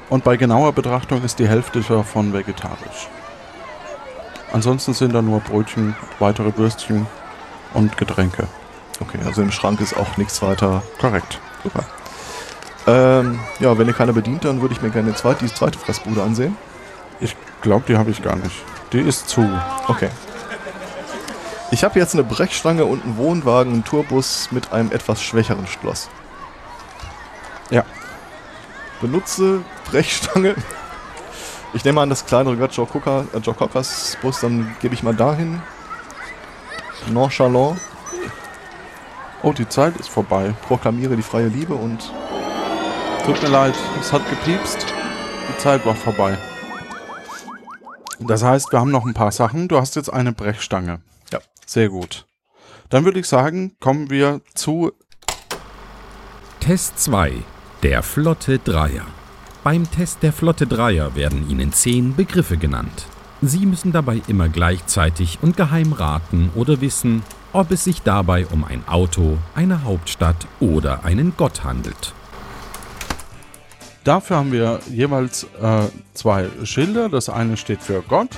Und 0.09 0.23
bei 0.23 0.37
genauer 0.37 0.71
Betrachtung 0.73 1.23
ist 1.23 1.39
die 1.39 1.47
Hälfte 1.47 1.81
davon 1.81 2.31
vegetarisch. 2.31 3.09
Ansonsten 4.51 4.93
sind 4.93 5.13
da 5.13 5.21
nur 5.21 5.39
Brötchen, 5.41 5.95
weitere 6.17 6.55
Würstchen 6.57 7.07
und 7.73 7.97
Getränke. 7.97 8.47
Okay, 8.99 9.19
also 9.25 9.41
im 9.41 9.51
Schrank 9.51 9.79
ist 9.81 9.95
auch 9.95 10.17
nichts 10.17 10.41
weiter. 10.41 10.83
Korrekt. 10.99 11.39
Super. 11.63 11.83
Ähm, 12.87 13.39
ja, 13.59 13.77
wenn 13.77 13.87
ihr 13.87 13.93
keiner 13.93 14.13
bedient, 14.13 14.45
dann 14.45 14.61
würde 14.61 14.73
ich 14.73 14.81
mir 14.81 14.89
gerne 14.89 15.13
zweit, 15.13 15.41
die 15.41 15.53
zweite 15.53 15.77
Fressbude 15.77 16.23
ansehen. 16.23 16.57
Ich 17.19 17.35
glaube, 17.61 17.85
die 17.87 17.97
habe 17.97 18.09
ich 18.11 18.23
gar 18.23 18.35
nicht. 18.35 18.55
Die 18.91 18.99
ist 18.99 19.29
zu. 19.29 19.47
Okay. 19.87 20.09
Ich 21.71 21.83
habe 21.83 21.99
jetzt 21.99 22.15
eine 22.15 22.23
Brechstange 22.23 22.85
und 22.85 23.03
einen 23.03 23.17
Wohnwagen, 23.17 23.73
einen 23.73 23.83
Tourbus 23.83 24.51
mit 24.51 24.73
einem 24.73 24.91
etwas 24.91 25.21
schwächeren 25.21 25.67
Schloss. 25.67 26.09
Ja. 27.69 27.83
Benutze 29.01 29.61
Brechstange. 29.85 30.55
Ich 31.73 31.85
nehme 31.85 32.01
an, 32.01 32.09
das 32.09 32.25
kleinere 32.25 32.55
gehört 32.55 32.73
Joe, 32.73 32.87
Cooker, 32.87 33.25
äh, 33.33 33.37
Joe 33.37 33.53
Cockers 33.53 34.17
Bus, 34.21 34.39
dann 34.41 34.75
gebe 34.81 34.95
ich 34.95 35.03
mal 35.03 35.15
dahin. 35.15 35.61
Nonchalant. 37.11 37.79
Oh, 39.43 39.53
die 39.53 39.69
Zeit 39.69 39.95
ist 39.97 40.09
vorbei. 40.09 40.53
Proklamiere 40.67 41.15
die 41.15 41.21
freie 41.21 41.47
Liebe 41.47 41.73
und 41.73 42.11
Tut 43.25 43.43
mir 43.43 43.49
leid, 43.49 43.75
es 43.99 44.11
hat 44.11 44.27
gepiepst. 44.27 44.87
Die 45.49 45.57
Zeit 45.59 45.85
war 45.85 45.93
vorbei. 45.93 46.35
Das 48.19 48.43
heißt, 48.43 48.71
wir 48.71 48.79
haben 48.79 48.89
noch 48.89 49.05
ein 49.05 49.13
paar 49.13 49.31
Sachen. 49.31 49.67
Du 49.67 49.77
hast 49.77 49.95
jetzt 49.95 50.11
eine 50.11 50.31
Brechstange. 50.31 51.01
Ja. 51.31 51.39
Sehr 51.65 51.89
gut. 51.89 52.25
Dann 52.89 53.05
würde 53.05 53.19
ich 53.19 53.27
sagen, 53.27 53.75
kommen 53.79 54.09
wir 54.09 54.41
zu 54.55 54.93
Test 56.59 56.99
2. 56.99 57.33
Der 57.83 58.01
Flotte 58.01 58.57
Dreier. 58.57 59.05
Beim 59.61 59.91
Test 59.91 60.23
der 60.23 60.31
Flotte 60.31 60.67
Dreier 60.67 61.15
werden 61.15 61.49
Ihnen 61.49 61.73
zehn 61.73 62.15
Begriffe 62.15 62.55
genannt. 62.55 63.07
Sie 63.41 63.65
müssen 63.65 63.91
dabei 63.91 64.21
immer 64.29 64.47
gleichzeitig 64.47 65.39
und 65.41 65.57
geheim 65.57 65.91
raten 65.91 66.49
oder 66.55 66.79
wissen, 66.79 67.23
ob 67.51 67.69
es 67.71 67.83
sich 67.83 68.01
dabei 68.01 68.47
um 68.47 68.63
ein 68.63 68.87
Auto, 68.87 69.37
eine 69.55 69.83
Hauptstadt 69.83 70.47
oder 70.61 71.03
einen 71.03 71.33
Gott 71.35 71.65
handelt. 71.65 72.13
Dafür 74.05 74.37
haben 74.37 74.53
wir 74.53 74.79
jeweils 74.89 75.43
äh, 75.61 75.87
zwei 76.13 76.47
Schilder. 76.63 77.09
Das 77.09 77.27
eine 77.27 77.57
steht 77.57 77.83
für 77.83 78.01
Gott, 78.01 78.29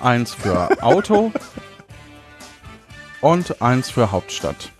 eins 0.00 0.34
für 0.34 0.82
Auto 0.82 1.30
und 3.20 3.62
eins 3.62 3.88
für 3.88 4.10
Hauptstadt. 4.10 4.72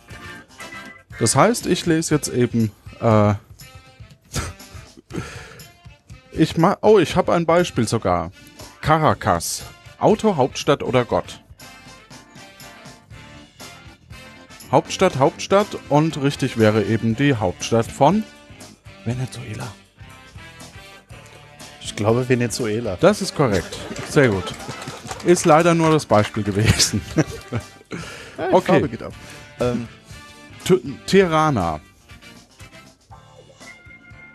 Das 1.20 1.36
heißt, 1.36 1.66
ich 1.66 1.86
lese 1.86 2.16
jetzt 2.16 2.28
eben. 2.28 2.72
Äh, 3.00 3.34
ich 6.38 6.56
ma 6.56 6.76
oh, 6.82 6.98
ich 6.98 7.16
habe 7.16 7.32
ein 7.32 7.46
Beispiel 7.46 7.86
sogar. 7.86 8.30
Caracas. 8.80 9.64
Auto, 9.98 10.36
Hauptstadt 10.36 10.82
oder 10.82 11.04
Gott? 11.04 11.40
Hauptstadt, 14.70 15.18
Hauptstadt 15.18 15.66
und 15.88 16.20
richtig 16.22 16.58
wäre 16.58 16.84
eben 16.84 17.16
die 17.16 17.34
Hauptstadt 17.34 17.86
von 17.90 18.22
Venezuela. 19.04 19.66
Ich 21.80 21.96
glaube 21.96 22.28
Venezuela. 22.28 22.96
Das 23.00 23.22
ist 23.22 23.34
korrekt. 23.34 23.78
Sehr 24.08 24.28
gut. 24.28 24.54
Ist 25.24 25.46
leider 25.46 25.74
nur 25.74 25.90
das 25.90 26.06
Beispiel 26.06 26.42
gewesen. 26.42 27.00
Ja, 28.36 28.52
Okay. 28.52 28.66
Farbe 28.66 28.88
geht 28.88 29.02
ab. 29.02 29.12
Ähm, 29.58 29.88
Tirana. 31.06 31.80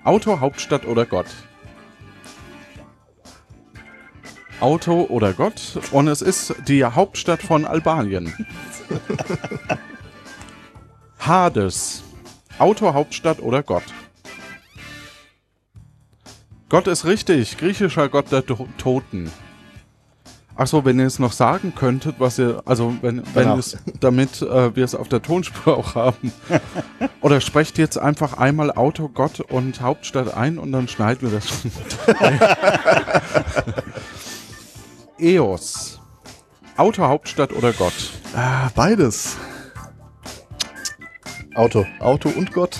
Auto, 0.04 0.42
Hauptstadt 0.42 0.86
oder 0.86 1.06
Gott? 1.06 1.28
Auto 4.64 5.08
oder 5.10 5.34
Gott? 5.34 5.78
Und 5.92 6.08
es 6.08 6.22
ist 6.22 6.56
die 6.70 6.86
Hauptstadt 6.86 7.44
von 7.44 7.66
Albanien. 7.66 8.34
Hades. 11.20 12.02
Auto, 12.60 12.94
Hauptstadt 12.94 13.42
oder 13.42 13.62
Gott? 13.62 13.84
Gott 16.70 16.88
ist 16.88 17.04
richtig. 17.04 17.58
Griechischer 17.58 18.08
Gott 18.08 18.32
der 18.32 18.46
To- 18.46 18.70
Toten. 18.78 19.30
Achso, 20.56 20.86
wenn 20.86 20.98
ihr 20.98 21.08
es 21.08 21.20
noch 21.20 21.34
sagen 21.34 21.74
könntet, 21.76 22.16
was 22.20 22.40
ihr, 22.40 22.62
also 22.66 22.96
wenn, 23.02 23.18
wenn 23.34 23.44
Danach. 23.44 23.58
es, 23.58 23.76
damit 24.00 24.42
äh, 24.44 24.74
wir 24.76 24.86
es 24.86 24.96
auf 24.96 25.10
der 25.10 25.22
Tonspur 25.22 25.78
auch 25.78 25.96
haben. 25.96 26.32
Oder 27.22 27.42
sprecht 27.42 27.78
jetzt 27.80 27.98
einfach 27.98 28.38
einmal 28.38 28.72
Auto, 28.72 29.10
Gott 29.10 29.42
und 29.42 29.82
Hauptstadt 29.82 30.34
ein 30.34 30.58
und 30.58 30.72
dann 30.72 30.88
schneiden 30.88 31.30
wir 31.30 31.38
das 31.38 31.50
schon. 31.50 31.72
EOS. 35.24 36.00
Auto, 36.76 37.04
Hauptstadt 37.04 37.54
oder 37.54 37.72
Gott? 37.72 37.94
Ah, 38.36 38.70
beides. 38.76 39.38
Auto. 41.56 41.86
Auto 42.00 42.30
und 42.30 42.52
Gott. 42.52 42.78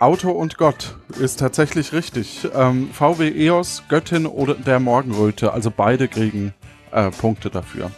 Auto 0.00 0.30
und 0.30 0.56
Gott 0.56 0.96
ist 1.18 1.38
tatsächlich 1.38 1.92
richtig. 1.92 2.48
Ähm, 2.54 2.90
VW 2.90 3.28
EOS, 3.28 3.84
Göttin 3.88 4.26
oder 4.26 4.54
der 4.54 4.80
Morgenröte, 4.80 5.52
also 5.52 5.70
beide 5.70 6.08
kriegen 6.08 6.54
äh, 6.90 7.10
Punkte 7.10 7.50
dafür. 7.50 7.90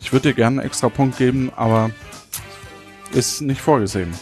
Ich 0.00 0.10
würde 0.12 0.30
dir 0.30 0.34
gerne 0.34 0.60
einen 0.60 0.66
extra 0.66 0.88
Punkt 0.88 1.18
geben, 1.18 1.52
aber 1.54 1.90
ist 3.12 3.42
nicht 3.42 3.60
vorgesehen. 3.60 4.12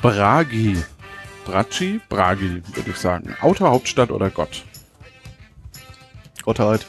Bragi. 0.00 0.76
Bracci? 1.44 2.00
Bragi, 2.08 2.62
würde 2.74 2.90
ich 2.90 2.96
sagen. 2.96 3.36
Auto, 3.40 3.66
Hauptstadt 3.66 4.10
oder 4.10 4.30
Gott? 4.30 4.64
Gott 6.42 6.58
halt. 6.58 6.86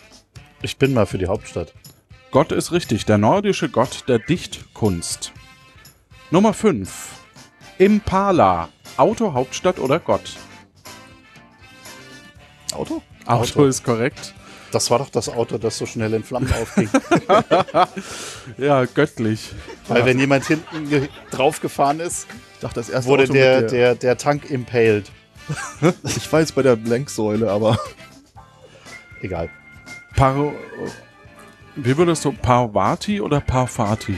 Ich 0.61 0.77
bin 0.77 0.93
mal 0.93 1.05
für 1.05 1.17
die 1.17 1.27
Hauptstadt. 1.27 1.73
Gott 2.31 2.51
ist 2.51 2.71
richtig, 2.71 3.05
der 3.05 3.17
nordische 3.17 3.69
Gott 3.69 4.05
der 4.07 4.19
Dichtkunst. 4.19 5.33
Nummer 6.31 6.53
5. 6.53 6.89
Impala. 7.77 8.69
Auto, 8.97 9.33
Hauptstadt 9.33 9.79
oder 9.79 9.99
Gott? 9.99 10.37
Auto? 12.73 13.03
Auto, 13.25 13.65
ist 13.65 13.83
korrekt. 13.83 14.33
Das 14.73 14.89
war 14.91 14.97
doch 14.99 15.09
das 15.09 15.29
Auto, 15.29 15.57
das 15.57 15.77
so 15.77 15.86
schnell 15.86 16.13
in 16.13 16.23
Flammen 16.23 16.51
aufging. 16.53 16.89
ja, 18.57 18.86
göttlich. 18.86 19.51
Weil 19.88 20.05
wenn 20.05 20.19
jemand 20.19 20.45
hinten 20.45 20.89
ge- 20.89 21.09
draufgefahren 21.31 21.99
ist, 21.99 22.27
dachte, 22.59 22.79
das 22.79 22.89
erste 22.89 23.09
wurde 23.09 23.23
Auto 23.23 23.33
mit 23.33 23.41
der, 23.41 23.59
der- 23.62 23.69
der, 23.69 23.95
der 23.95 24.17
Tank 24.17 24.49
impaled. 24.49 25.12
Ich 26.03 26.31
war 26.31 26.39
jetzt 26.39 26.55
bei 26.55 26.62
der 26.62 26.75
Lenksäule, 26.77 27.51
aber. 27.51 27.77
Egal. 29.21 29.49
Par 30.15 30.53
Wie 31.75 31.97
würdest 31.97 32.23
du 32.25 32.31
Parvati 32.31 33.19
oder 33.21 33.41
Parvati? 33.41 34.15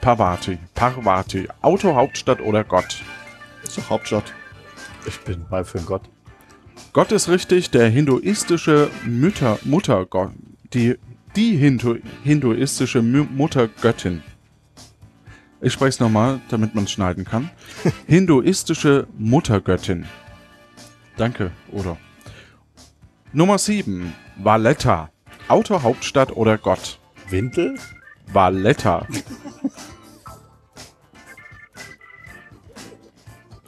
Parvati. 0.00 0.58
Parvati. 0.74 1.48
Auto, 1.62 1.94
Hauptstadt 1.94 2.40
oder 2.40 2.64
Gott? 2.64 3.02
Ist 3.62 3.78
doch 3.78 3.90
Hauptstadt. 3.90 4.32
Ich 5.06 5.20
bin 5.20 5.46
mal 5.50 5.64
für 5.64 5.80
Gott. 5.80 6.02
Gott 6.94 7.10
ist 7.10 7.28
richtig, 7.28 7.70
der 7.70 7.90
hinduistische 7.90 8.88
Mütter, 9.04 9.58
Muttergott. 9.64 10.30
Die, 10.72 10.96
die 11.34 11.56
Hindu, 11.56 11.96
hinduistische 12.22 13.02
Muttergöttin. 13.02 14.22
Ich 15.60 15.72
spreche 15.72 15.88
es 15.88 15.98
nochmal, 15.98 16.40
damit 16.50 16.76
man 16.76 16.84
es 16.84 16.92
schneiden 16.92 17.24
kann. 17.24 17.50
hinduistische 18.06 19.08
Muttergöttin. 19.18 20.06
Danke, 21.16 21.50
Udo. 21.72 21.98
Nummer 23.32 23.58
7. 23.58 24.14
Valletta. 24.36 25.10
Auto, 25.48 25.82
Hauptstadt 25.82 26.36
oder 26.36 26.58
Gott? 26.58 27.00
Windel? 27.28 27.76
Valletta. 28.32 29.04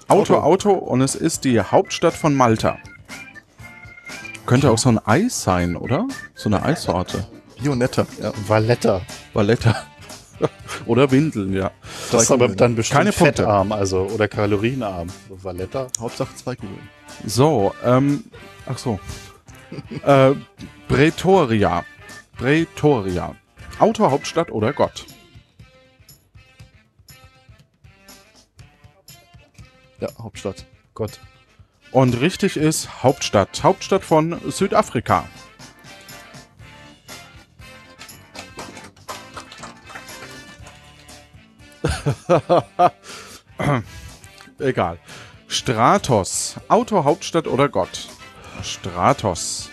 Auto, 0.07 0.37
Auto 0.37 0.71
und 0.71 1.01
es 1.01 1.17
ist 1.17 1.45
die 1.45 1.61
Hauptstadt 1.61 2.15
von 2.15 2.37
Malta. 2.37 2.79
Könnte 4.47 4.71
auch 4.71 4.79
so 4.79 4.89
ein 4.89 4.99
Eis 5.05 5.43
sein, 5.43 5.77
oder? 5.77 6.07
So 6.35 6.49
eine 6.49 6.63
Eissorte. 6.63 7.27
Vionetta, 7.59 8.07
ja. 8.23 8.33
Valletta. 8.47 9.03
Valletta. 9.33 9.75
oder 10.87 11.11
Windeln, 11.11 11.53
ja. 11.53 11.71
Das 12.13 12.25
ist 12.25 12.31
aber 12.31 12.49
dann 12.49 12.77
bestimmt 12.77 12.99
Keine 12.99 13.13
Punkte. 13.13 13.43
fettarm, 13.43 13.73
also 13.73 14.03
oder 14.03 14.29
kalorienarm. 14.29 15.09
Valletta. 15.29 15.89
Hauptsache 15.99 16.35
zwei 16.37 16.55
Kugeln. 16.55 16.89
So, 17.25 17.75
ähm, 17.85 18.25
ach 18.67 18.79
so. 18.79 19.01
äh, 20.05 20.33
Pretoria. 20.89 21.85
Pretoria. 22.37 23.35
Auto, 23.79 24.11
Hauptstadt 24.11 24.51
oder 24.51 24.73
Gott? 24.73 25.07
Ja, 30.01 30.09
Hauptstadt. 30.19 30.67
Gott. 30.95 31.19
Und 31.97 32.21
richtig 32.21 32.59
ist 32.59 33.03
Hauptstadt. 33.03 33.63
Hauptstadt 33.63 34.05
von 34.05 34.39
Südafrika. 34.51 35.25
Egal. 44.59 44.99
Stratos. 45.49 46.57
Auto, 46.69 47.03
Hauptstadt 47.05 47.47
oder 47.47 47.71
Gott? 47.71 48.09
Stratos. 48.63 49.71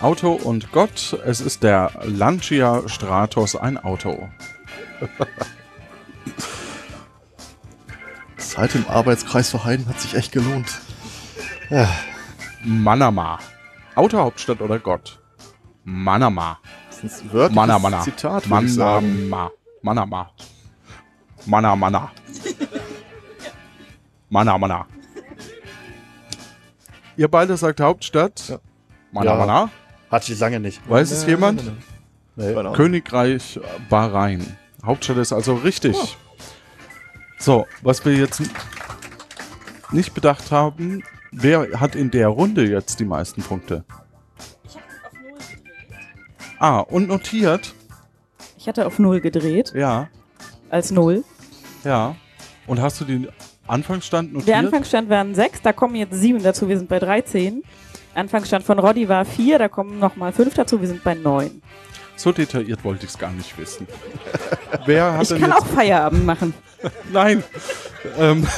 Auto 0.00 0.32
und 0.32 0.72
Gott. 0.72 1.16
Es 1.24 1.40
ist 1.40 1.62
der 1.62 1.92
Lancia 2.02 2.88
Stratos, 2.88 3.54
ein 3.54 3.78
Auto. 3.78 4.28
Zeit 8.38 8.74
im 8.74 8.86
Arbeitskreis 8.88 9.50
für 9.50 9.64
Heiden 9.64 9.86
hat 9.88 10.00
sich 10.00 10.14
echt 10.14 10.32
gelohnt. 10.32 10.80
Manama. 12.64 13.38
Auto, 13.94 14.18
Hauptstadt 14.18 14.60
oder 14.60 14.78
Gott? 14.78 15.18
Manama. 15.84 16.58
Das 16.88 17.04
ist 17.04 17.22
ein 17.24 17.32
wörtliches 17.32 17.54
Manamana. 17.56 18.00
Zitat, 18.02 18.48
würde 18.50 18.66
ich 18.66 18.74
sagen. 18.74 19.28
Manama. 19.28 19.50
Manama. 19.82 20.30
Mana, 21.46 21.76
mana. 21.76 22.10
Mana, 24.28 24.58
mana. 24.58 24.86
Ihr 27.16 27.28
beide 27.28 27.56
sagt 27.56 27.80
Hauptstadt. 27.80 28.60
Mana, 29.12 29.32
Ja. 29.32 29.36
mana. 29.38 29.70
Hatte 30.10 30.32
ich 30.32 30.38
lange 30.38 30.60
nicht. 30.60 30.88
Weiß 30.88 31.10
es 31.10 31.24
jemand? 31.26 31.62
nee. 32.36 32.54
Königreich 32.74 33.60
Bahrain. 33.88 34.56
Hauptstadt 34.84 35.16
ist 35.18 35.32
also 35.32 35.54
richtig. 35.54 36.16
So, 37.38 37.66
was 37.82 38.04
wir 38.04 38.14
jetzt 38.14 38.42
nicht 39.92 40.14
bedacht 40.14 40.50
haben, 40.50 41.02
wer 41.32 41.80
hat 41.80 41.94
in 41.94 42.10
der 42.10 42.28
Runde 42.28 42.66
jetzt 42.66 42.98
die 43.00 43.04
meisten 43.04 43.42
Punkte? 43.42 43.84
Ah, 46.58 46.80
und 46.80 47.08
notiert. 47.08 47.74
Ich 48.56 48.66
hatte 48.66 48.86
auf 48.86 48.98
Null 48.98 49.20
gedreht. 49.20 49.72
Ja. 49.74 50.08
Als 50.70 50.90
Null. 50.90 51.24
Ja. 51.84 52.16
Und 52.66 52.80
hast 52.80 53.00
du 53.00 53.04
den 53.04 53.28
Anfangsstand 53.66 54.32
notiert? 54.32 54.48
Der 54.48 54.58
Anfangsstand 54.58 55.08
waren 55.08 55.34
sechs, 55.34 55.60
da 55.62 55.72
kommen 55.72 55.94
jetzt 55.94 56.14
sieben 56.14 56.42
dazu, 56.42 56.68
wir 56.68 56.78
sind 56.78 56.88
bei 56.88 56.98
13. 56.98 57.62
Anfangsstand 58.14 58.64
von 58.64 58.78
Roddy 58.78 59.08
war 59.08 59.24
vier, 59.24 59.58
da 59.58 59.68
kommen 59.68 59.98
nochmal 59.98 60.32
fünf 60.32 60.54
dazu, 60.54 60.80
wir 60.80 60.88
sind 60.88 61.04
bei 61.04 61.14
neun. 61.14 61.62
So 62.16 62.32
detailliert 62.32 62.82
wollte 62.84 63.04
ich 63.04 63.12
es 63.12 63.18
gar 63.18 63.30
nicht 63.32 63.56
wissen. 63.58 63.86
Wer 64.86 65.12
hat 65.12 65.22
Ich 65.22 65.28
denn 65.28 65.40
kann 65.40 65.50
jetzt 65.50 65.60
auch 65.60 65.66
Feierabend 65.66 66.24
machen. 66.24 66.54
Nein. 67.12 67.44
ähm. 68.18 68.46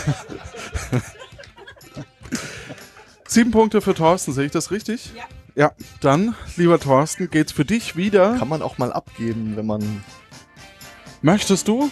Sieben 3.26 3.50
Punkte 3.50 3.80
für 3.82 3.94
Thorsten, 3.94 4.32
sehe 4.32 4.46
ich 4.46 4.52
das 4.52 4.70
richtig? 4.70 5.12
Ja. 5.14 5.24
Ja, 5.54 5.72
dann, 6.00 6.36
lieber 6.56 6.78
Thorsten, 6.78 7.30
geht's 7.30 7.50
für 7.50 7.64
dich 7.64 7.96
wieder. 7.96 8.36
Kann 8.38 8.48
man 8.48 8.62
auch 8.62 8.78
mal 8.78 8.92
abgeben, 8.92 9.56
wenn 9.56 9.66
man. 9.66 10.04
Möchtest 11.20 11.66
du? 11.66 11.90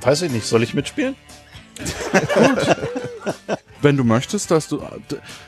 Weiß 0.00 0.22
ich 0.22 0.32
nicht. 0.32 0.46
Soll 0.46 0.64
ich 0.64 0.74
mitspielen? 0.74 1.14
Wenn 3.82 3.96
du 3.96 4.02
möchtest, 4.02 4.50
dass 4.50 4.66
du. 4.66 4.82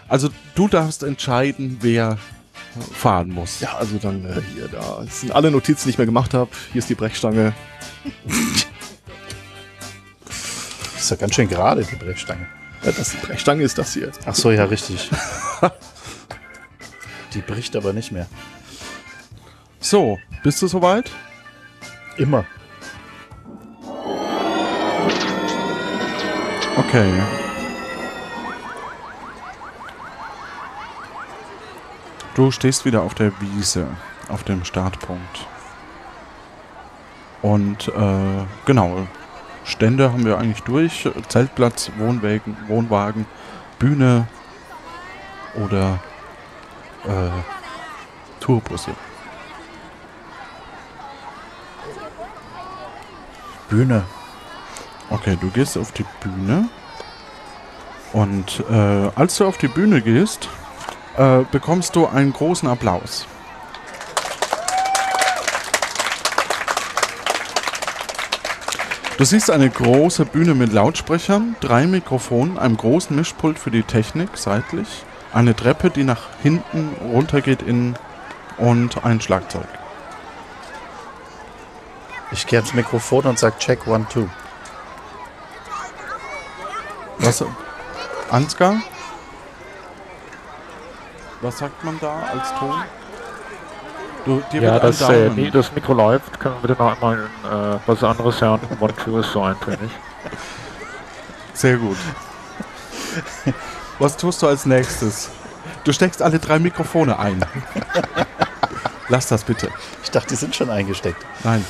Also, 0.07 0.28
du 0.55 0.68
darfst 0.68 1.03
entscheiden, 1.03 1.78
wer 1.80 2.18
fahren 2.93 3.31
muss. 3.31 3.61
Ja, 3.61 3.77
also 3.77 3.99
dann 3.99 4.25
äh, 4.25 4.41
hier, 4.55 4.69
da 4.69 5.03
das 5.05 5.21
sind 5.21 5.33
alle 5.33 5.51
Notizen, 5.51 5.85
die 5.85 5.91
ich 5.91 5.99
mir 5.99 6.07
gemacht 6.07 6.35
habe. 6.35 6.51
Hier 6.73 6.79
ist 6.79 6.89
die 6.89 6.95
Brechstange. 6.95 7.53
Ist 10.97 11.11
ja 11.12 11.16
ganz 11.16 11.37
schön 11.37 11.49
gerade, 11.49 11.85
die 11.85 11.97
Brechstange. 11.97 12.47
Ja, 12.83 12.93
das, 12.93 13.12
die 13.12 13.16
Brechstange 13.19 13.62
ist 13.62 13.79
das 13.79 13.95
hier. 13.95 14.11
Ach 14.27 14.35
so, 14.35 14.51
ja, 14.51 14.64
richtig. 14.64 15.09
die 17.35 17.41
bricht 17.41 17.77
aber 17.77 17.93
nicht 17.93 18.12
mehr. 18.12 18.27
So, 19.81 20.19
bist 20.43 20.61
du 20.61 20.66
soweit? 20.66 21.11
Immer. 22.16 22.45
Okay. 26.77 27.12
Du 32.39 32.53
stehst 32.53 32.84
wieder 32.84 33.03
auf 33.03 33.14
der 33.14 33.32
Wiese, 33.41 33.89
auf 34.28 34.45
dem 34.45 34.64
Startpunkt. 34.64 35.49
Und 37.43 37.89
äh, 37.89 38.47
genau, 38.64 39.09
Stände 39.64 40.12
haben 40.12 40.24
wir 40.24 40.39
eigentlich 40.39 40.62
durch. 40.62 41.09
Zeltplatz, 41.26 41.91
Wohnwagen, 41.99 42.57
Wohnwagen 42.68 43.26
Bühne 43.80 44.28
oder 45.57 45.99
äh, 47.07 48.39
Tourbusse. 48.39 48.93
Bühne. 53.68 54.05
Okay, 55.11 55.36
du 55.41 55.51
gehst 55.51 55.76
auf 55.76 55.91
die 55.91 56.07
Bühne. 56.20 56.68
Und 58.12 58.62
äh, 58.70 59.11
als 59.16 59.39
du 59.39 59.45
auf 59.45 59.59
die 59.59 59.66
Bühne 59.66 60.01
gehst, 60.01 60.49
äh, 61.19 61.45
bekommst 61.51 61.97
du 61.97 62.07
einen 62.07 62.33
großen 62.33 62.69
Applaus. 62.69 63.27
Du 69.19 69.25
siehst 69.25 69.51
eine 69.51 69.69
große 69.69 70.27
Bühne 70.27 70.55
mit 70.55 70.73
Lautsprechern, 70.73 71.57
drei 71.59 71.89
Mikrofonen, 71.89 72.57
einem 72.57 72.77
großen 72.77 73.16
Mischpult 73.16 73.59
für 73.59 73.73
die 73.73 73.83
Technik 73.83 74.31
seitlich, 74.37 75.05
eine 75.33 75.57
Treppe, 75.57 75.91
die 75.91 76.05
nach 76.05 76.23
hinten 76.41 76.95
runtergeht 77.12 77.62
in 77.62 77.97
und 78.59 79.05
ein 79.05 79.21
Schlagzeug. 79.21 79.66
Ich 82.31 82.47
gehe 82.47 82.61
ans 82.61 82.75
Mikrofon 82.75 83.25
und 83.25 83.41
sag 83.41 83.59
Check 83.59 83.89
One 83.89 84.07
Two. 84.09 84.29
Was? 87.19 87.45
Ansgar? 88.31 88.77
Was 91.41 91.59
sagt 91.59 91.84
man 91.84 91.99
da 92.01 92.22
als 92.32 92.49
Ton? 92.59 92.74
Du, 94.24 94.43
dir 94.53 94.62
Ja, 94.62 94.72
wird 94.74 94.84
ein 94.84 94.91
das, 94.91 95.01
äh. 95.09 95.30
Mi- 95.30 95.51
das 95.51 95.72
Mikro 95.72 95.95
läuft. 95.95 96.39
Können 96.41 96.57
wir 96.57 96.68
bitte 96.68 96.82
noch 96.82 96.95
einmal 96.95 97.28
äh, 97.45 97.78
was 97.86 98.03
anderes 98.03 98.41
hören? 98.41 98.61
One 98.80 98.95
Two 98.97 99.18
ist 99.20 99.32
so 99.32 99.43
eintönig. 99.43 99.91
Sehr 101.55 101.76
gut. 101.76 101.97
Was 103.99 104.16
tust 104.16 104.43
du 104.43 104.49
als 104.49 104.66
nächstes? 104.66 105.30
Du 105.84 105.93
steckst 105.93 106.20
alle 106.22 106.39
drei 106.39 106.59
Mikrofone 106.59 107.18
ein. 107.18 107.45
Lass 109.09 109.28
das 109.28 109.45
bitte. 109.45 109.68
Ich 110.03 110.11
dachte, 110.11 110.28
die 110.28 110.36
sind 110.36 110.55
schon 110.55 110.70
eingesteckt. 110.70 111.24
Nein. 111.45 111.64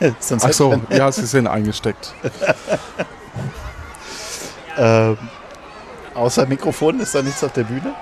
Sonst 0.20 0.42
Ach 0.42 0.48
hätte 0.48 0.56
so, 0.56 0.70
man- 0.70 0.86
ja, 0.90 1.10
sie 1.10 1.26
sind 1.26 1.46
eingesteckt. 1.46 2.12
ähm, 4.76 5.16
außer 6.14 6.46
Mikrofon 6.46 7.00
ist 7.00 7.14
da 7.14 7.22
nichts 7.22 7.42
auf 7.42 7.52
der 7.52 7.64
Bühne? 7.64 7.94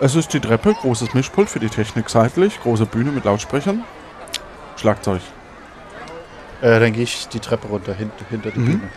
Es 0.00 0.14
ist 0.14 0.32
die 0.32 0.40
Treppe, 0.40 0.72
großes 0.74 1.12
Mischpult 1.12 1.50
für 1.50 1.60
die 1.60 1.68
Technik 1.68 2.08
seitlich, 2.08 2.58
große 2.62 2.86
Bühne 2.86 3.10
mit 3.12 3.24
Lautsprechern, 3.26 3.84
Schlagzeug. 4.76 5.20
Äh, 6.62 6.80
dann 6.80 6.92
gehe 6.94 7.02
ich 7.04 7.28
die 7.28 7.40
Treppe 7.40 7.68
runter, 7.68 7.92
hint, 7.92 8.12
hinter 8.30 8.50
die 8.50 8.58
Mhm. 8.60 8.64
Bühne. 8.66 8.88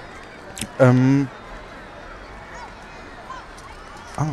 Ähm. 0.79 1.27
Ah, 4.15 4.25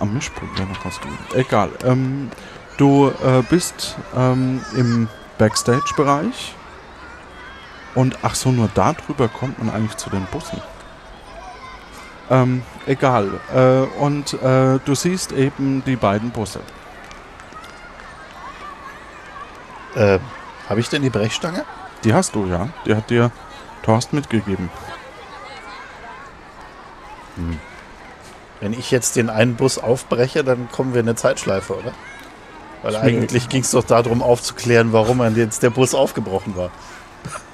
am 0.00 0.12
Mischpult 0.12 0.58
wäre 0.58 0.68
noch 0.68 0.84
was 0.84 1.00
gewesen. 1.00 1.18
Egal. 1.34 1.70
Ähm, 1.84 2.30
du 2.76 3.08
äh, 3.08 3.42
bist 3.48 3.96
ähm, 4.14 4.62
im 4.76 5.08
Backstage-Bereich. 5.38 6.54
Und 7.94 8.18
ach 8.22 8.34
so, 8.34 8.50
nur 8.50 8.68
darüber 8.74 9.28
kommt 9.28 9.58
man 9.58 9.72
eigentlich 9.74 9.96
zu 9.96 10.10
den 10.10 10.26
Bussen. 10.26 10.60
Ähm, 12.30 12.62
egal. 12.86 13.40
Äh, 13.54 14.00
und 14.00 14.34
äh, 14.34 14.78
du 14.84 14.94
siehst 14.94 15.32
eben 15.32 15.82
die 15.84 15.96
beiden 15.96 16.30
Busse. 16.30 16.60
Äh, 19.94 20.18
Habe 20.68 20.80
ich 20.80 20.88
denn 20.88 21.02
die 21.02 21.10
Brechstange? 21.10 21.64
Die 22.02 22.14
hast 22.14 22.34
du, 22.34 22.46
ja. 22.46 22.68
Die 22.86 22.94
hat 22.94 23.10
dir 23.10 23.30
Thorsten 23.82 24.16
mitgegeben. 24.16 24.70
Hm. 27.36 27.58
Wenn 28.60 28.72
ich 28.72 28.90
jetzt 28.90 29.16
den 29.16 29.30
einen 29.30 29.56
Bus 29.56 29.78
aufbreche, 29.78 30.42
dann 30.42 30.70
kommen 30.70 30.94
wir 30.94 31.00
in 31.00 31.08
eine 31.08 31.16
Zeitschleife, 31.16 31.76
oder? 31.76 31.92
Weil 32.82 32.96
eigentlich 32.96 33.48
ging 33.48 33.62
es 33.62 33.70
doch 33.70 33.84
darum 33.84 34.22
aufzuklären, 34.22 34.92
warum 34.92 35.22
jetzt 35.36 35.62
der 35.62 35.70
Bus 35.70 35.94
aufgebrochen 35.94 36.56
war. 36.56 36.70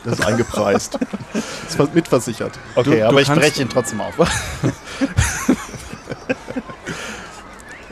Das 0.04 0.18
ist 0.18 0.26
eingepreist. 0.26 0.98
Das 1.32 1.74
ist 1.78 1.94
mitversichert. 1.94 2.58
Okay, 2.74 3.00
Du- 3.00 3.04
aber 3.06 3.16
du 3.16 3.22
ich 3.22 3.28
breche 3.28 3.62
ihn 3.62 3.68
trotzdem 3.68 4.00
auf. 4.00 4.14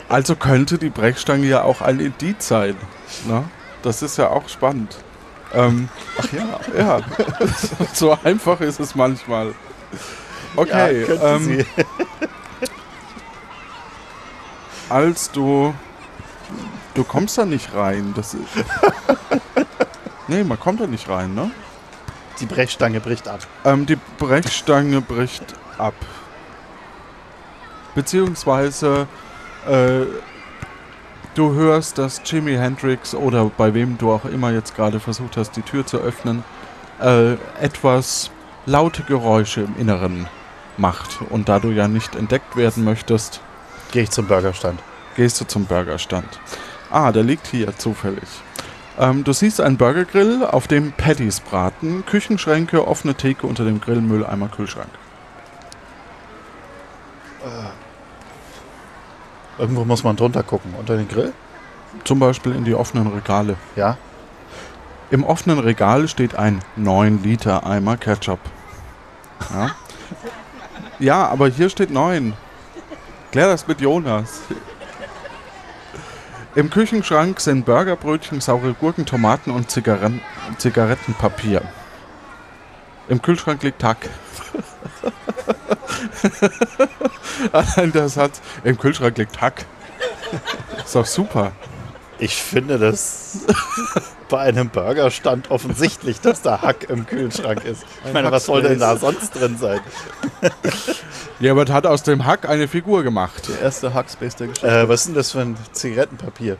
Also 0.07 0.35
könnte 0.35 0.77
die 0.79 0.89
Brechstange 0.89 1.45
ja 1.45 1.61
auch 1.63 1.81
ein 1.81 1.99
Indiz 1.99 2.47
sein. 2.47 2.75
Ne? 3.27 3.43
Das 3.83 4.01
ist 4.01 4.17
ja 4.17 4.29
auch 4.29 4.49
spannend. 4.49 4.97
Ähm, 5.53 5.89
Ach 6.19 6.27
ja. 6.31 6.59
ja, 6.77 6.99
so 7.93 8.17
einfach 8.23 8.59
ist 8.61 8.79
es 8.79 8.95
manchmal. 8.95 9.53
Okay, 10.55 11.05
Ja, 11.07 11.35
ähm, 11.35 11.43
sie. 11.43 11.65
als 14.89 15.31
du. 15.31 15.73
Du 16.95 17.03
kommst 17.03 17.37
da 17.37 17.45
nicht 17.45 17.73
rein. 17.75 18.13
Das 18.15 18.33
ist, 18.33 18.41
nee, 20.27 20.43
man 20.43 20.59
kommt 20.59 20.81
da 20.81 20.87
nicht 20.87 21.07
rein, 21.07 21.35
ne? 21.35 21.51
Die 22.39 22.45
Brechstange 22.45 22.99
bricht 22.99 23.27
ab. 23.27 23.45
Ähm, 23.65 23.85
die 23.85 23.97
Brechstange 24.17 25.01
bricht 25.01 25.53
ab. 25.77 25.93
Beziehungsweise 27.95 29.07
äh, 29.67 30.05
du 31.35 31.53
hörst, 31.53 31.97
dass 31.97 32.21
Jimi 32.25 32.53
Hendrix 32.53 33.13
oder 33.13 33.45
bei 33.57 33.73
wem 33.73 33.97
du 33.97 34.11
auch 34.11 34.25
immer 34.25 34.51
jetzt 34.51 34.75
gerade 34.75 34.99
versucht 34.99 35.37
hast, 35.37 35.51
die 35.55 35.61
Tür 35.63 35.85
zu 35.85 35.97
öffnen, 35.97 36.43
äh, 37.01 37.33
etwas 37.59 38.31
laute 38.65 39.03
Geräusche 39.03 39.61
im 39.61 39.75
Inneren 39.77 40.27
macht. 40.77 41.19
Und 41.29 41.49
da 41.49 41.59
du 41.59 41.69
ja 41.69 41.87
nicht 41.87 42.15
entdeckt 42.15 42.55
werden 42.55 42.83
möchtest, 42.83 43.41
Gehe 43.91 44.03
ich 44.03 44.11
zum 44.11 44.27
Burgerstand. 44.27 44.79
gehst 45.15 45.41
du 45.41 45.45
zum 45.45 45.65
Burgerstand. 45.65 46.39
Ah, 46.91 47.11
der 47.11 47.23
liegt 47.23 47.47
hier 47.47 47.75
zufällig. 47.77 48.27
Ähm, 48.99 49.23
du 49.23 49.33
siehst 49.33 49.61
einen 49.61 49.77
Burgergrill, 49.77 50.43
auf 50.43 50.67
dem 50.67 50.91
Patties 50.91 51.39
braten, 51.39 52.05
Küchenschränke, 52.05 52.85
offene 52.85 53.15
Theke 53.15 53.47
unter 53.47 53.63
dem 53.63 53.79
Grill, 53.79 54.01
Mülleimer, 54.01 54.49
Kühlschrank. 54.49 54.89
Irgendwo 59.59 59.83
muss 59.83 60.03
man 60.03 60.15
drunter 60.15 60.41
gucken. 60.41 60.73
Unter 60.77 60.95
den 60.95 61.07
Grill? 61.07 61.33
Zum 62.05 62.19
Beispiel 62.19 62.55
in 62.55 62.63
die 62.63 62.73
offenen 62.73 63.07
Regale. 63.07 63.57
Ja. 63.75 63.97
Im 65.11 65.23
offenen 65.23 65.59
Regal 65.59 66.07
steht 66.07 66.35
ein 66.35 66.61
9 66.77 67.23
Liter 67.23 67.65
Eimer 67.65 67.97
Ketchup. 67.97 68.39
Ja, 69.53 69.71
ja 70.99 71.27
aber 71.27 71.49
hier 71.49 71.69
steht 71.69 71.91
9. 71.91 72.33
Klär 73.31 73.47
das 73.47 73.67
mit 73.67 73.81
Jonas. 73.81 74.41
Im 76.55 76.69
Küchenschrank 76.71 77.39
sind 77.39 77.65
Burgerbrötchen, 77.65 78.41
saure 78.41 78.73
Gurken, 78.73 79.05
Tomaten 79.05 79.51
und 79.51 79.69
Zigaretten, 79.69 80.21
Zigarettenpapier. 80.57 81.61
Im 83.07 83.21
Kühlschrank 83.21 83.61
liegt 83.61 83.83
Hack. 83.83 84.09
Allein 87.51 87.91
der 87.91 88.09
Satz, 88.09 88.41
im 88.63 88.77
Kühlschrank 88.77 89.17
liegt 89.17 89.39
Hack. 89.39 89.65
Ist 90.83 90.95
doch 90.95 91.05
super. 91.05 91.51
Ich 92.19 92.35
finde 92.35 92.77
das 92.77 93.45
bei 94.29 94.39
einem 94.41 94.69
Burgerstand 94.69 95.49
offensichtlich, 95.51 96.19
dass 96.21 96.41
da 96.41 96.61
Hack 96.61 96.89
im 96.89 97.05
Kühlschrank 97.05 97.63
ist. 97.63 97.83
Ich 98.01 98.07
Ein 98.07 98.13
meine, 98.13 98.31
was 98.31 98.45
soll 98.45 98.61
denn 98.61 98.79
da 98.79 98.97
sonst 98.97 99.31
drin 99.31 99.57
sein? 99.57 99.79
Ja, 101.41 101.53
aber 101.53 101.71
hat 101.73 101.85
aus 101.87 102.03
dem 102.03 102.25
Hack 102.25 102.49
eine 102.49 102.67
Figur 102.67 103.01
gemacht. 103.01 103.47
Der 103.47 103.61
erste 103.61 103.93
Hackspace 103.93 104.35
der 104.35 104.47
Geschichte. 104.47 104.67
Äh, 104.67 104.89
was 104.89 104.99
ist 104.99 105.07
denn 105.07 105.15
das 105.15 105.31
für 105.31 105.39
ein 105.39 105.55
Zigarettenpapier? 105.71 106.57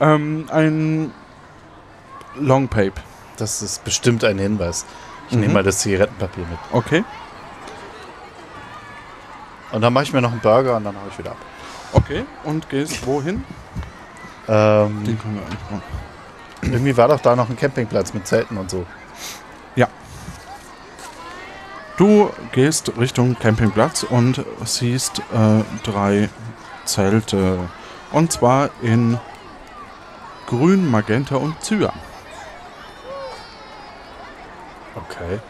Ähm, 0.00 0.46
ein 0.50 1.12
Longpape. 2.40 2.94
Das 3.36 3.60
ist 3.60 3.84
bestimmt 3.84 4.24
ein 4.24 4.38
Hinweis. 4.38 4.86
Ich 5.28 5.34
Mhm. 5.34 5.40
nehme 5.42 5.52
mal 5.52 5.62
das 5.62 5.80
Zigarettenpapier 5.80 6.46
mit. 6.46 6.58
Okay. 6.72 7.04
Und 9.72 9.82
dann 9.82 9.92
mache 9.92 10.04
ich 10.04 10.12
mir 10.14 10.22
noch 10.22 10.32
einen 10.32 10.40
Burger 10.40 10.76
und 10.78 10.84
dann 10.84 10.94
haue 10.96 11.08
ich 11.10 11.18
wieder 11.18 11.32
ab. 11.32 11.36
Okay. 11.92 12.24
Und 12.44 12.70
gehst 12.70 13.06
wohin? 13.06 13.44
Ähm, 14.48 15.04
Den 15.04 15.18
können 15.18 15.34
wir 15.36 15.42
machen. 15.42 15.82
irgendwie 16.62 16.96
war 16.96 17.08
doch 17.08 17.20
da 17.20 17.34
noch 17.34 17.48
ein 17.48 17.56
Campingplatz 17.56 18.12
mit 18.12 18.26
Zelten 18.26 18.56
und 18.56 18.70
so. 18.70 18.84
Ja. 19.74 19.88
Du 21.96 22.30
gehst 22.52 22.92
Richtung 22.98 23.38
Campingplatz 23.38 24.02
und 24.02 24.44
siehst 24.64 25.20
äh, 25.32 25.62
drei 25.82 26.28
Zelte. 26.84 27.58
Und 28.12 28.32
zwar 28.32 28.70
in 28.82 29.18
Grün, 30.46 30.90
Magenta 30.90 31.36
und 31.36 31.60
Cyan. 31.62 31.92
Okay. 34.94 35.40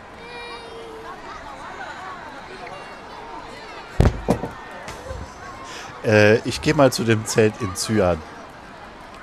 Äh, 6.05 6.37
ich 6.49 6.61
gehe 6.61 6.75
mal 6.75 6.93
zu 6.93 7.05
dem 7.05 7.25
Zelt 7.25 7.55
in 7.61 7.75
Cyan. 7.75 8.19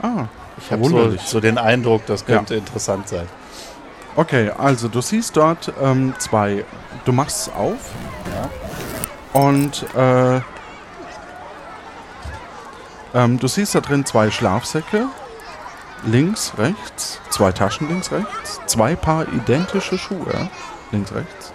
Ah, 0.02 0.26
Ich 0.58 0.72
habe 0.72 0.84
so, 0.86 1.16
so 1.18 1.40
den 1.40 1.58
Eindruck, 1.58 2.06
das 2.06 2.24
Ja. 2.28 2.38
könnte 2.38 2.56
interessant 2.56 3.08
sein. 3.08 3.28
Okay, 4.16 4.50
also 4.58 4.88
du 4.88 5.02
siehst 5.02 5.38
dort 5.38 5.72
ähm, 5.82 6.14
zwei. 6.20 6.66
Du 7.06 7.14
machst 7.14 7.48
es 7.48 7.54
auf. 7.54 7.78
Ja. 9.34 9.40
Und 9.40 9.86
äh, 9.96 10.42
ähm, 13.14 13.40
du 13.40 13.48
siehst 13.48 13.76
da 13.76 13.82
drin 13.82 14.06
zwei 14.06 14.30
Schlafsäcke. 14.32 15.06
Links, 16.04 16.54
rechts. 16.58 17.20
Zwei 17.30 17.52
Taschen 17.52 17.88
links, 17.88 18.12
rechts. 18.12 18.60
Zwei 18.66 18.96
Paar 18.96 19.28
identische 19.30 19.98
Schuhe. 19.98 20.50
Links, 20.92 21.14
rechts. 21.14 21.54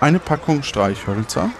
Eine 0.00 0.18
Packung 0.18 0.62
Streichhölzer. 0.62 1.50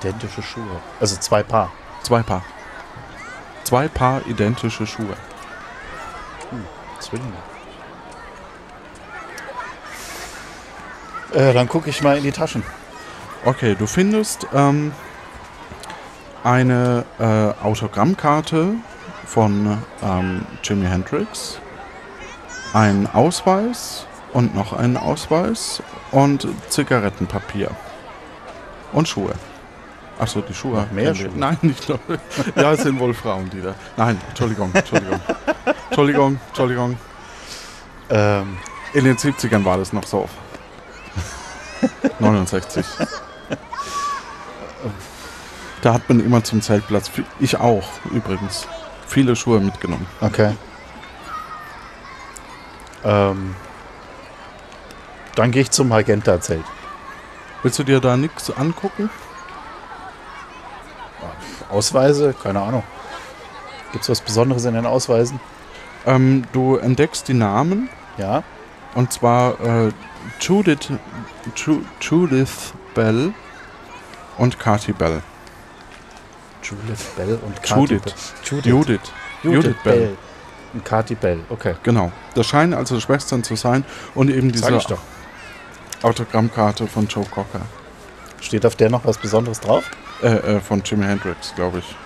Identische 0.00 0.42
Schuhe. 0.42 0.80
Also 0.98 1.16
zwei 1.16 1.42
Paar. 1.42 1.70
Zwei 2.02 2.22
Paar. 2.22 2.42
Zwei 3.64 3.88
Paar 3.88 4.26
identische 4.26 4.86
Schuhe. 4.86 5.16
Hm, 6.50 6.64
Zwillinge. 6.98 7.32
Äh, 11.32 11.52
dann 11.52 11.68
gucke 11.68 11.90
ich 11.90 12.02
mal 12.02 12.16
in 12.16 12.24
die 12.24 12.32
Taschen. 12.32 12.64
Okay, 13.44 13.76
du 13.78 13.86
findest 13.86 14.46
ähm, 14.52 14.92
eine 16.42 17.04
äh, 17.18 17.64
Autogrammkarte 17.64 18.74
von 19.26 19.78
ähm, 20.02 20.44
Jimi 20.62 20.86
Hendrix, 20.86 21.60
einen 22.72 23.06
Ausweis 23.06 24.06
und 24.32 24.54
noch 24.54 24.72
einen 24.72 24.96
Ausweis 24.96 25.82
und 26.10 26.48
Zigarettenpapier 26.68 27.70
und 28.92 29.08
Schuhe. 29.08 29.34
Achso, 30.20 30.42
die 30.42 30.52
Schuhe. 30.54 30.82
Noch 30.82 30.90
mehr. 30.90 31.14
Schuhe? 31.14 31.30
Nein, 31.34 31.56
nicht 31.62 31.88
nur. 31.88 31.98
Ja, 32.54 32.72
es 32.72 32.82
sind 32.82 32.98
wohl 33.00 33.14
Frauen, 33.14 33.48
die 33.50 33.62
da. 33.62 33.74
Nein, 33.96 34.20
Entschuldigung, 34.28 34.70
Entschuldigung. 34.74 35.20
Entschuldigung, 35.88 36.40
Entschuldigung. 36.48 36.96
Ähm, 38.10 38.58
In 38.92 39.04
den 39.04 39.16
70ern 39.16 39.64
war 39.64 39.78
das 39.78 39.92
noch 39.92 40.04
so. 40.04 40.28
69. 42.18 42.84
Da 45.80 45.94
hat 45.94 46.06
man 46.08 46.20
immer 46.20 46.44
zum 46.44 46.60
Zeltplatz, 46.60 47.10
ich 47.38 47.56
auch 47.58 47.88
übrigens, 48.10 48.66
viele 49.06 49.34
Schuhe 49.34 49.60
mitgenommen. 49.60 50.06
Okay. 50.20 50.54
Ähm, 53.02 53.54
dann 55.36 55.50
gehe 55.50 55.62
ich 55.62 55.70
zum 55.70 55.88
Magenta-Zelt. 55.88 56.64
Willst 57.62 57.78
du 57.78 57.84
dir 57.84 58.00
da 58.00 58.18
nichts 58.18 58.50
angucken? 58.50 59.08
Ausweise? 61.70 62.34
Keine 62.40 62.60
Ahnung. 62.60 62.82
Gibt 63.92 64.04
es 64.04 64.10
was 64.10 64.20
Besonderes 64.20 64.64
in 64.64 64.74
den 64.74 64.86
Ausweisen? 64.86 65.40
Ähm, 66.06 66.44
du 66.52 66.76
entdeckst 66.76 67.28
die 67.28 67.34
Namen. 67.34 67.88
Ja. 68.18 68.42
Und 68.94 69.12
zwar 69.12 69.60
äh, 69.60 69.92
Judith, 70.40 70.90
Ju, 71.56 71.82
Judith 72.00 72.72
Bell 72.94 73.32
und 74.38 74.58
Carty 74.58 74.92
Bell. 74.92 75.22
Judith 76.62 77.04
Bell 77.16 77.38
und 77.44 77.62
Kati 77.62 77.80
Judith. 77.80 78.02
Bell. 78.02 78.14
Judith. 78.44 78.64
Judith. 78.64 79.00
Judith, 79.42 79.62
Judith 79.62 79.76
Bell. 79.82 79.98
Bell. 79.98 80.16
Und 80.72 80.84
Kati 80.84 81.14
Bell, 81.16 81.40
okay. 81.48 81.74
Genau. 81.82 82.12
Das 82.34 82.46
scheinen 82.46 82.74
also 82.74 83.00
Schwestern 83.00 83.42
zu 83.42 83.56
sein. 83.56 83.84
Und 84.14 84.30
eben 84.30 84.52
diese. 84.52 84.78
Autogrammkarte 86.02 86.86
von 86.86 87.06
Joe 87.08 87.26
Cocker. 87.26 87.60
Steht 88.40 88.64
auf 88.64 88.76
der 88.76 88.88
noch 88.88 89.04
was 89.04 89.18
Besonderes 89.18 89.60
drauf? 89.60 89.84
Äh, 90.22 90.26
äh, 90.56 90.60
von 90.60 90.82
Jimi 90.84 91.04
Hendrix, 91.04 91.54
glaube 91.54 91.78
ich. 91.78 91.96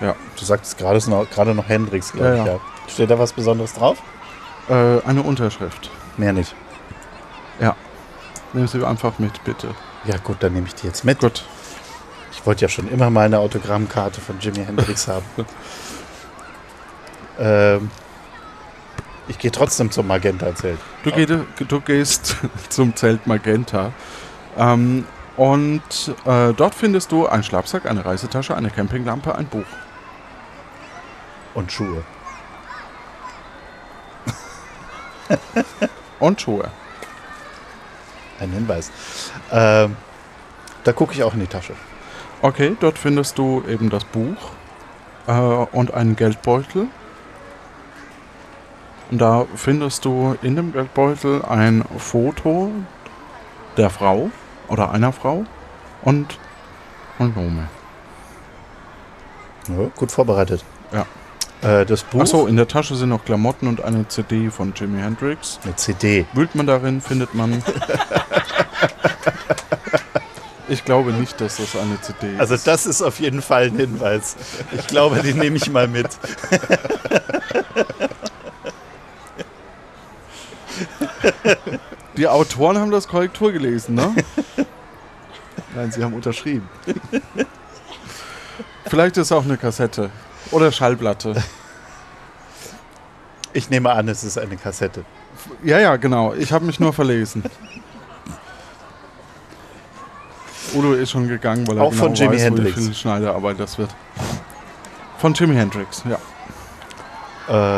Ja. 0.00 0.14
Du 0.38 0.44
sagst 0.44 0.76
gerade 0.76 0.98
noch, 1.08 1.28
gerade 1.30 1.54
noch 1.54 1.68
Hendrix, 1.68 2.12
glaube 2.12 2.36
Ja, 2.36 2.42
ich, 2.42 2.46
ja. 2.46 2.60
Steht 2.88 3.10
da 3.10 3.18
was 3.18 3.32
Besonderes 3.32 3.72
drauf? 3.74 3.98
Äh, 4.68 5.00
eine 5.06 5.22
Unterschrift. 5.22 5.90
Mehr 6.16 6.32
nicht. 6.32 6.54
Ja. 7.60 7.76
Nehmen 8.52 8.68
Sie 8.68 8.84
einfach 8.86 9.18
mit, 9.18 9.42
bitte. 9.44 9.74
Ja 10.04 10.16
gut, 10.18 10.36
dann 10.40 10.52
nehme 10.52 10.66
ich 10.66 10.74
die 10.74 10.86
jetzt 10.86 11.04
mit. 11.04 11.20
Gut. 11.20 11.44
Ich 12.32 12.44
wollte 12.46 12.62
ja 12.62 12.68
schon 12.68 12.88
immer 12.88 13.08
mal 13.10 13.26
eine 13.26 13.38
Autogrammkarte 13.38 14.20
von 14.20 14.38
Jimi 14.38 14.64
Hendrix 14.64 15.08
haben. 15.08 15.24
ähm, 17.38 17.90
ich 19.28 19.38
gehe 19.38 19.50
trotzdem 19.50 19.90
zum 19.90 20.06
Magenta-Zelt. 20.06 20.78
Du, 21.02 21.10
geh, 21.10 21.26
du 21.26 21.80
gehst 21.80 22.36
zum 22.68 22.94
Zelt 22.94 23.26
Magenta 23.26 23.92
ähm, 24.58 25.06
und 25.36 26.14
äh, 26.26 26.52
dort 26.52 26.74
findest 26.74 27.10
du 27.10 27.26
einen 27.26 27.42
Schlafsack, 27.42 27.86
eine 27.86 28.04
Reisetasche, 28.04 28.56
eine 28.56 28.70
Campinglampe, 28.70 29.34
ein 29.34 29.46
Buch. 29.46 29.64
Und 31.54 31.72
Schuhe. 31.72 32.04
Und 36.20 36.40
Schuhe. 36.40 36.70
Ein 38.38 38.50
Hinweis. 38.50 38.90
Ähm, 39.50 39.96
da 40.84 40.92
gucke 40.92 41.12
ich 41.14 41.22
auch 41.22 41.34
in 41.34 41.40
die 41.40 41.46
Tasche. 41.46 41.74
Okay, 42.42 42.76
dort 42.78 42.98
findest 42.98 43.38
du 43.38 43.62
eben 43.68 43.90
das 43.90 44.04
Buch 44.04 44.52
äh, 45.26 45.32
und 45.32 45.94
einen 45.94 46.14
Geldbeutel. 46.14 46.88
Und 49.10 49.18
da 49.18 49.46
findest 49.54 50.04
du 50.04 50.36
in 50.42 50.56
dem 50.56 50.72
Geldbeutel 50.72 51.42
ein 51.44 51.84
Foto 51.98 52.70
der 53.76 53.90
Frau 53.90 54.30
oder 54.68 54.90
einer 54.90 55.12
Frau 55.12 55.44
und 56.02 56.38
Kondome. 57.18 57.68
Ja, 59.68 59.88
gut 59.96 60.12
vorbereitet. 60.12 60.64
Ja. 60.92 61.06
Äh, 61.62 61.86
das 61.86 62.02
Buch. 62.02 62.20
Achso, 62.20 62.46
in 62.46 62.56
der 62.56 62.68
Tasche 62.68 62.96
sind 62.96 63.08
noch 63.08 63.24
Klamotten 63.24 63.68
und 63.68 63.82
eine 63.82 64.06
CD 64.08 64.50
von 64.50 64.74
Jimi 64.74 65.00
Hendrix. 65.00 65.58
Eine 65.64 65.76
CD. 65.76 66.26
Wühlt 66.34 66.54
man 66.54 66.66
darin, 66.66 67.00
findet 67.00 67.34
man. 67.34 67.62
ich 70.68 70.84
glaube 70.84 71.12
nicht, 71.12 71.40
dass 71.40 71.56
das 71.56 71.76
eine 71.76 71.98
CD 72.00 72.34
ist. 72.34 72.40
Also 72.40 72.56
das 72.62 72.86
ist 72.86 73.00
auf 73.00 73.20
jeden 73.20 73.40
Fall 73.40 73.64
ein 73.64 73.76
Hinweis. 73.76 74.36
Ich 74.72 74.86
glaube, 74.86 75.22
den 75.22 75.38
nehme 75.38 75.56
ich 75.56 75.70
mal 75.70 75.88
mit. 75.88 76.08
Die 82.16 82.28
Autoren 82.28 82.78
haben 82.78 82.90
das 82.90 83.08
Korrektur 83.08 83.52
gelesen, 83.52 83.94
ne? 83.96 84.14
Nein, 85.74 85.90
sie 85.90 86.02
haben 86.04 86.14
unterschrieben. 86.14 86.68
Vielleicht 88.86 89.16
ist 89.16 89.26
es 89.26 89.32
auch 89.32 89.44
eine 89.44 89.56
Kassette. 89.56 90.10
Oder 90.52 90.70
Schallplatte. 90.70 91.34
Ich 93.52 93.70
nehme 93.70 93.90
an, 93.90 94.08
es 94.08 94.22
ist 94.22 94.38
eine 94.38 94.56
Kassette. 94.56 95.04
Ja, 95.62 95.78
ja, 95.80 95.96
genau. 95.96 96.34
Ich 96.34 96.52
habe 96.52 96.64
mich 96.64 96.78
nur 96.78 96.92
verlesen. 96.92 97.42
Udo 100.74 100.92
ist 100.94 101.10
schon 101.10 101.28
gegangen, 101.28 101.66
weil 101.66 101.76
er 101.78 101.84
Auch 101.84 101.90
genau 101.90 102.04
von 102.04 102.14
Jimi 102.14 102.34
weiß, 102.34 102.42
Hendrix. 102.42 102.76
wie 102.76 102.82
viel 102.84 102.94
Schneiderarbeit 102.94 103.58
das 103.60 103.78
wird. 103.78 103.94
Von 105.18 105.34
Jimi 105.34 105.54
Hendrix, 105.54 106.02
ja. 106.08 106.18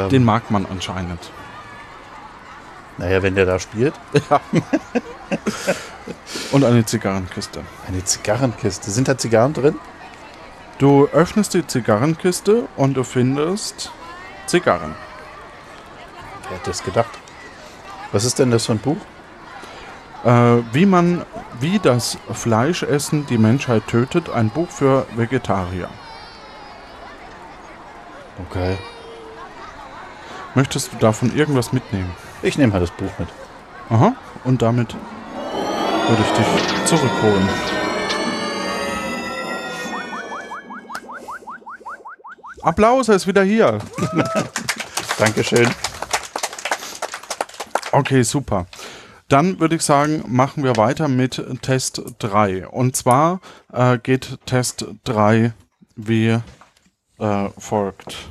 Ähm, 0.05 0.09
Den 0.11 0.25
mag 0.25 0.51
man 0.51 0.67
anscheinend. 0.67 1.21
Naja, 2.99 3.23
wenn 3.23 3.35
der 3.35 3.47
da 3.47 3.59
spielt. 3.59 3.95
Ja. 4.31 4.41
Und 6.53 6.65
eine 6.65 6.85
Zigarrenkiste. 6.87 7.63
Eine 7.89 8.05
Zigarrenkiste. 8.05 8.91
Sind 8.91 9.09
da 9.09 9.19
Zigarren 9.19 9.53
drin? 9.53 9.79
Du 10.79 11.07
öffnest 11.09 11.55
die 11.55 11.67
Zigarrenkiste 11.67 12.69
und 12.77 12.95
du 12.95 13.03
findest 13.03 13.91
Zigarren. 14.47 14.95
Wer 16.49 16.59
hat 16.59 16.67
das 16.67 16.83
gedacht? 16.83 17.19
Was 18.13 18.25
ist 18.25 18.39
denn 18.39 18.51
das 18.51 18.67
für 18.67 18.73
ein 18.73 18.79
Buch? 18.79 18.99
Äh, 20.25 20.63
wie 20.73 20.85
man, 20.85 21.25
wie 21.61 21.79
das 21.79 22.19
Fleischessen 22.31 23.27
die 23.27 23.39
Menschheit 23.39 23.87
tötet, 23.87 24.29
ein 24.29 24.51
Buch 24.51 24.69
für 24.69 25.07
Vegetarier. 25.17 25.89
Okay. 28.49 28.77
Möchtest 30.55 30.93
du 30.93 30.97
davon 30.99 31.35
irgendwas 31.35 31.73
mitnehmen? 31.73 32.13
Ich 32.43 32.59
nehme 32.59 32.73
mal 32.73 32.81
das 32.81 32.91
Buch 32.91 33.11
mit. 33.19 33.29
Aha. 33.91 34.15
Und 34.45 34.63
damit 34.63 34.95
würde 36.09 36.23
ich 36.23 36.33
dich 36.33 36.85
zurückholen. 36.85 37.49
Applaus, 42.63 43.09
er 43.09 43.17
ist 43.17 43.27
wieder 43.27 43.43
hier. 43.43 43.79
Dankeschön. 45.19 45.69
Okay, 47.93 48.23
super. 48.23 48.67
Dann 49.29 49.59
würde 49.59 49.77
ich 49.77 49.83
sagen, 49.83 50.25
machen 50.27 50.63
wir 50.63 50.77
weiter 50.77 51.09
mit 51.09 51.43
Test 51.63 52.03
3. 52.19 52.69
Und 52.69 52.95
zwar 52.95 53.41
äh, 53.73 53.99
geht 53.99 54.39
Test 54.47 54.87
3 55.05 55.53
wie 55.97 56.39
äh, 57.19 57.49
folgt. 57.59 58.31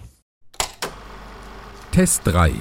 Test 1.92 2.22
3. 2.26 2.52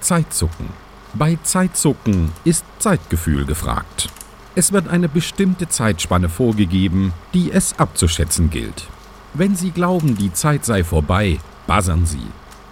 Zeitzucken. 0.00 0.81
Bei 1.14 1.38
Zeitzucken 1.42 2.32
ist 2.42 2.64
Zeitgefühl 2.78 3.44
gefragt. 3.44 4.08
Es 4.54 4.72
wird 4.72 4.88
eine 4.88 5.10
bestimmte 5.10 5.68
Zeitspanne 5.68 6.30
vorgegeben, 6.30 7.12
die 7.34 7.52
es 7.52 7.78
abzuschätzen 7.78 8.48
gilt. 8.48 8.86
Wenn 9.34 9.54
Sie 9.54 9.72
glauben, 9.72 10.16
die 10.16 10.32
Zeit 10.32 10.64
sei 10.64 10.82
vorbei, 10.84 11.38
buzzern 11.66 12.06
Sie. 12.06 12.26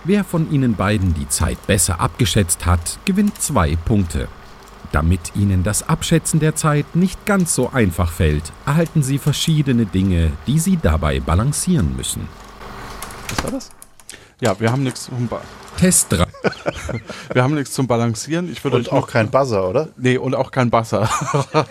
Wer 0.05 0.24
von 0.24 0.51
Ihnen 0.51 0.74
beiden 0.74 1.12
die 1.12 1.28
Zeit 1.28 1.66
besser 1.66 2.01
abgeschätzt 2.01 2.64
hat, 2.64 2.99
gewinnt 3.05 3.41
zwei 3.41 3.76
Punkte. 3.76 4.28
Damit 4.91 5.32
Ihnen 5.36 5.62
das 5.62 5.86
Abschätzen 5.86 6.41
der 6.41 6.57
Zeit 6.57 6.97
nicht 6.97 7.26
ganz 7.26 7.55
so 7.55 7.70
einfach 7.70 8.11
fällt, 8.11 8.53
erhalten 8.64 9.03
Sie 9.03 9.18
verschiedene 9.18 9.84
Dinge, 9.84 10.32
die 10.47 10.59
Sie 10.59 10.78
dabei 10.80 11.20
balancieren 11.20 11.95
müssen. 11.95 12.26
Was 13.28 13.45
war 13.45 13.51
das? 13.51 13.70
Ja, 14.41 14.59
wir 14.59 14.72
haben 14.72 14.82
nichts 14.82 15.05
zum 15.05 15.28
ba 15.28 15.43
Test 15.76 16.12
3. 16.12 16.26
Wir 17.32 17.43
haben 17.43 17.55
nichts 17.55 17.72
zum 17.72 17.86
Balancieren. 17.86 18.53
Ich 18.53 18.62
würde 18.64 18.76
Und 18.76 18.88
euch 18.88 18.93
auch 18.93 19.07
kein 19.07 19.30
Buzzer, 19.30 19.66
oder? 19.66 19.88
Nee, 19.97 20.18
und 20.18 20.34
auch 20.34 20.51
kein 20.51 20.68
Buzzer. 20.68 21.09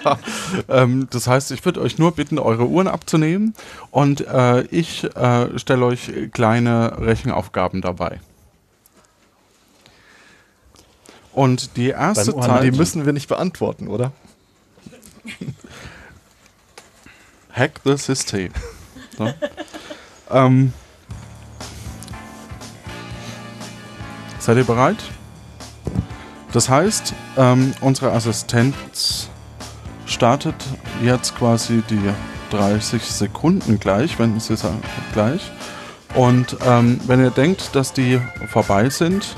ähm, 0.68 1.08
das 1.12 1.28
heißt, 1.28 1.52
ich 1.52 1.64
würde 1.64 1.82
euch 1.82 2.00
nur 2.00 2.14
bitten, 2.14 2.40
eure 2.40 2.68
Uhren 2.68 2.88
abzunehmen 2.88 3.54
und 3.92 4.26
äh, 4.26 4.62
ich 4.62 5.04
äh, 5.16 5.60
stelle 5.60 5.86
euch 5.86 6.12
kleine 6.32 6.98
Rechenaufgaben 7.00 7.82
dabei. 7.82 8.20
Und 11.34 11.78
die 11.78 11.90
erste 11.90 12.32
Beim 12.32 12.42
Zeit. 12.42 12.64
die 12.64 12.72
müssen 12.72 13.06
wir 13.06 13.14
nicht 13.14 13.30
beantworten, 13.30 13.90
oder? 13.90 14.12
Hack 17.52 17.82
the 17.84 17.96
System. 17.96 18.52
So. 19.18 19.32
ähm, 20.32 20.74
seid 24.50 24.58
ihr 24.58 24.64
bereit? 24.64 24.98
Das 26.54 26.70
heißt, 26.70 27.14
ähm, 27.38 27.72
unsere 27.82 28.14
Assistenz 28.14 29.30
startet 30.08 30.56
jetzt 31.04 31.38
quasi 31.38 31.84
die 31.88 32.02
30 32.50 33.04
Sekunden 33.04 33.80
gleich, 33.80 34.18
wenn 34.18 34.40
sie 34.40 34.58
sagt 34.58 34.84
gleich. 35.14 35.52
Und 36.16 36.58
ähm, 36.66 37.00
wenn 37.06 37.20
ihr 37.20 37.30
denkt, 37.30 37.76
dass 37.76 37.94
die 37.94 38.20
vorbei 38.48 38.90
sind, 38.90 39.36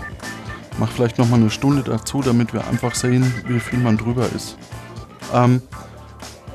macht 0.79 0.93
vielleicht 0.93 1.17
noch 1.17 1.27
mal 1.27 1.41
eine 1.41 1.49
Stunde 1.49 1.83
dazu, 1.83 2.21
damit 2.21 2.53
wir 2.53 2.65
einfach 2.69 2.95
sehen, 2.95 3.33
wie 3.47 3.59
viel 3.59 3.79
man 3.79 3.97
drüber 3.97 4.29
ist. 4.33 4.55
Ähm, 5.33 5.61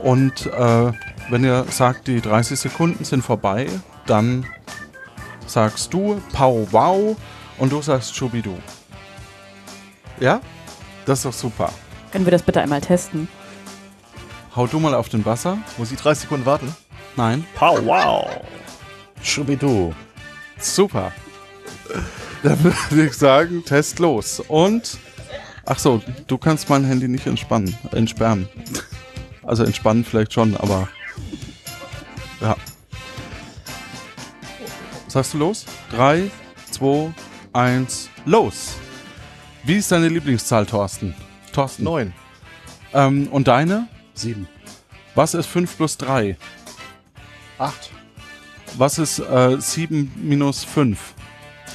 und 0.02 0.46
äh, 0.46 0.92
wenn 1.28 1.44
ihr 1.44 1.66
sagt, 1.68 2.06
die 2.06 2.22
30 2.22 2.58
Sekunden 2.58 3.04
sind 3.04 3.20
vorbei, 3.20 3.66
dann 4.06 4.46
sagst 5.46 5.92
du 5.92 6.22
Pau 6.32 6.66
Wow 6.70 7.18
und 7.58 7.72
du 7.72 7.82
sagst 7.82 8.14
Schubidu. 8.14 8.56
Ja? 10.20 10.40
Das 11.04 11.20
ist 11.20 11.24
doch 11.24 11.32
super. 11.32 11.72
Können 12.12 12.24
wir 12.24 12.32
das 12.32 12.42
bitte 12.42 12.60
einmal 12.60 12.80
testen? 12.80 13.28
Hau 14.54 14.66
du 14.66 14.78
mal 14.78 14.94
auf 14.94 15.08
den 15.08 15.24
Wasser. 15.24 15.58
Muss 15.76 15.92
ich 15.92 15.98
30 15.98 16.22
Sekunden 16.22 16.46
warten? 16.46 16.74
Nein. 17.16 17.46
Pow 17.54 17.78
wow. 17.84 18.26
Schubidu. 19.22 19.94
Super. 20.58 21.12
Dann 22.42 22.62
würde 22.64 23.06
ich 23.06 23.14
sagen, 23.14 23.64
Test 23.64 23.98
los. 23.98 24.40
Und. 24.40 24.98
Ach 25.64 25.78
so, 25.78 26.00
du 26.28 26.38
kannst 26.38 26.68
mein 26.70 26.84
Handy 26.84 27.08
nicht 27.08 27.26
entspannen, 27.26 27.76
entsperren. 27.90 28.48
Also 29.42 29.64
entspannen 29.64 30.04
vielleicht 30.04 30.32
schon, 30.32 30.56
aber. 30.56 30.88
Ja. 32.40 32.56
Sagst 35.08 35.34
du 35.34 35.38
los? 35.38 35.66
3, 35.90 36.30
2, 36.70 37.12
1, 37.56 38.10
los! 38.26 38.74
Wie 39.64 39.76
ist 39.76 39.90
deine 39.90 40.08
Lieblingszahl, 40.08 40.66
Thorsten? 40.66 41.14
Thorsten. 41.54 41.84
9. 41.84 42.12
Ähm, 42.92 43.28
und 43.28 43.48
deine? 43.48 43.88
7. 44.12 44.46
Was 45.14 45.32
ist 45.32 45.46
5 45.46 45.74
plus 45.74 45.96
3? 45.96 46.36
8. 47.56 47.90
Was 48.76 48.98
ist 48.98 49.20
äh, 49.20 49.56
7 49.58 50.12
minus 50.16 50.64
5? 50.64 51.14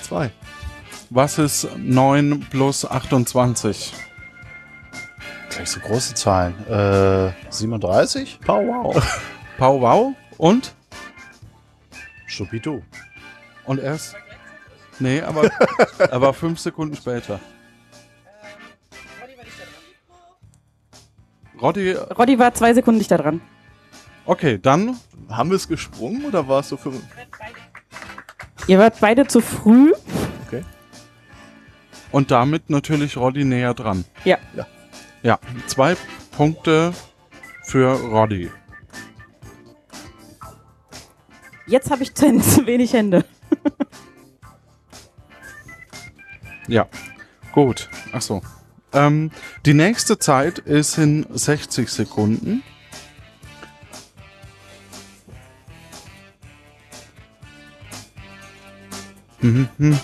2. 0.04 0.32
Was 1.10 1.40
ist 1.40 1.68
9 1.76 2.42
plus 2.52 2.86
28? 2.86 3.92
Gleich 5.50 5.68
so 5.68 5.80
große 5.80 6.14
Zahlen. 6.14 6.54
Äh, 6.68 7.32
37? 7.50 8.40
Pow 8.46 8.68
wow. 8.68 9.20
Pau 9.58 9.82
wow 9.82 10.14
und? 10.38 10.76
Schubidu. 12.28 12.84
Und 13.66 13.80
erst? 13.80 14.16
Nee, 15.02 15.22
aber, 15.22 15.50
aber 16.12 16.34
fünf 16.34 16.60
Sekunden 16.60 16.96
später. 16.96 17.40
Roddy, 21.60 21.92
Roddy 21.94 22.40
war 22.40 22.54
zwei 22.54 22.74
Sekunden 22.74 23.00
dichter 23.00 23.18
dran. 23.18 23.42
okay, 24.26 24.58
dann 24.60 24.98
Haben 25.30 25.50
wir 25.50 25.58
es 25.58 25.68
gesprungen 25.68 26.26
oder 26.26 26.48
war 26.48 26.62
es 26.62 26.70
so 26.70 26.78
für. 26.78 26.92
Ihr 28.68 28.80
wart 28.80 29.00
beide 29.00 29.28
zu 29.28 29.42
früh. 29.42 29.94
Okay. 30.48 30.64
und 32.12 32.30
damit 32.32 32.70
natürlich 32.70 33.18
Roddy 33.18 33.44
näher 33.46 33.74
dran. 33.74 34.06
Ja. 34.24 34.38
Ja. 34.56 34.68
Ja, 35.24 35.40
zwei 35.68 35.96
Punkte 36.32 36.94
für 37.64 37.94
Roddy. 37.94 38.50
Jetzt 41.68 41.90
habe 41.92 42.04
ich 42.04 42.14
zu 42.14 42.40
zu 42.40 42.66
wenig 42.66 42.94
Hände. 42.94 43.24
Ja, 46.72 46.88
gut. 47.52 47.90
Ach 48.14 48.22
so. 48.22 48.42
Ähm, 48.94 49.30
die 49.66 49.74
nächste 49.74 50.18
Zeit 50.20 50.58
ist 50.58 50.98
in 50.98 51.26
60 51.30 51.90
Sekunden. 51.90 52.64
Mhm. 59.42 60.00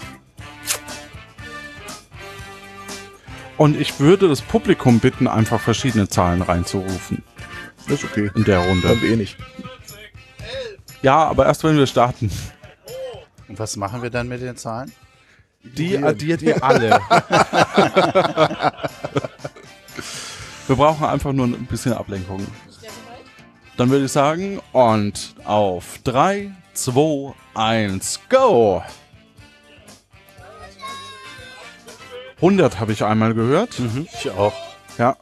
Und 3.55 3.79
ich 3.79 4.01
würde 4.01 4.27
das 4.27 4.41
Publikum 4.41 4.99
bitten, 4.99 5.29
einfach 5.29 5.61
verschiedene 5.61 6.09
Zahlen 6.09 6.41
reinzurufen. 6.41 7.23
Das 7.87 8.03
ist 8.03 8.11
okay. 8.11 8.29
In 8.35 8.43
der 8.43 8.59
Runde. 8.59 8.89
Haben 8.89 9.01
wir 9.01 9.11
eh 9.11 9.15
nicht. 9.15 9.37
Ja, 11.01 11.23
aber 11.23 11.45
erst 11.45 11.63
wenn 11.63 11.77
wir 11.77 11.87
starten. 11.87 12.29
Und 13.47 13.57
was 13.57 13.77
machen 13.77 14.01
wir 14.01 14.09
dann 14.09 14.27
mit 14.27 14.41
den 14.41 14.57
Zahlen? 14.57 14.91
Die 15.63 15.97
addiert 15.97 16.41
ihr 16.41 16.63
alle. 16.63 16.99
wir 20.67 20.75
brauchen 20.75 21.05
einfach 21.05 21.33
nur 21.33 21.47
ein 21.47 21.65
bisschen 21.65 21.93
Ablenkung. 21.93 22.45
Dann 23.75 23.89
würde 23.89 24.05
ich 24.05 24.11
sagen, 24.11 24.59
und 24.71 25.35
auf 25.45 25.99
3, 26.03 26.51
2, 26.73 27.33
1, 27.53 28.19
go! 28.29 28.81
100 32.37 32.79
habe 32.79 32.91
ich 32.91 33.03
einmal 33.03 33.33
gehört. 33.33 33.79
Mhm, 33.79 34.07
ich 34.13 34.29
auch. 34.31 34.53
Ja. 34.97 35.15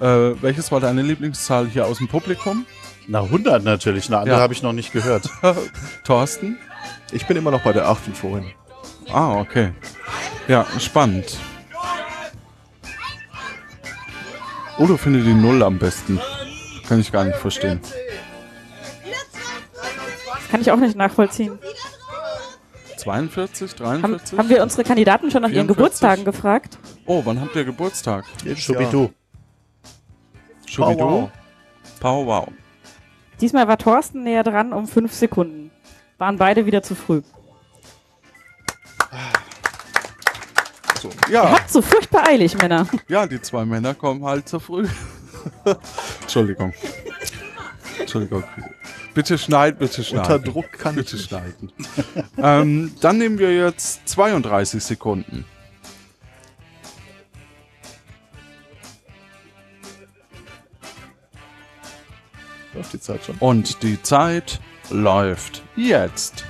Äh, 0.00 0.42
welches 0.42 0.72
war 0.72 0.80
deine 0.80 1.02
Lieblingszahl 1.02 1.66
hier 1.68 1.86
aus 1.86 1.98
dem 1.98 2.08
Publikum? 2.08 2.66
Na, 3.06 3.22
100 3.22 3.62
natürlich. 3.64 4.06
Eine 4.08 4.18
andere 4.18 4.36
Ja. 4.36 4.42
habe 4.42 4.52
ich 4.54 4.62
noch 4.62 4.72
nicht 4.72 4.92
gehört. 4.92 5.28
Thorsten? 6.04 6.58
Ich 7.12 7.26
bin 7.26 7.36
immer 7.36 7.50
noch 7.50 7.62
bei 7.62 7.72
der 7.72 7.88
8 7.88 8.04
von 8.04 8.14
vorhin. 8.14 8.50
Ah, 9.10 9.40
okay. 9.40 9.72
Ja, 10.48 10.66
spannend. 10.78 11.38
Udo 14.78 14.96
findet 14.96 15.26
die 15.26 15.34
Null 15.34 15.62
am 15.62 15.78
besten. 15.78 16.20
Kann 16.88 17.00
ich 17.00 17.12
gar 17.12 17.24
nicht 17.24 17.36
verstehen. 17.36 17.80
Kann 20.50 20.60
ich 20.60 20.70
auch 20.70 20.76
nicht 20.76 20.96
nachvollziehen. 20.96 21.58
42, 22.96 23.72
Haben, 23.80 24.00
43? 24.00 24.38
haben 24.38 24.48
wir 24.48 24.62
unsere 24.62 24.84
Kandidaten 24.84 25.30
schon 25.30 25.42
nach 25.42 25.48
ihren 25.48 25.66
44? 25.66 25.76
Geburtstagen 25.76 26.24
gefragt? 26.24 26.78
Oh, 27.06 27.22
wann 27.24 27.40
habt 27.40 27.56
ihr 27.56 27.64
Geburtstag? 27.64 28.24
Schubidu. 28.56 29.10
Schubidu? 30.66 31.30
Pow 32.00 32.26
wow. 32.26 32.48
Diesmal 33.40 33.66
war 33.66 33.78
Thorsten 33.78 34.22
näher 34.22 34.44
dran 34.44 34.72
um 34.72 34.86
fünf 34.86 35.12
Sekunden. 35.12 35.70
Waren 36.18 36.36
beide 36.36 36.64
wieder 36.66 36.82
zu 36.82 36.94
früh. 36.94 37.22
So. 41.02 41.10
Ihr 41.28 41.34
Ja, 41.34 41.50
habt 41.50 41.68
so 41.68 41.82
furchtbar 41.82 42.28
eilig, 42.28 42.56
Männer. 42.56 42.86
ja, 43.08 43.26
die 43.26 43.40
zwei 43.40 43.64
Männer 43.64 43.92
kommen 43.94 44.24
halt 44.24 44.48
zu 44.48 44.60
früh. 44.60 44.86
Entschuldigung. 46.22 46.72
Entschuldigung. 47.98 48.44
Bitte 49.12 49.36
schneiden, 49.36 49.78
bitte 49.80 50.04
schneiden. 50.04 50.32
Unter 50.32 50.38
Druck 50.38 50.70
kann 50.72 50.94
bitte 50.94 51.16
ich 51.16 51.22
nicht. 51.22 51.28
schneiden. 51.28 51.72
ähm, 52.38 52.94
dann 53.00 53.18
nehmen 53.18 53.38
wir 53.40 53.52
jetzt 53.52 54.08
32 54.08 54.82
Sekunden. 54.82 55.44
Läuft 62.74 62.92
die 62.92 63.00
Zeit 63.00 63.24
schon. 63.24 63.36
Und 63.38 63.82
die 63.82 64.00
Zeit 64.02 64.60
läuft 64.90 65.62
jetzt. 65.76 66.44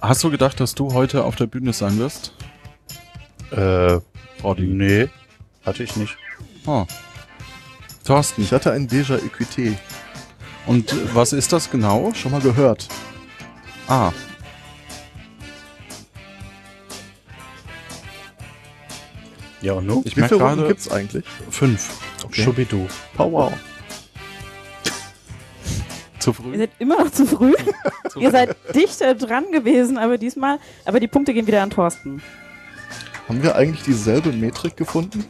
Hast 0.00 0.22
du 0.22 0.30
gedacht, 0.30 0.60
dass 0.60 0.74
du 0.74 0.92
heute 0.92 1.24
auf 1.24 1.36
der 1.36 1.46
Bühne 1.46 1.72
sein 1.72 1.98
wirst? 1.98 2.32
Äh, 3.50 3.98
Roddy. 4.42 4.62
nee, 4.66 5.08
hatte 5.64 5.82
ich 5.82 5.96
nicht. 5.96 6.16
Oh. 6.66 6.86
Thorsten. 8.04 8.42
Ich 8.42 8.52
hatte 8.52 8.72
ein 8.72 8.88
Déjà 8.88 9.18
Equité. 9.18 9.74
Und 10.66 10.94
was 11.14 11.32
ist 11.32 11.52
das 11.52 11.70
genau? 11.70 12.12
Schon 12.14 12.32
mal 12.32 12.40
gehört. 12.40 12.88
Ah. 13.86 14.12
Ja, 19.60 19.72
und 19.72 19.86
nun? 19.86 20.02
Ich 20.04 20.16
Wie 20.16 20.20
merke 20.20 20.36
viele 20.36 20.48
Runden 20.48 20.68
gibt's 20.68 20.90
eigentlich? 20.90 21.24
fünf. 21.50 21.90
Okay. 22.24 22.42
Schubidu. 22.42 22.86
Oh, 23.16 23.50
Zu 26.18 26.30
Ihr 26.30 26.34
früh. 26.34 26.58
seid 26.58 26.70
immer 26.78 27.04
noch 27.04 27.10
zu 27.10 27.26
früh. 27.26 27.54
Ihr 28.18 28.30
seid 28.30 28.56
dichter 28.74 29.14
dran 29.14 29.50
gewesen, 29.52 29.98
aber 29.98 30.18
diesmal. 30.18 30.58
Aber 30.84 31.00
die 31.00 31.08
Punkte 31.08 31.32
gehen 31.34 31.46
wieder 31.46 31.62
an 31.62 31.70
Thorsten. 31.70 32.22
Haben 33.28 33.42
wir 33.42 33.54
eigentlich 33.56 33.82
dieselbe 33.84 34.32
Metrik 34.32 34.76
gefunden? 34.76 35.24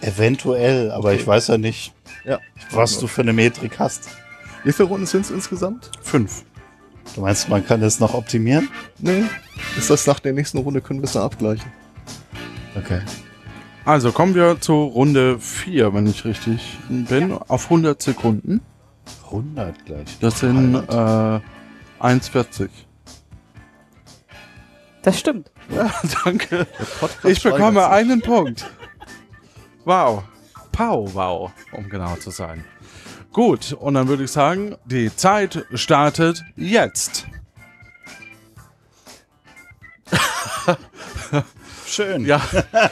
Eventuell, 0.00 0.90
aber 0.90 1.14
ich 1.14 1.26
weiß 1.26 1.48
ja 1.48 1.58
nicht, 1.58 1.94
Ja. 2.24 2.38
was 2.70 2.98
du 2.98 3.06
für 3.06 3.22
eine 3.22 3.32
Metrik 3.32 3.78
hast. 3.78 4.10
Wie 4.62 4.72
viele 4.72 4.88
Runden 4.88 5.06
sind 5.06 5.22
es 5.24 5.30
insgesamt? 5.30 5.90
Fünf. 6.02 6.44
Du 7.14 7.20
meinst, 7.22 7.48
man 7.48 7.64
kann 7.66 7.80
das 7.80 8.00
noch 8.00 8.14
optimieren? 8.14 8.68
Nee. 8.98 9.24
Ist 9.78 9.88
das 9.90 10.06
nach 10.06 10.20
der 10.20 10.32
nächsten 10.32 10.58
Runde, 10.58 10.80
können 10.80 11.00
wir 11.00 11.04
es 11.04 11.12
dann 11.12 11.22
abgleichen. 11.22 11.70
Okay. 12.76 13.00
Also 13.84 14.12
kommen 14.12 14.34
wir 14.34 14.60
zu 14.60 14.84
Runde 14.84 15.38
4, 15.38 15.92
wenn 15.94 16.06
ich 16.06 16.24
richtig 16.24 16.78
bin, 16.88 17.32
auf 17.32 17.64
100 17.64 18.00
Sekunden. 18.02 18.60
100 19.34 19.84
gleich. 19.84 20.18
Das 20.20 20.40
sind 20.40 20.74
äh, 20.74 21.40
1,40. 22.00 22.68
Das 25.02 25.18
stimmt. 25.18 25.50
Ja, 25.74 25.90
danke. 26.24 26.66
Ich 27.22 27.42
bekomme 27.42 27.88
einen 27.88 28.20
Punkt. 28.20 28.66
Wow. 29.86 30.24
Pow, 30.72 31.14
wow, 31.14 31.50
um 31.72 31.88
genau 31.88 32.16
zu 32.16 32.30
sein. 32.30 32.62
Gut, 33.32 33.72
und 33.72 33.94
dann 33.94 34.08
würde 34.08 34.24
ich 34.24 34.30
sagen, 34.30 34.76
die 34.84 35.14
Zeit 35.16 35.64
startet 35.72 36.44
jetzt. 36.54 37.26
Schön. 41.86 42.26
Ja, 42.26 42.42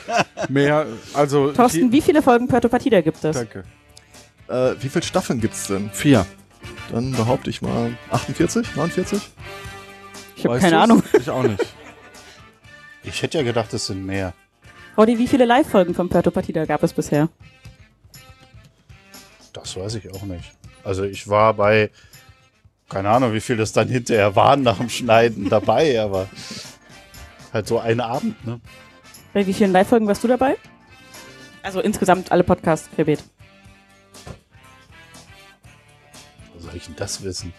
mehr, 0.48 0.86
also. 1.12 1.52
Thorsten, 1.52 1.92
wie 1.92 2.00
viele 2.00 2.22
Folgen 2.22 2.48
Puerto 2.48 2.68
Partida 2.68 3.02
gibt 3.02 3.22
es? 3.22 3.36
Danke. 3.36 3.64
Äh, 4.52 4.74
wie 4.82 4.90
viele 4.90 5.02
Staffeln 5.02 5.40
gibt's 5.40 5.66
denn? 5.68 5.90
Vier. 5.92 6.26
Dann 6.90 7.12
behaupte 7.12 7.48
ich 7.48 7.62
mal 7.62 7.96
48, 8.10 8.76
49? 8.76 9.20
Ich 10.36 10.44
habe 10.44 10.58
keine 10.58 10.72
du's? 10.72 10.82
Ahnung. 10.82 11.02
Ich 11.18 11.30
auch 11.30 11.42
nicht. 11.42 11.64
Ich 13.04 13.20
hätte 13.20 13.38
ja 13.38 13.42
gedacht, 13.42 13.74
es 13.74 13.86
sind 13.86 14.06
mehr. 14.06 14.32
Roddy, 14.96 15.18
wie 15.18 15.26
viele 15.26 15.44
Live-Folgen 15.44 15.92
von 15.92 16.08
Puerto 16.08 16.30
Partida 16.30 16.66
gab 16.66 16.84
es 16.84 16.92
bisher? 16.92 17.28
Das 19.52 19.76
weiß 19.76 19.96
ich 19.96 20.14
auch 20.14 20.22
nicht. 20.22 20.52
Also 20.84 21.02
ich 21.02 21.26
war 21.28 21.52
bei, 21.54 21.90
keine 22.88 23.08
Ahnung, 23.10 23.32
wie 23.32 23.40
viel 23.40 23.56
das 23.56 23.72
dann 23.72 23.88
hinterher 23.88 24.36
waren 24.36 24.62
nach 24.62 24.78
dem 24.78 24.88
Schneiden 24.88 25.48
dabei, 25.48 26.00
aber 26.00 26.28
halt 27.52 27.66
so 27.66 27.80
einen 27.80 28.00
Abend, 28.00 28.46
ne? 28.46 28.60
Bei 29.32 29.44
wie 29.44 29.52
vielen 29.52 29.72
Live-Folgen 29.72 30.06
warst 30.06 30.22
du 30.22 30.28
dabei? 30.28 30.56
Also 31.64 31.80
insgesamt 31.80 32.30
alle 32.30 32.44
Podcasts, 32.44 32.88
querbeet. 32.94 33.24
Soll 36.72 36.78
ich 36.78 36.86
denn 36.86 36.96
das 36.96 37.22
wissen? 37.22 37.52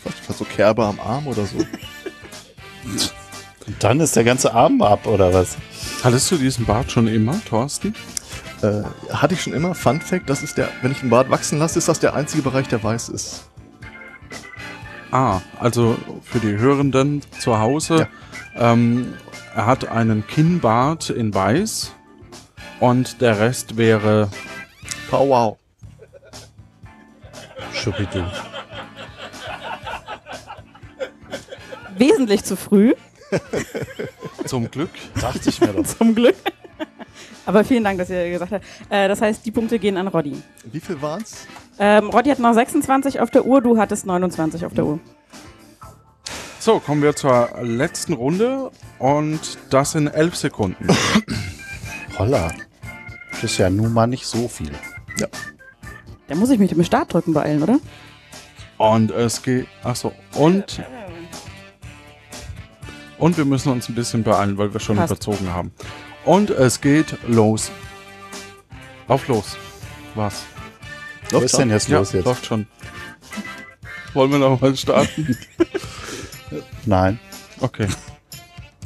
Vielleicht 0.00 0.38
so 0.38 0.44
Kerbe 0.44 0.84
am 0.84 1.00
Arm 1.00 1.26
oder 1.26 1.44
so. 1.44 1.58
Und 1.58 3.10
dann 3.80 3.98
ist 3.98 4.14
der 4.14 4.22
ganze 4.22 4.54
Arm 4.54 4.80
ab, 4.80 5.06
oder 5.06 5.34
was? 5.34 5.56
Hattest 6.04 6.30
du 6.30 6.36
diesen 6.36 6.66
Bart 6.66 6.92
schon 6.92 7.08
immer, 7.08 7.40
Thorsten? 7.48 7.94
Äh, 8.62 8.82
hatte 9.12 9.34
ich 9.34 9.42
schon 9.42 9.54
immer. 9.54 9.74
Fun 9.74 10.00
Fact, 10.00 10.30
das 10.30 10.42
ist 10.42 10.56
der, 10.56 10.68
wenn 10.82 10.92
ich 10.92 11.00
einen 11.00 11.10
Bart 11.10 11.30
wachsen 11.30 11.58
lasse, 11.58 11.78
ist 11.78 11.88
das 11.88 11.98
der 11.98 12.14
einzige 12.14 12.42
Bereich, 12.42 12.68
der 12.68 12.82
weiß 12.82 13.08
ist. 13.08 13.48
Ah, 15.10 15.40
also 15.58 15.98
für 16.22 16.38
die 16.38 16.56
Hörenden 16.56 17.22
zu 17.40 17.58
Hause. 17.58 18.06
Ähm, 18.54 19.14
er 19.56 19.66
hat 19.66 19.88
einen 19.88 20.26
Kinnbart 20.26 21.10
in 21.10 21.34
weiß 21.34 21.92
und 22.78 23.20
der 23.20 23.40
Rest 23.40 23.76
wäre. 23.76 24.30
Pow 25.10 25.58
wow. 27.86 27.94
Schubidu. 27.94 28.24
Wesentlich 31.96 32.44
zu 32.44 32.56
früh. 32.56 32.94
Zum 34.46 34.70
Glück. 34.70 34.90
Dachte 35.20 35.48
ich 35.48 35.60
mir 35.60 35.68
doch. 35.68 35.84
Zum 35.98 36.14
Glück. 36.14 36.36
Aber 37.46 37.64
vielen 37.64 37.84
Dank, 37.84 37.98
dass 37.98 38.10
ihr 38.10 38.30
gesagt 38.30 38.52
habt. 38.52 38.64
Äh, 38.88 39.08
das 39.08 39.20
heißt, 39.20 39.44
die 39.44 39.50
Punkte 39.50 39.78
gehen 39.78 39.96
an 39.96 40.08
Roddy. 40.08 40.40
Wie 40.64 40.80
viel 40.80 41.00
waren's? 41.02 41.46
Ähm, 41.78 42.10
Roddy 42.10 42.30
hat 42.30 42.38
noch 42.38 42.54
26 42.54 43.20
auf 43.20 43.30
der 43.30 43.44
Uhr, 43.44 43.60
du 43.60 43.78
hattest 43.78 44.06
29 44.06 44.64
auf 44.64 44.74
der 44.74 44.86
Uhr. 44.86 45.00
So, 46.58 46.78
kommen 46.78 47.02
wir 47.02 47.16
zur 47.16 47.50
letzten 47.62 48.12
Runde 48.12 48.70
und 48.98 49.40
das 49.70 49.92
sind 49.92 50.08
elf 50.08 50.36
Sekunden. 50.36 50.86
Holla. 52.18 52.52
Das 53.30 53.44
ist 53.44 53.58
ja 53.58 53.70
nun 53.70 53.92
mal 53.94 54.06
nicht 54.06 54.26
so 54.26 54.46
viel. 54.46 54.72
Ja. 55.18 55.26
Da 56.30 56.36
muss 56.36 56.48
ich 56.50 56.60
mich 56.60 56.70
mit 56.70 56.78
dem 56.78 56.84
Startdrücken 56.84 57.34
beeilen, 57.34 57.60
oder? 57.60 57.80
Und 58.78 59.10
es 59.10 59.42
geht. 59.42 59.66
Achso. 59.82 60.12
Und. 60.34 60.80
Und 63.18 63.36
wir 63.36 63.44
müssen 63.44 63.72
uns 63.72 63.88
ein 63.88 63.96
bisschen 63.96 64.22
beeilen, 64.22 64.56
weil 64.56 64.72
wir 64.72 64.78
schon 64.78 64.96
Passt. 64.96 65.10
überzogen 65.10 65.52
haben. 65.52 65.72
Und 66.24 66.50
es 66.50 66.80
geht 66.80 67.18
los. 67.26 67.72
Auf 69.08 69.26
los. 69.26 69.56
Was? 70.14 70.44
Was 71.32 71.42
ist 71.42 71.58
denn 71.58 71.68
jetzt 71.68 71.88
ja, 71.88 71.98
los 71.98 72.12
jetzt? 72.12 72.26
Läuft 72.26 72.46
schon. 72.46 72.68
Wollen 74.14 74.30
wir 74.30 74.38
noch 74.38 74.60
mal 74.60 74.76
starten? 74.76 75.36
Nein. 76.86 77.18
Okay. 77.58 77.88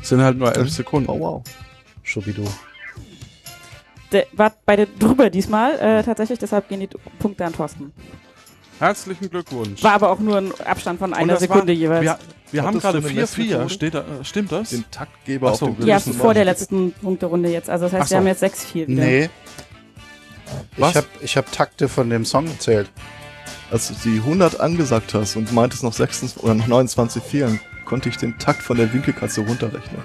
Es 0.01 0.09
sind 0.09 0.23
halt 0.23 0.39
nur 0.39 0.57
elf 0.57 0.71
Sekunden. 0.71 1.11
Oh 1.11 1.21
wow. 1.21 1.43
Schubidu. 2.03 2.45
Der 4.13 4.27
war 4.33 4.53
beide 4.65 4.87
drüber 4.87 5.31
diesmal, 5.31 5.79
äh, 5.79 6.03
tatsächlich, 6.03 6.39
deshalb 6.39 6.69
gehen 6.69 6.81
die 6.81 6.89
Punkte 7.19 7.45
an 7.45 7.53
Thorsten. 7.53 7.93
Herzlichen 8.79 9.31
Glückwunsch. 9.31 9.83
War 9.83 9.93
aber 9.93 10.11
auch 10.11 10.19
nur 10.19 10.39
ein 10.39 10.53
Abstand 10.61 10.99
von 10.99 11.15
einer 11.15 11.37
Sekunde 11.37 11.69
war, 11.69 11.75
jeweils. 11.75 12.03
Wir, 12.03 12.19
wir 12.51 12.63
haben 12.65 12.79
gerade 12.79 12.99
eine 12.99 13.07
4-4. 13.09 13.15
Messmethode? 13.15 13.71
Steht 13.71 13.95
da, 13.95 14.01
äh, 14.01 14.25
stimmt 14.25 14.53
das? 14.53 14.71
Den 14.71 14.85
Taktgeber 14.91 15.51
Ach 15.53 15.55
so. 15.55 15.67
auf 15.69 15.77
dem 15.77 15.87
ja, 15.87 15.99
vor 16.01 16.35
der 16.35 16.45
letzten 16.45 16.93
Punkterunde 16.93 17.51
jetzt. 17.51 17.71
Also 17.71 17.87
das 17.87 17.93
heißt, 17.93 18.05
Ach 18.07 18.11
wir 18.11 18.17
haben 18.19 18.27
jetzt 18.27 18.43
6-4 18.43 18.87
wieder. 18.89 19.05
Nee. 19.05 19.31
Was? 20.77 20.91
Ich 20.91 20.97
habe 20.97 21.07
ich 21.21 21.37
hab 21.37 21.53
Takte 21.53 21.89
von 21.89 22.11
dem 22.11 22.25
Song 22.25 22.47
gezählt. 22.47 22.91
Als 23.71 23.89
du 23.89 23.95
die 24.05 24.19
100 24.19 24.61
angesagt 24.61 25.15
hast 25.15 25.37
und 25.37 25.53
meintest 25.53 25.83
noch 25.83 25.93
26 25.93 26.43
oder 26.43 26.55
noch 26.55 26.67
29 26.67 27.23
fehlen, 27.23 27.61
konnte 27.85 28.09
ich 28.09 28.17
den 28.17 28.39
Takt 28.39 28.63
von 28.63 28.77
der 28.77 28.93
Winkelkatze 28.93 29.41
runterrechnen. 29.41 30.03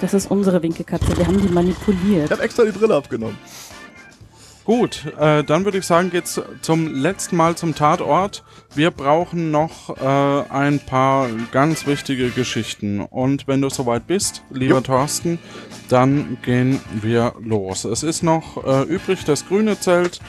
Das 0.00 0.14
ist 0.14 0.30
unsere 0.30 0.62
Winkelkatze, 0.62 1.16
wir 1.16 1.26
haben 1.26 1.40
die 1.40 1.48
manipuliert. 1.48 2.26
Ich 2.26 2.30
habe 2.30 2.42
extra 2.42 2.64
die 2.64 2.70
Brille 2.70 2.94
abgenommen. 2.94 3.36
Gut, 4.64 5.06
äh, 5.18 5.42
dann 5.44 5.64
würde 5.64 5.78
ich 5.78 5.86
sagen, 5.86 6.10
geht's 6.10 6.38
zum 6.60 6.94
letzten 6.94 7.36
Mal 7.36 7.56
zum 7.56 7.74
Tatort. 7.74 8.44
Wir 8.74 8.90
brauchen 8.90 9.50
noch 9.50 9.96
äh, 9.96 10.42
ein 10.50 10.78
paar 10.78 11.28
ganz 11.52 11.86
wichtige 11.86 12.28
Geschichten. 12.28 13.00
Und 13.00 13.48
wenn 13.48 13.62
du 13.62 13.70
soweit 13.70 14.06
bist, 14.06 14.42
lieber 14.50 14.74
Jo. 14.74 14.80
Thorsten, 14.82 15.38
dann 15.88 16.36
gehen 16.42 16.80
wir 17.00 17.32
los. 17.40 17.86
Es 17.86 18.02
ist 18.02 18.22
noch 18.22 18.62
äh, 18.62 18.82
übrig 18.82 19.24
das 19.24 19.48
grüne 19.48 19.80
Zelt, 19.80 20.20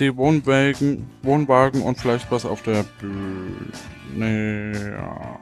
die 0.00 0.16
Wohnwagen, 0.16 1.08
Wohnwagen 1.22 1.82
und 1.82 1.96
vielleicht 1.96 2.28
was 2.32 2.44
auf 2.44 2.62
der 2.62 2.84
Nee, 4.16 4.72
ja. 4.72 5.38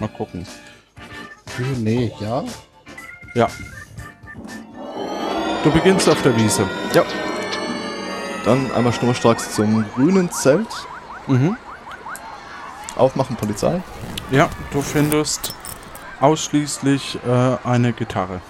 Mal 0.00 0.08
gucken. 0.08 0.46
Nee, 1.78 2.12
ja. 2.20 2.44
Ja. 3.34 3.48
Du 5.62 5.70
beginnst 5.70 6.08
auf 6.08 6.20
der 6.22 6.36
Wiese. 6.36 6.68
Ja. 6.92 7.04
Dann 8.44 8.70
einmal 8.72 8.92
schnurstracks 8.92 9.54
zum 9.54 9.84
grünen 9.94 10.30
Zelt. 10.30 10.68
Mhm. 11.26 11.56
Aufmachen, 12.96 13.36
Polizei. 13.36 13.80
Ja, 14.30 14.48
du 14.72 14.82
findest 14.82 15.54
ausschließlich 16.20 17.18
äh, 17.26 17.56
eine 17.66 17.92
Gitarre. 17.92 18.40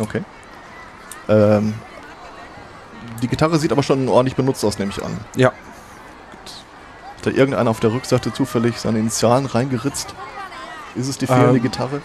Okay. 0.00 0.22
Ähm, 1.28 1.74
die 3.22 3.28
Gitarre 3.28 3.58
sieht 3.58 3.72
aber 3.72 3.82
schon 3.82 4.08
ordentlich 4.08 4.36
benutzt 4.36 4.64
aus, 4.64 4.78
nehme 4.78 4.90
ich 4.90 5.02
an. 5.02 5.16
Ja. 5.36 5.48
Hat 5.48 7.26
da 7.26 7.30
irgendeiner 7.30 7.70
auf 7.70 7.80
der 7.80 7.92
Rückseite 7.92 8.32
zufällig 8.32 8.78
seine 8.80 8.98
Initialen 8.98 9.46
reingeritzt? 9.46 10.14
Ist 10.94 11.08
es 11.08 11.18
die 11.18 11.26
fehlende 11.26 11.56
Ähm. 11.56 11.62
Gitarre? 11.62 12.00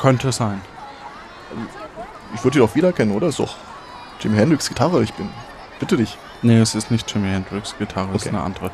Könnte 0.00 0.32
sein. 0.32 0.60
Ich 2.34 2.42
würde 2.42 2.54
die 2.54 2.58
doch 2.60 2.74
wiedererkennen, 2.74 3.14
oder? 3.14 3.26
Ist 3.28 3.38
doch 3.38 3.56
Jimi 4.20 4.36
Hendrix 4.38 4.68
Gitarre. 4.68 5.02
Ich 5.02 5.12
bin. 5.12 5.28
Bitte 5.78 5.96
dich. 5.98 6.16
Nee, 6.42 6.58
es 6.58 6.74
ist 6.74 6.90
nicht 6.90 7.12
Jimi 7.12 7.28
Hendrix 7.28 7.74
Gitarre, 7.78 8.08
es 8.14 8.22
ist 8.22 8.28
Okay. 8.28 8.36
eine 8.36 8.44
andere. 8.44 8.70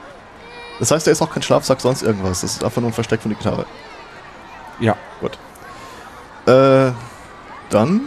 Das 0.79 0.91
heißt, 0.91 1.07
da 1.07 1.11
ist 1.11 1.23
auch 1.23 1.31
kein 1.31 1.43
Schlafsack, 1.43 1.81
sonst 1.81 2.03
irgendwas. 2.03 2.43
Das 2.43 2.53
ist 2.53 2.63
einfach 2.65 2.81
nur 2.81 2.91
ein 2.91 2.95
Versteck 2.95 3.23
von 3.23 3.31
der 3.31 3.39
Gitarre. 3.39 3.67
Ja. 4.79 4.95
Gut. 5.21 5.39
Äh, 6.47 6.93
dann 7.71 8.01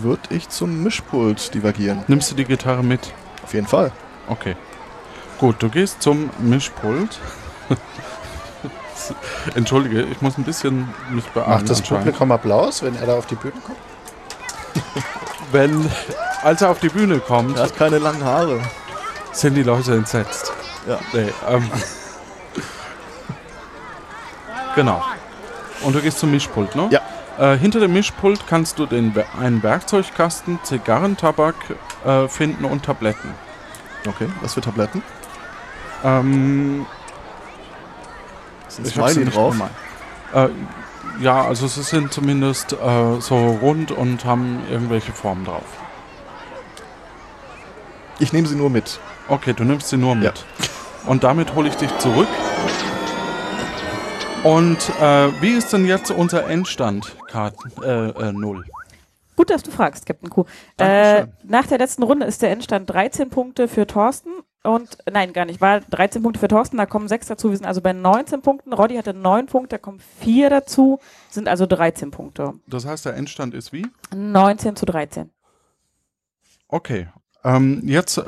würde 0.00 0.34
ich 0.34 0.48
zum 0.50 0.82
Mischpult 0.82 1.54
divergieren. 1.54 2.04
Nimmst 2.08 2.30
du 2.30 2.34
die 2.34 2.44
Gitarre 2.44 2.82
mit? 2.82 3.12
Auf 3.44 3.54
jeden 3.54 3.66
Fall. 3.66 3.92
Okay. 4.28 4.56
Gut, 5.38 5.56
du 5.62 5.68
gehst 5.70 6.02
zum 6.02 6.28
Mischpult. 6.38 7.18
Entschuldige, 9.54 10.02
ich 10.02 10.20
muss 10.22 10.38
ein 10.38 10.44
bisschen 10.44 10.88
mich 11.10 11.24
beeilen. 11.30 11.50
Macht 11.50 11.70
das. 11.70 11.82
Publikum 11.82 12.30
Applaus, 12.32 12.82
wenn 12.82 12.94
er 12.96 13.06
da 13.06 13.14
auf 13.14 13.26
die 13.26 13.34
Bühne 13.36 13.54
kommt? 13.64 13.78
Wenn, 15.52 15.90
als 16.42 16.62
er 16.62 16.70
auf 16.70 16.80
die 16.80 16.88
Bühne 16.88 17.18
kommt, 17.18 17.56
Er 17.58 17.64
hat 17.64 17.76
keine 17.76 17.98
langen 17.98 18.24
Haare. 18.24 18.60
sind 19.32 19.54
die 19.54 19.62
Leute 19.62 19.94
entsetzt. 19.94 20.52
Ja. 20.88 20.98
Nee, 21.12 21.32
ähm, 21.48 21.70
genau. 24.74 25.02
Und 25.82 25.94
du 25.94 26.00
gehst 26.00 26.18
zum 26.18 26.30
Mischpult, 26.30 26.74
ne? 26.74 26.88
Ja. 26.90 27.00
Äh, 27.38 27.56
hinter 27.58 27.80
dem 27.80 27.92
Mischpult 27.92 28.46
kannst 28.46 28.78
du 28.78 28.86
den, 28.86 29.14
einen 29.40 29.62
Werkzeugkasten, 29.62 30.58
Zigarrentabak 30.62 31.54
äh, 32.04 32.28
finden 32.28 32.64
und 32.64 32.84
Tabletten. 32.84 33.34
Okay, 34.06 34.28
was 34.40 34.54
für 34.54 34.60
Tabletten? 34.60 35.02
Ähm, 36.04 36.86
Ist 38.78 38.98
ein 38.98 39.08
Smiley 39.08 39.24
nicht 39.26 39.36
drauf? 39.36 39.56
Äh, 40.34 40.48
ja, 41.20 41.44
also 41.44 41.66
sie 41.66 41.82
sind 41.82 42.12
zumindest 42.12 42.72
äh, 42.72 43.20
so 43.20 43.58
rund 43.60 43.90
und 43.90 44.24
haben 44.24 44.60
irgendwelche 44.70 45.12
Formen 45.12 45.44
drauf. 45.44 45.64
Ich 48.18 48.32
nehme 48.32 48.46
sie 48.46 48.56
nur 48.56 48.70
mit. 48.70 48.98
Okay, 49.28 49.52
du 49.52 49.64
nimmst 49.64 49.88
sie 49.88 49.96
nur 49.96 50.14
mit. 50.14 50.44
Und 51.06 51.24
damit 51.24 51.54
hole 51.54 51.68
ich 51.68 51.74
dich 51.76 51.96
zurück. 51.98 52.28
Und 54.42 54.78
äh, 55.00 55.28
wie 55.40 55.50
ist 55.50 55.72
denn 55.72 55.86
jetzt 55.86 56.10
unser 56.10 56.48
Endstand, 56.48 57.16
Kat 57.28 57.54
äh, 57.82 58.08
äh, 58.08 58.32
Null? 58.32 58.64
Gut, 59.36 59.50
dass 59.50 59.62
du 59.62 59.70
fragst, 59.70 60.04
Captain 60.06 60.30
Q. 60.30 60.44
Äh, 60.78 61.26
nach 61.44 61.66
der 61.66 61.78
letzten 61.78 62.02
Runde 62.02 62.26
ist 62.26 62.42
der 62.42 62.50
Endstand 62.50 62.90
13 62.90 63.30
Punkte 63.30 63.68
für 63.68 63.86
Thorsten 63.86 64.30
und 64.64 64.98
nein, 65.10 65.32
gar 65.32 65.44
nicht, 65.44 65.60
war 65.60 65.80
13 65.80 66.22
Punkte 66.22 66.38
für 66.38 66.48
Thorsten, 66.48 66.76
da 66.76 66.86
kommen 66.86 67.08
6 67.08 67.26
dazu, 67.26 67.50
wir 67.50 67.56
sind 67.56 67.66
also 67.66 67.80
bei 67.80 67.92
19 67.92 68.42
Punkten. 68.42 68.72
Roddy 68.72 68.96
hatte 68.96 69.12
9 69.12 69.46
Punkte, 69.46 69.76
da 69.76 69.78
kommen 69.78 70.00
4 70.20 70.50
dazu, 70.50 71.00
sind 71.30 71.48
also 71.48 71.66
13 71.66 72.10
Punkte. 72.10 72.54
Das 72.66 72.86
heißt, 72.86 73.04
der 73.06 73.14
Endstand 73.14 73.54
ist 73.54 73.72
wie? 73.72 73.86
19 74.14 74.76
zu 74.76 74.86
13. 74.86 75.30
Okay. 76.68 77.08
Ähm, 77.44 77.82
jetzt 77.84 78.18
äh, 78.18 78.24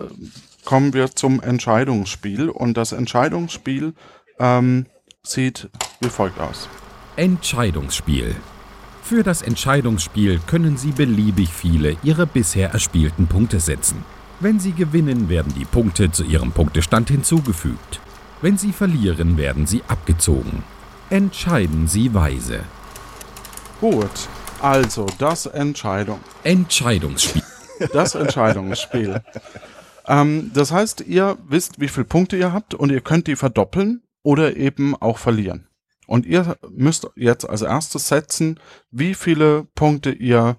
kommen 0.64 0.92
wir 0.92 1.10
zum 1.14 1.40
Entscheidungsspiel. 1.40 2.48
Und 2.48 2.76
das 2.76 2.92
Entscheidungsspiel 2.92 3.94
ähm, 4.38 4.86
sieht 5.22 5.70
wie 6.00 6.08
folgt 6.08 6.40
aus. 6.40 6.68
Entscheidungsspiel. 7.16 8.34
Für 9.02 9.22
das 9.22 9.42
Entscheidungsspiel 9.42 10.40
können 10.46 10.76
Sie 10.76 10.90
beliebig 10.90 11.52
viele 11.52 11.96
Ihrer 12.02 12.26
bisher 12.26 12.70
erspielten 12.70 13.26
Punkte 13.26 13.60
setzen. 13.60 14.04
Wenn 14.40 14.58
Sie 14.58 14.72
gewinnen, 14.72 15.28
werden 15.28 15.54
die 15.54 15.64
Punkte 15.64 16.10
zu 16.10 16.24
Ihrem 16.24 16.50
Punktestand 16.52 17.08
hinzugefügt. 17.08 18.00
Wenn 18.42 18.58
Sie 18.58 18.72
verlieren, 18.72 19.36
werden 19.36 19.66
sie 19.66 19.82
abgezogen. 19.88 20.64
Entscheiden 21.08 21.86
Sie 21.86 22.12
weise. 22.12 22.60
Gut. 23.80 24.28
Also, 24.60 25.06
das 25.18 25.46
Entscheidung. 25.46 26.20
Entscheidungsspiel. 26.42 27.42
Das 27.92 28.14
Entscheidungsspiel. 28.14 29.20
ähm, 30.06 30.50
das 30.54 30.72
heißt, 30.72 31.02
ihr 31.02 31.36
wisst, 31.48 31.80
wie 31.80 31.88
viele 31.88 32.04
Punkte 32.04 32.36
ihr 32.36 32.52
habt 32.52 32.74
und 32.74 32.90
ihr 32.90 33.00
könnt 33.00 33.26
die 33.26 33.36
verdoppeln 33.36 34.02
oder 34.22 34.56
eben 34.56 34.94
auch 34.94 35.18
verlieren. 35.18 35.68
Und 36.06 36.26
ihr 36.26 36.56
müsst 36.70 37.08
jetzt 37.16 37.48
als 37.48 37.62
erstes 37.62 38.08
setzen, 38.08 38.60
wie 38.90 39.14
viele 39.14 39.64
Punkte 39.74 40.10
ihr 40.10 40.56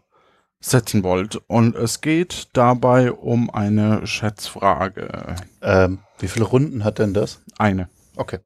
setzen 0.59 1.03
wollt. 1.03 1.39
Und 1.47 1.75
es 1.75 2.01
geht 2.01 2.49
dabei 2.53 3.11
um 3.11 3.49
eine 3.49 4.05
Schätzfrage. 4.07 5.35
Ähm, 5.61 5.99
wie 6.19 6.27
viele 6.27 6.45
Runden 6.45 6.83
hat 6.83 6.99
denn 6.99 7.13
das? 7.13 7.41
Eine. 7.57 7.89
Okay. 8.15 8.39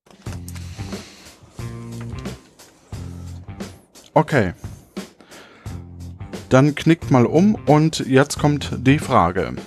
Okay. 4.13 4.53
Dann 6.49 6.73
knickt 6.73 7.11
mal 7.11 7.25
um 7.25 7.55
und 7.67 7.99
jetzt 7.99 8.39
kommt 8.39 8.71
die 8.79 8.97
Frage. 8.97 9.53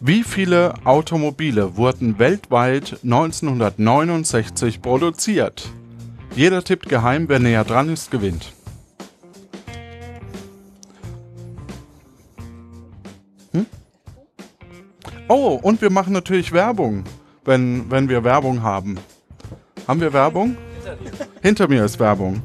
Wie 0.00 0.24
viele 0.24 0.74
Automobile 0.84 1.76
wurden 1.76 2.18
weltweit 2.18 2.98
1969 3.04 4.82
produziert? 4.82 5.70
Jeder 6.34 6.64
tippt 6.64 6.88
geheim, 6.88 7.28
wer 7.28 7.38
näher 7.38 7.62
dran 7.62 7.88
ist, 7.88 8.10
gewinnt. 8.10 8.52
Oh, 15.28 15.58
und 15.62 15.80
wir 15.80 15.90
machen 15.90 16.12
natürlich 16.12 16.52
Werbung, 16.52 17.04
wenn, 17.44 17.90
wenn 17.90 18.08
wir 18.08 18.24
Werbung 18.24 18.62
haben. 18.62 18.98
Haben 19.88 20.00
wir 20.00 20.12
Werbung? 20.12 20.56
Hinter 21.42 21.68
mir 21.68 21.84
ist 21.84 21.98
Werbung. 21.98 22.42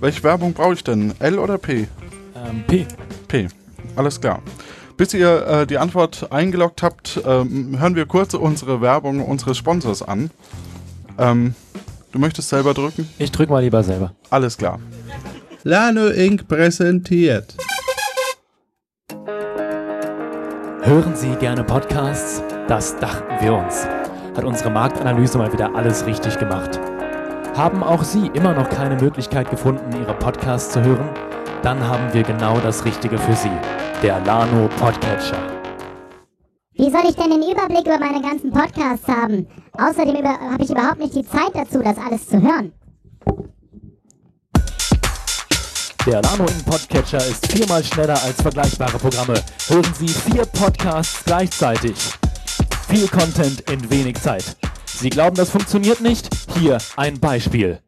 Welche 0.00 0.22
Werbung 0.22 0.52
brauche 0.52 0.74
ich 0.74 0.84
denn? 0.84 1.12
L 1.18 1.38
oder 1.38 1.58
P? 1.58 1.88
Ähm, 2.36 2.64
P. 2.66 2.86
P. 3.26 3.48
Alles 3.96 4.20
klar. 4.20 4.42
Bis 4.96 5.12
ihr 5.14 5.46
äh, 5.46 5.66
die 5.66 5.78
Antwort 5.78 6.30
eingeloggt 6.30 6.82
habt, 6.82 7.20
ähm, 7.26 7.78
hören 7.78 7.96
wir 7.96 8.06
kurz 8.06 8.34
unsere 8.34 8.80
Werbung 8.80 9.24
unseres 9.24 9.58
Sponsors 9.58 10.02
an. 10.02 10.30
Ähm, 11.18 11.54
du 12.12 12.18
möchtest 12.20 12.48
selber 12.48 12.74
drücken? 12.74 13.08
Ich 13.18 13.32
drück 13.32 13.50
mal 13.50 13.62
lieber 13.62 13.82
selber. 13.82 14.12
Alles 14.30 14.56
klar. 14.56 14.78
Lano 15.64 16.08
Inc. 16.08 16.46
präsentiert. 16.46 17.56
Hören 20.84 21.14
Sie 21.14 21.36
gerne 21.36 21.62
Podcasts? 21.62 22.42
Das 22.66 22.96
dachten 22.96 23.32
wir 23.40 23.54
uns. 23.54 23.86
Hat 24.36 24.42
unsere 24.42 24.68
Marktanalyse 24.68 25.38
mal 25.38 25.52
wieder 25.52 25.72
alles 25.76 26.04
richtig 26.06 26.36
gemacht. 26.40 26.80
Haben 27.56 27.84
auch 27.84 28.02
Sie 28.02 28.26
immer 28.34 28.52
noch 28.52 28.68
keine 28.68 28.96
Möglichkeit 28.96 29.48
gefunden, 29.48 29.92
Ihre 30.00 30.14
Podcasts 30.14 30.72
zu 30.72 30.82
hören? 30.82 31.08
Dann 31.62 31.86
haben 31.86 32.12
wir 32.12 32.24
genau 32.24 32.58
das 32.58 32.84
Richtige 32.84 33.16
für 33.16 33.34
Sie. 33.34 33.52
Der 34.02 34.18
Lano 34.24 34.68
Podcatcher. 34.80 35.38
Wie 36.72 36.90
soll 36.90 37.04
ich 37.08 37.14
denn 37.14 37.30
den 37.30 37.48
Überblick 37.48 37.86
über 37.86 38.00
meine 38.00 38.20
ganzen 38.20 38.50
Podcasts 38.50 39.06
haben? 39.06 39.46
Außerdem 39.78 40.26
habe 40.26 40.64
ich 40.64 40.70
überhaupt 40.70 40.98
nicht 40.98 41.14
die 41.14 41.24
Zeit 41.24 41.52
dazu, 41.54 41.78
das 41.78 41.96
alles 41.96 42.28
zu 42.28 42.42
hören. 42.42 42.72
Der 46.04 46.20
Lano 46.20 46.46
in 46.46 46.64
Podcatcher 46.64 47.18
ist 47.18 47.46
viermal 47.52 47.84
schneller 47.84 48.20
als 48.24 48.42
vergleichbare 48.42 48.98
Programme. 48.98 49.34
Hören 49.68 49.94
Sie 49.96 50.08
vier 50.08 50.44
Podcasts 50.46 51.22
gleichzeitig. 51.24 51.94
Viel 52.88 53.06
Content 53.06 53.60
in 53.70 53.88
wenig 53.88 54.20
Zeit. 54.20 54.56
Sie 54.84 55.10
glauben, 55.10 55.36
das 55.36 55.50
funktioniert 55.50 56.00
nicht? 56.00 56.28
Hier 56.58 56.78
ein 56.96 57.20
Beispiel. 57.20 57.78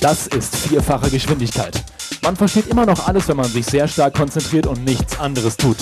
Das 0.00 0.26
ist 0.26 0.56
vierfache 0.56 1.10
Geschwindigkeit. 1.10 1.82
Man 2.22 2.36
versteht 2.36 2.68
immer 2.68 2.86
noch 2.86 3.06
alles, 3.08 3.28
wenn 3.28 3.36
man 3.36 3.46
sich 3.46 3.66
sehr 3.66 3.88
stark 3.88 4.14
konzentriert 4.14 4.66
und 4.66 4.84
nichts 4.84 5.18
anderes 5.18 5.56
tut. 5.56 5.76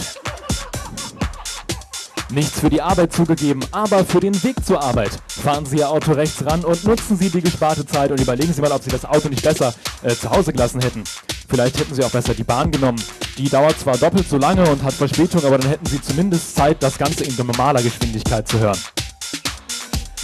Nichts 2.31 2.61
für 2.61 2.71
die 2.71 2.81
Arbeit 2.81 3.13
zugegeben, 3.13 3.61
aber 3.71 4.05
für 4.05 4.21
den 4.21 4.41
Weg 4.43 4.57
zur 4.65 4.83
Arbeit. 4.83 5.11
Fahren 5.29 5.67
Sie 5.67 5.79
Ihr 5.79 5.89
Auto 5.89 6.13
rechts 6.13 6.45
ran 6.45 6.65
und 6.65 6.85
nutzen 6.85 7.17
Sie 7.17 7.31
die 7.31 7.43
gesparte 7.43 7.87
Zeit 7.87 8.11
und 8.11 8.21
überlegen 8.21 8.53
Sie 8.53 8.61
mal, 8.61 8.73
ob 8.73 8.83
Sie 8.83 8.91
das 8.91 9.05
Auto 9.05 9.29
nicht 9.29 9.43
besser 9.43 9.75
äh, 10.03 10.15
zu 10.15 10.31
Hause 10.31 10.53
gelassen 10.53 10.81
hätten. 10.81 11.05
Vielleicht 11.49 11.79
hätten 11.79 11.95
Sie 11.95 12.03
auch 12.03 12.11
besser 12.11 12.35
die 12.35 12.45
Bahn 12.45 12.71
genommen. 12.71 13.01
Die 13.37 13.49
dauert 13.49 13.79
zwar 13.79 13.99
doppelt 13.99 14.29
so 14.29 14.39
lange 14.39 14.69
und 14.69 14.83
hat 14.83 14.95
Verspätung, 14.95 15.45
aber 15.45 15.59
dann 15.59 15.71
hätten 15.71 15.87
Sie 15.87 16.01
zumindest 16.01 16.57
Zeit, 16.57 16.83
das 16.83 16.99
Ganze 16.99 17.25
in 17.25 17.37
normaler 17.37 17.83
Geschwindigkeit 17.83 18.49
zu 18.49 18.59
hören. 18.59 18.79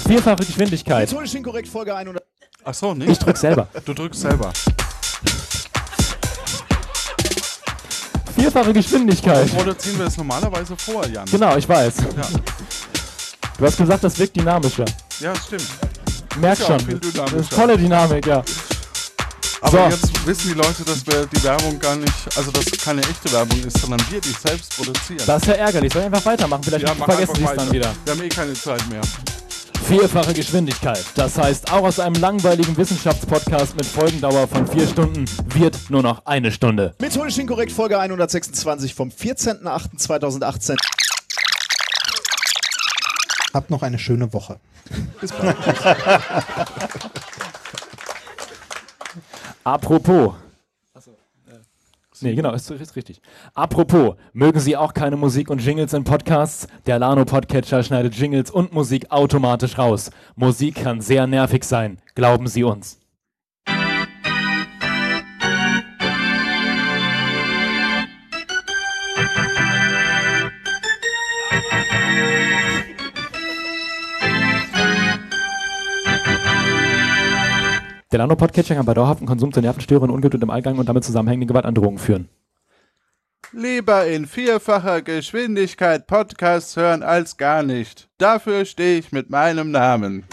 Vierfache 0.06 0.44
Geschwindigkeit. 0.44 1.08
Methodisch 1.10 1.34
inkorrekt, 1.34 1.68
Folge 1.68 1.94
100. 1.94 2.29
Ach 2.64 2.74
so, 2.74 2.94
nicht? 2.94 3.10
Ich 3.10 3.18
drück 3.18 3.36
selber. 3.36 3.68
Du 3.84 3.94
drückst 3.94 4.20
selber. 4.20 4.52
Vierfache 8.36 8.72
Geschwindigkeit. 8.72 9.48
Dann 9.48 9.56
produzieren 9.56 9.98
wir 9.98 10.04
das 10.06 10.16
normalerweise 10.16 10.76
vor, 10.76 11.06
Jan. 11.06 11.24
Genau, 11.26 11.56
ich 11.56 11.68
weiß. 11.68 11.94
Ja, 12.16 12.28
Du 13.58 13.66
hast 13.66 13.76
gesagt, 13.76 14.02
das 14.04 14.18
wirkt 14.18 14.36
dynamischer. 14.36 14.86
ja 15.20 15.34
stimmt. 15.36 15.66
Merk 16.40 16.58
ja 16.60 16.66
schon. 16.66 17.00
Das 17.14 17.32
ist 17.32 17.52
tolle 17.52 17.76
Dynamik, 17.76 18.26
ja. 18.26 18.42
Aber 19.62 19.90
So. 19.90 19.96
jetzt 19.96 20.26
wissen 20.26 20.48
die 20.48 20.54
Leute, 20.54 20.82
dass 20.84 21.06
wir 21.06 21.26
die 21.26 21.42
Werbung 21.42 21.78
gar 21.78 21.96
nicht, 21.96 22.14
also 22.36 22.50
dass 22.50 22.64
es 22.66 22.78
keine 22.82 23.02
echte 23.02 23.30
Werbung 23.32 23.60
ist, 23.62 23.78
sondern 23.78 24.00
wir 24.08 24.20
die 24.20 24.30
selbst 24.32 24.74
produzieren. 24.76 25.22
Das 25.26 25.42
ist 25.42 25.48
ja 25.48 25.54
ärgerlich. 25.54 25.92
Soll 25.92 26.00
ich 26.02 26.06
einfach 26.06 26.24
weitermachen? 26.24 26.62
Vielleicht 26.62 26.88
ja, 26.88 26.94
vergessen 26.94 27.34
Sie 27.34 27.44
es 27.44 27.52
dann 27.54 27.70
wieder. 27.72 27.92
Wir 28.04 28.12
haben 28.14 28.22
eh 28.22 28.28
keine 28.30 28.54
Zeit 28.54 28.88
mehr. 28.88 29.02
Vierfache 29.86 30.34
Geschwindigkeit. 30.34 31.04
Das 31.16 31.36
heißt, 31.36 31.72
auch 31.72 31.82
aus 31.82 31.98
einem 31.98 32.14
langweiligen 32.20 32.76
Wissenschaftspodcast 32.76 33.76
mit 33.76 33.86
Folgendauer 33.86 34.46
von 34.46 34.66
vier 34.66 34.86
Stunden 34.86 35.24
wird 35.54 35.76
nur 35.90 36.02
noch 36.02 36.26
eine 36.26 36.52
Stunde. 36.52 36.94
Methodisch 37.00 37.38
inkorrekt, 37.38 37.72
Folge 37.72 37.98
126 37.98 38.94
vom 38.94 39.08
14.08.2018. 39.08 40.76
Habt 43.52 43.70
noch 43.70 43.82
eine 43.82 43.98
schöne 43.98 44.32
Woche. 44.32 44.60
Bis 45.20 45.32
bald. 45.40 45.56
Apropos. 49.64 50.34
Nee, 52.22 52.34
genau, 52.34 52.52
ist, 52.52 52.70
ist 52.70 52.96
richtig. 52.96 53.22
Apropos, 53.54 54.14
mögen 54.32 54.60
Sie 54.60 54.76
auch 54.76 54.92
keine 54.92 55.16
Musik 55.16 55.50
und 55.50 55.64
Jingles 55.64 55.92
in 55.94 56.04
Podcasts? 56.04 56.66
Der 56.86 56.98
Lano 56.98 57.24
Podcatcher 57.24 57.82
schneidet 57.82 58.14
Jingles 58.14 58.50
und 58.50 58.72
Musik 58.72 59.10
automatisch 59.10 59.78
raus. 59.78 60.10
Musik 60.36 60.76
kann 60.76 61.00
sehr 61.00 61.26
nervig 61.26 61.64
sein, 61.64 61.98
glauben 62.14 62.46
Sie 62.46 62.64
uns. 62.64 63.00
Der 78.12 78.18
Lano-Podcatcher 78.18 78.74
kann 78.74 78.86
bei 78.86 78.94
dauerhaftem 78.94 79.28
Konsum 79.28 79.52
zu 79.52 79.60
Nervenstörungen, 79.60 80.12
Ungeduld 80.12 80.42
im 80.42 80.50
Allgang 80.50 80.78
und 80.78 80.88
damit 80.88 81.04
zusammenhängenden 81.04 81.46
Gewaltandrohungen 81.46 81.98
führen. 82.00 82.28
Lieber 83.52 84.04
in 84.06 84.26
vierfacher 84.26 85.00
Geschwindigkeit 85.02 86.08
Podcasts 86.08 86.76
hören 86.76 87.04
als 87.04 87.36
gar 87.36 87.62
nicht. 87.62 88.08
Dafür 88.18 88.64
stehe 88.64 88.98
ich 88.98 89.12
mit 89.12 89.30
meinem 89.30 89.70
Namen. 89.70 90.24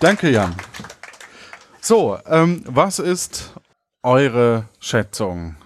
Danke, 0.00 0.30
Jan. 0.30 0.54
So, 1.80 2.18
ähm, 2.26 2.62
was 2.66 2.98
ist 2.98 3.54
eure 4.02 4.66
Schätzung, 4.80 5.56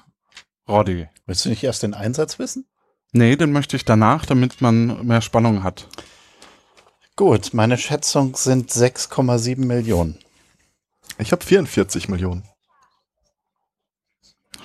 Roddy? 0.68 1.08
Willst 1.26 1.44
du 1.44 1.48
nicht 1.48 1.64
erst 1.64 1.82
den 1.82 1.94
Einsatz 1.94 2.38
wissen? 2.38 2.66
Nee, 3.16 3.36
den 3.36 3.52
möchte 3.52 3.76
ich 3.76 3.84
danach, 3.84 4.26
damit 4.26 4.60
man 4.60 5.06
mehr 5.06 5.20
Spannung 5.20 5.62
hat. 5.62 5.86
Gut, 7.14 7.54
meine 7.54 7.78
Schätzung 7.78 8.34
sind 8.34 8.72
6,7 8.72 9.64
Millionen. 9.64 10.18
Ich 11.18 11.30
habe 11.30 11.44
44 11.44 12.08
Millionen. 12.08 12.42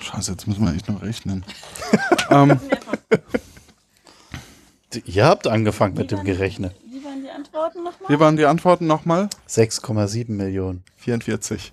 Scheiße, 0.00 0.32
jetzt 0.32 0.48
müssen 0.48 0.64
wir 0.66 0.74
echt 0.74 0.88
noch 0.88 1.00
rechnen. 1.00 1.44
ähm, 2.30 2.58
Ihr 5.04 5.26
habt 5.26 5.46
angefangen 5.46 5.94
mit 5.94 6.10
dem 6.10 6.24
Gerechnet. 6.24 6.74
Wie 6.84 7.04
waren 7.04 7.22
die 7.22 7.30
Antworten 7.30 7.84
nochmal? 7.84 8.08
wie 8.08 8.18
waren 8.18 8.36
die 8.36 8.46
Antworten 8.46 8.86
nochmal? 8.88 9.28
6,7 9.48 10.32
Millionen. 10.32 10.82
44. 10.96 11.72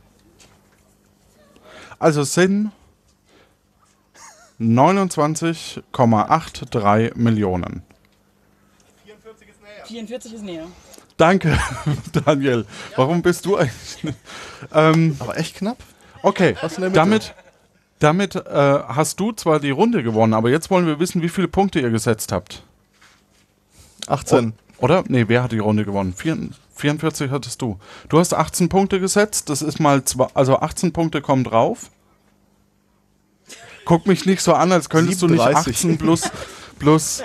Also 1.97 2.21
sind 2.21 2.71
29,83 4.59 7.15
Millionen. 7.17 7.83
44 9.85 10.33
ist 10.33 10.43
näher. 10.43 10.65
Danke, 11.15 11.57
Daniel. 12.25 12.65
Warum 12.95 13.21
bist 13.21 13.45
du 13.45 13.55
eigentlich? 13.57 13.99
ähm, 14.73 15.15
Aber 15.19 15.37
echt 15.37 15.55
knapp. 15.57 15.77
okay, 16.23 16.55
Was 16.61 16.75
in 16.77 16.81
der 16.81 16.89
Mitte? 16.89 16.99
damit, 16.99 17.35
damit 17.99 18.35
äh, 18.35 18.79
hast 18.87 19.19
du 19.19 19.31
zwar 19.31 19.59
die 19.59 19.69
Runde 19.71 20.03
gewonnen, 20.03 20.33
aber 20.33 20.49
jetzt 20.49 20.69
wollen 20.69 20.85
wir 20.85 20.99
wissen, 20.99 21.21
wie 21.21 21.29
viele 21.29 21.47
Punkte 21.47 21.79
ihr 21.79 21.89
gesetzt 21.89 22.31
habt. 22.31 22.63
18. 24.07 24.51
O- 24.51 24.53
Oder? 24.83 25.03
Nee, 25.07 25.25
wer 25.27 25.43
hat 25.43 25.51
die 25.53 25.59
Runde 25.59 25.85
gewonnen? 25.85 26.13
Vier, 26.13 26.37
44 26.75 27.31
hattest 27.31 27.61
du. 27.61 27.79
Du 28.09 28.19
hast 28.19 28.33
18 28.33 28.67
Punkte 28.69 28.99
gesetzt. 28.99 29.49
Das 29.49 29.61
ist 29.61 29.79
mal 29.79 30.03
zwei, 30.03 30.27
also 30.33 30.59
18 30.59 30.91
Punkte 30.93 31.21
kommen 31.21 31.43
drauf. 31.45 31.89
Guck 33.87 34.05
mich 34.05 34.25
nicht 34.25 34.41
so 34.41 34.53
an, 34.53 34.71
als 34.71 34.89
könntest 34.89 35.21
du 35.21 35.27
nicht 35.27 35.41
37. 35.41 35.75
18 35.75 35.97
plus. 35.97 36.29
plus. 36.77 37.23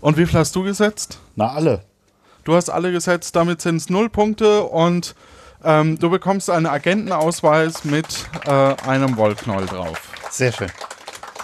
Und 0.00 0.16
wie 0.16 0.26
viel 0.26 0.38
hast 0.38 0.56
du 0.56 0.62
gesetzt? 0.62 1.18
Na, 1.36 1.52
alle. 1.52 1.84
Du 2.44 2.54
hast 2.54 2.70
alle 2.70 2.90
gesetzt, 2.90 3.36
damit 3.36 3.60
sind 3.60 3.76
es 3.76 3.90
0 3.90 4.08
Punkte 4.08 4.62
und 4.62 5.14
ähm, 5.62 5.98
du 5.98 6.08
bekommst 6.08 6.48
einen 6.48 6.66
Agentenausweis 6.66 7.84
mit 7.84 8.06
äh, 8.46 8.74
einem 8.86 9.16
Wollknäuel 9.18 9.66
drauf. 9.66 10.00
Sehr 10.30 10.52
schön. 10.52 10.70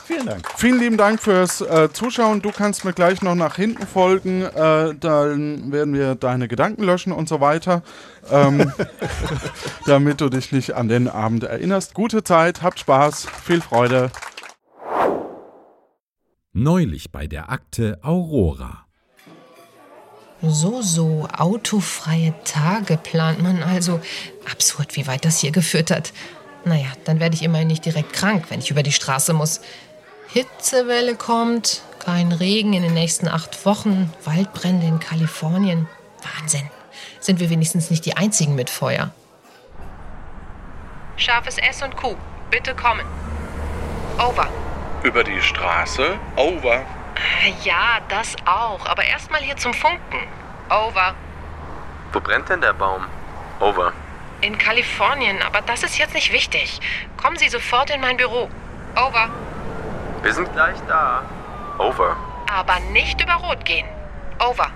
Vielen 0.06 0.26
Dank. 0.26 0.46
Vielen 0.58 0.80
lieben 0.80 0.96
Dank 0.98 1.20
fürs 1.20 1.62
äh, 1.62 1.88
Zuschauen. 1.90 2.42
Du 2.42 2.50
kannst 2.50 2.84
mir 2.84 2.92
gleich 2.92 3.22
noch 3.22 3.34
nach 3.34 3.56
hinten 3.56 3.86
folgen. 3.86 4.42
Äh, 4.42 4.94
dann 4.94 5.72
werden 5.72 5.94
wir 5.94 6.14
deine 6.14 6.46
Gedanken 6.46 6.82
löschen 6.84 7.10
und 7.10 7.26
so 7.26 7.40
weiter. 7.40 7.82
Ähm, 8.30 8.70
damit 9.86 10.20
du 10.20 10.28
dich 10.28 10.52
nicht 10.52 10.74
an 10.74 10.88
den 10.88 11.08
Abend 11.08 11.44
erinnerst. 11.44 11.94
Gute 11.94 12.22
Zeit, 12.22 12.62
habt 12.62 12.80
Spaß, 12.80 13.26
viel 13.44 13.62
Freude. 13.62 14.10
Neulich 16.52 17.10
bei 17.10 17.26
der 17.26 17.50
Akte 17.50 17.98
Aurora. 18.02 18.84
So, 20.42 20.82
so, 20.82 21.26
autofreie 21.34 22.34
Tage 22.44 22.98
plant 22.98 23.42
man 23.42 23.62
also. 23.62 24.00
Absurd, 24.50 24.96
wie 24.96 25.06
weit 25.06 25.24
das 25.24 25.38
hier 25.38 25.50
geführt 25.50 25.90
hat. 25.90 26.12
Naja, 26.66 26.88
dann 27.04 27.20
werde 27.20 27.34
ich 27.34 27.42
immerhin 27.42 27.68
nicht 27.68 27.84
direkt 27.84 28.12
krank, 28.12 28.46
wenn 28.50 28.60
ich 28.60 28.70
über 28.70 28.82
die 28.82 28.92
Straße 28.92 29.32
muss. 29.32 29.62
Hitzewelle 30.34 31.14
kommt, 31.14 31.82
kein 32.00 32.32
Regen 32.32 32.72
in 32.72 32.82
den 32.82 32.92
nächsten 32.92 33.28
acht 33.28 33.64
Wochen, 33.64 34.12
Waldbrände 34.24 34.84
in 34.84 34.98
Kalifornien. 34.98 35.88
Wahnsinn. 36.24 36.68
Sind 37.20 37.38
wir 37.38 37.50
wenigstens 37.50 37.88
nicht 37.88 38.04
die 38.04 38.16
Einzigen 38.16 38.56
mit 38.56 38.68
Feuer? 38.68 39.10
Scharfes 41.16 41.58
S 41.58 41.84
und 41.84 41.94
Q, 41.96 42.16
bitte 42.50 42.74
kommen. 42.74 43.06
Over. 44.18 44.48
Über 45.04 45.22
die 45.22 45.40
Straße? 45.40 46.18
Over. 46.34 46.78
Äh, 47.44 47.52
Ja, 47.62 48.00
das 48.08 48.34
auch, 48.44 48.84
aber 48.86 49.04
erstmal 49.04 49.40
hier 49.40 49.56
zum 49.56 49.72
Funken. 49.72 50.18
Over. 50.68 51.14
Wo 52.12 52.18
brennt 52.18 52.48
denn 52.48 52.60
der 52.60 52.72
Baum? 52.72 53.04
Over. 53.60 53.92
In 54.40 54.58
Kalifornien, 54.58 55.40
aber 55.42 55.60
das 55.60 55.84
ist 55.84 55.96
jetzt 55.96 56.12
nicht 56.14 56.32
wichtig. 56.32 56.80
Kommen 57.22 57.36
Sie 57.38 57.48
sofort 57.48 57.90
in 57.90 58.00
mein 58.00 58.16
Büro. 58.16 58.48
Over. 58.96 59.30
Wir 60.24 60.32
sind 60.32 60.50
gleich 60.54 60.78
da. 60.88 61.22
Over. 61.76 62.16
Aber 62.50 62.80
nicht 62.92 63.22
über 63.22 63.34
Rot 63.34 63.62
gehen. 63.66 63.84
Over. 64.40 64.68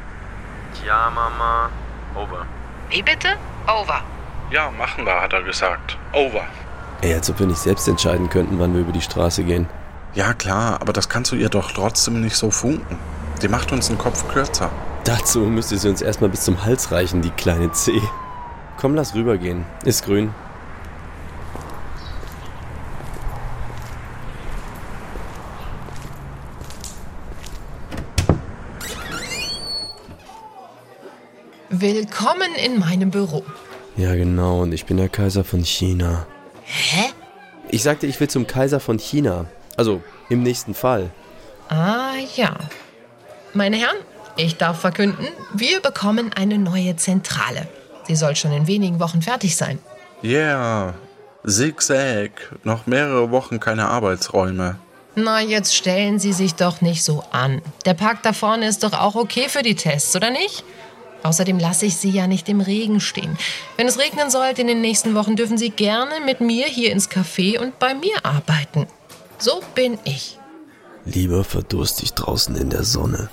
Ja, 0.87 1.11
Mama. 1.15 1.71
Over. 2.15 2.45
Wie 2.91 3.01
bitte? 3.01 3.29
Over. 3.67 4.03
Ja, 4.51 4.71
machen 4.71 5.07
wir, 5.07 5.19
hat 5.19 5.33
er 5.33 5.43
gesagt. 5.43 5.97
Over. 6.13 6.43
Ey, 7.01 7.15
als 7.15 7.31
ob 7.31 7.39
wir 7.39 7.47
nicht 7.47 7.61
selbst 7.61 7.89
entscheiden 7.89 8.29
könnten, 8.29 8.59
wann 8.59 8.75
wir 8.75 8.83
über 8.83 8.93
die 8.93 9.01
Straße 9.01 9.43
gehen. 9.43 9.67
Ja, 10.13 10.35
klar, 10.35 10.83
aber 10.83 10.93
das 10.93 11.09
kannst 11.09 11.33
du 11.33 11.37
ihr 11.37 11.49
doch 11.49 11.73
trotzdem 11.73 12.21
nicht 12.21 12.37
so 12.37 12.51
funken. 12.51 12.99
Die 13.41 13.49
macht 13.49 13.73
uns 13.73 13.89
den 13.89 13.97
Kopf 13.97 14.29
kürzer. 14.29 14.69
Dazu 15.05 15.41
müsste 15.41 15.79
sie 15.79 15.89
uns 15.89 16.03
erstmal 16.03 16.29
bis 16.29 16.43
zum 16.43 16.63
Hals 16.63 16.93
reichen, 16.93 17.23
die 17.23 17.31
kleine 17.31 17.73
C. 17.73 18.03
Komm, 18.77 18.95
lass 18.95 19.15
rübergehen. 19.15 19.65
Ist 19.83 20.05
grün. 20.05 20.35
Willkommen 31.81 32.57
in 32.57 32.81
meinem 32.81 33.13
Büro. 33.13 33.45
Ja, 33.97 34.17
genau, 34.17 34.63
und 34.63 34.73
ich 34.73 34.85
bin 34.85 34.97
der 34.97 35.09
Kaiser 35.09 35.45
von 35.45 35.65
China. 35.65 36.27
Hä? 36.65 37.11
Ich 37.69 37.85
sagte, 37.85 38.09
ich 38.09 38.19
will 38.19 38.29
zum 38.29 38.49
Kaiser 38.49 38.81
von 38.81 38.99
China. 38.99 39.45
Also, 39.77 40.03
im 40.29 40.43
nächsten 40.43 40.75
Fall. 40.75 41.11
Ah 41.69 42.15
ja. 42.35 42.57
Meine 43.55 43.77
Herren, 43.77 43.99
ich 44.37 44.57
darf 44.57 44.81
verkünden, 44.81 45.29
wir 45.55 45.81
bekommen 45.81 46.33
eine 46.35 46.59
neue 46.59 46.97
Zentrale. 46.97 47.69
Sie 48.09 48.17
soll 48.17 48.35
schon 48.35 48.53
in 48.53 48.67
wenigen 48.67 48.99
Wochen 48.99 49.23
fertig 49.23 49.55
sein. 49.55 49.79
Yeah, 50.25 50.95
Zigzag. 51.47 52.57
Noch 52.65 52.89
mehrere 52.89 53.31
Wochen 53.31 53.61
keine 53.61 53.87
Arbeitsräume. 53.87 54.81
Na, 55.15 55.41
jetzt 55.41 55.77
stellen 55.77 56.19
Sie 56.19 56.33
sich 56.33 56.57
doch 56.57 56.81
nicht 56.81 57.05
so 57.05 57.23
an. 57.31 57.63
Der 57.85 57.95
Park 57.95 58.25
da 58.25 58.33
vorne 58.33 58.67
ist 58.67 58.83
doch 58.83 58.95
auch 58.95 59.15
okay 59.15 59.49
für 59.49 59.63
die 59.63 59.77
Tests, 59.77 60.17
oder 60.17 60.31
nicht? 60.31 60.65
Außerdem 61.23 61.59
lasse 61.59 61.87
ich 61.87 61.97
Sie 61.97 62.11
ja 62.11 62.27
nicht 62.27 62.49
im 62.49 62.61
Regen 62.61 63.01
stehen. 63.01 63.37
Wenn 63.77 63.89
es 63.89 63.99
regnen 63.99 64.31
sollte 64.31 64.61
in 64.61 64.69
den 64.69 64.81
nächsten 64.81 65.15
Wochen, 65.15 65.37
dürfen 65.37 65.59
Sie 65.59 65.71
gerne 65.71 66.21
mit 66.25 66.41
mir 66.41 66.67
hier 66.67 66.93
ins 66.93 67.11
Café 67.11 67.59
und 67.59 67.79
bei 67.79 67.95
mir 67.95 68.25
arbeiten. 68.25 68.87
So 69.39 69.61
bin 69.75 69.99
ich. 70.05 70.39
Lieber 71.05 71.45
verdurst 71.45 72.03
ich 72.03 72.15
draußen 72.15 72.57
in 72.57 72.71
der 72.71 72.85
Sonne. 72.85 73.31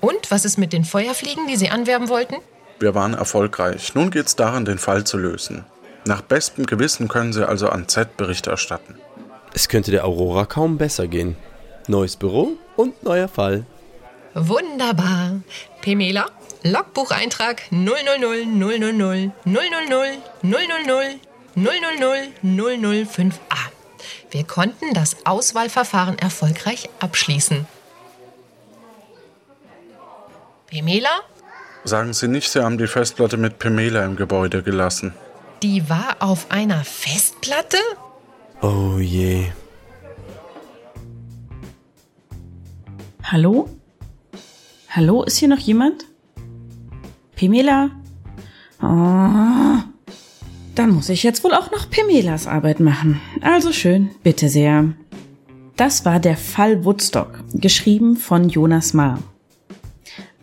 Und 0.00 0.30
was 0.30 0.44
ist 0.44 0.58
mit 0.58 0.72
den 0.72 0.84
Feuerfliegen, 0.84 1.46
die 1.46 1.56
Sie 1.56 1.70
anwerben 1.70 2.08
wollten? 2.08 2.36
Wir 2.78 2.94
waren 2.94 3.14
erfolgreich. 3.14 3.94
Nun 3.94 4.10
geht's 4.10 4.36
daran, 4.36 4.64
den 4.64 4.78
Fall 4.78 5.04
zu 5.04 5.16
lösen. 5.16 5.64
Nach 6.06 6.20
bestem 6.20 6.66
Gewissen 6.66 7.08
können 7.08 7.32
Sie 7.32 7.48
also 7.48 7.68
an 7.70 7.88
Z 7.88 8.16
Bericht 8.16 8.46
erstatten. 8.46 8.96
Es 9.54 9.68
könnte 9.68 9.90
der 9.90 10.04
Aurora 10.04 10.44
kaum 10.44 10.76
besser 10.76 11.06
gehen. 11.06 11.36
Neues 11.86 12.16
Büro 12.16 12.56
und 12.76 13.02
neuer 13.02 13.28
Fall. 13.28 13.64
Wunderbar. 14.34 15.40
Pemela, 15.80 16.26
Logbucheintrag 16.64 17.62
000 17.70 17.86
000 18.18 18.46
000 18.46 19.32
000 19.44 19.62
000 21.54 21.74
005a. 22.42 23.32
Wir 24.30 24.44
konnten 24.44 24.92
das 24.92 25.24
Auswahlverfahren 25.24 26.18
erfolgreich 26.18 26.88
abschließen. 26.98 27.66
Pemela? 30.66 31.20
Sagen 31.84 32.12
Sie 32.12 32.26
nicht, 32.28 32.50
Sie 32.50 32.64
haben 32.64 32.78
die 32.78 32.88
Festplatte 32.88 33.36
mit 33.36 33.58
Pamela 33.60 34.04
im 34.04 34.16
Gebäude 34.16 34.62
gelassen. 34.62 35.14
Die 35.62 35.88
war 35.88 36.16
auf 36.18 36.50
einer 36.50 36.82
Festplatte? 36.82 37.78
Oh 38.62 38.98
je. 38.98 39.52
Hallo? 43.22 43.68
Hallo, 44.96 45.24
ist 45.24 45.38
hier 45.38 45.48
noch 45.48 45.58
jemand? 45.58 46.06
Pimela? 47.34 47.90
Oh, 48.80 49.82
dann 50.76 50.90
muss 50.92 51.08
ich 51.08 51.24
jetzt 51.24 51.42
wohl 51.42 51.52
auch 51.52 51.72
noch 51.72 51.90
Pimelas 51.90 52.46
Arbeit 52.46 52.78
machen. 52.78 53.20
Also 53.40 53.72
schön, 53.72 54.10
bitte 54.22 54.48
sehr. 54.48 54.92
Das 55.74 56.04
war 56.04 56.20
der 56.20 56.36
Fall 56.36 56.84
Woodstock, 56.84 57.42
geschrieben 57.54 58.16
von 58.16 58.48
Jonas 58.48 58.94
Mahr. 58.94 59.18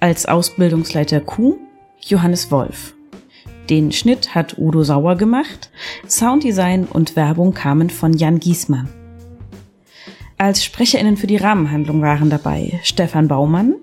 Als 0.02 0.26
Ausbildungsleiter 0.26 1.22
Q 1.22 1.58
Johannes 2.02 2.52
Wolf. 2.52 2.94
Den 3.70 3.94
Schnitt 3.94 4.36
hat 4.36 4.58
Udo 4.58 4.84
Sauer 4.84 5.16
gemacht, 5.16 5.72
Sounddesign 6.10 6.88
und 6.88 7.16
Werbung 7.16 7.54
kamen 7.54 7.90
von 7.90 8.12
Jan 8.12 8.42
Giesmann. 8.42 8.90
Als 10.38 10.66
SprecherInnen 10.66 11.16
für 11.16 11.28
die 11.28 11.38
Rahmenhandlung 11.38 12.02
waren 12.02 12.30
dabei 12.30 12.82
Stefan 12.84 13.30
Baumann, 13.30 13.76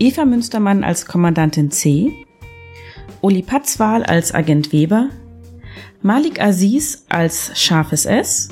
Eva 0.00 0.24
Münstermann 0.24 0.84
als 0.84 1.06
Kommandantin 1.06 1.72
C, 1.72 2.24
Uli 3.20 3.42
Patzwahl 3.42 4.04
als 4.04 4.32
Agent 4.32 4.72
Weber, 4.72 5.08
Malik 6.02 6.40
Aziz 6.40 7.04
als 7.08 7.50
Scharfes 7.60 8.06
S 8.06 8.50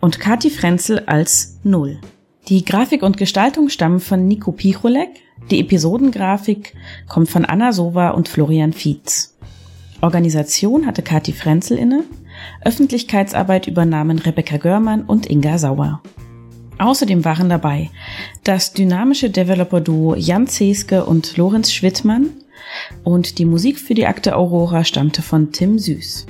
und 0.00 0.18
Kati 0.18 0.50
Frenzel 0.50 1.04
als 1.06 1.60
Null. 1.62 2.00
Die 2.48 2.64
Grafik 2.64 3.04
und 3.04 3.16
Gestaltung 3.16 3.68
stammen 3.68 4.00
von 4.00 4.26
Nico 4.26 4.50
Picholek, 4.50 5.10
die 5.52 5.60
Episodengrafik 5.60 6.74
kommt 7.08 7.30
von 7.30 7.44
Anna 7.44 7.72
Sova 7.72 8.10
und 8.10 8.28
Florian 8.28 8.72
Fietz. 8.72 9.36
Organisation 10.00 10.86
hatte 10.86 11.02
Kati 11.02 11.32
Frenzel 11.32 11.78
inne, 11.78 12.02
Öffentlichkeitsarbeit 12.64 13.68
übernahmen 13.68 14.18
Rebecca 14.18 14.56
Görmann 14.56 15.04
und 15.04 15.30
Inga 15.30 15.58
Sauer. 15.58 16.02
Außerdem 16.82 17.24
waren 17.24 17.48
dabei 17.48 17.90
das 18.42 18.72
dynamische 18.72 19.30
Developer-Duo 19.30 20.16
Jan 20.16 20.48
Zeske 20.48 21.04
und 21.04 21.36
Lorenz 21.36 21.72
Schwittmann 21.72 22.30
und 23.04 23.38
die 23.38 23.44
Musik 23.44 23.78
für 23.78 23.94
die 23.94 24.08
Akte 24.08 24.34
Aurora 24.34 24.82
stammte 24.82 25.22
von 25.22 25.52
Tim 25.52 25.78
Süß. 25.78 26.26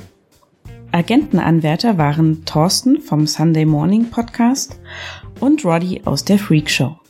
Agentenanwärter 0.92 1.96
waren 1.96 2.44
Thorsten 2.44 3.00
vom 3.00 3.26
Sunday 3.26 3.64
Morning 3.64 4.11
Podcast 4.11 4.78
und 5.40 5.64
Roddy 5.64 6.03
aus 6.05 6.22
der 6.26 6.38
Freak 6.38 6.68
Show. 6.68 7.01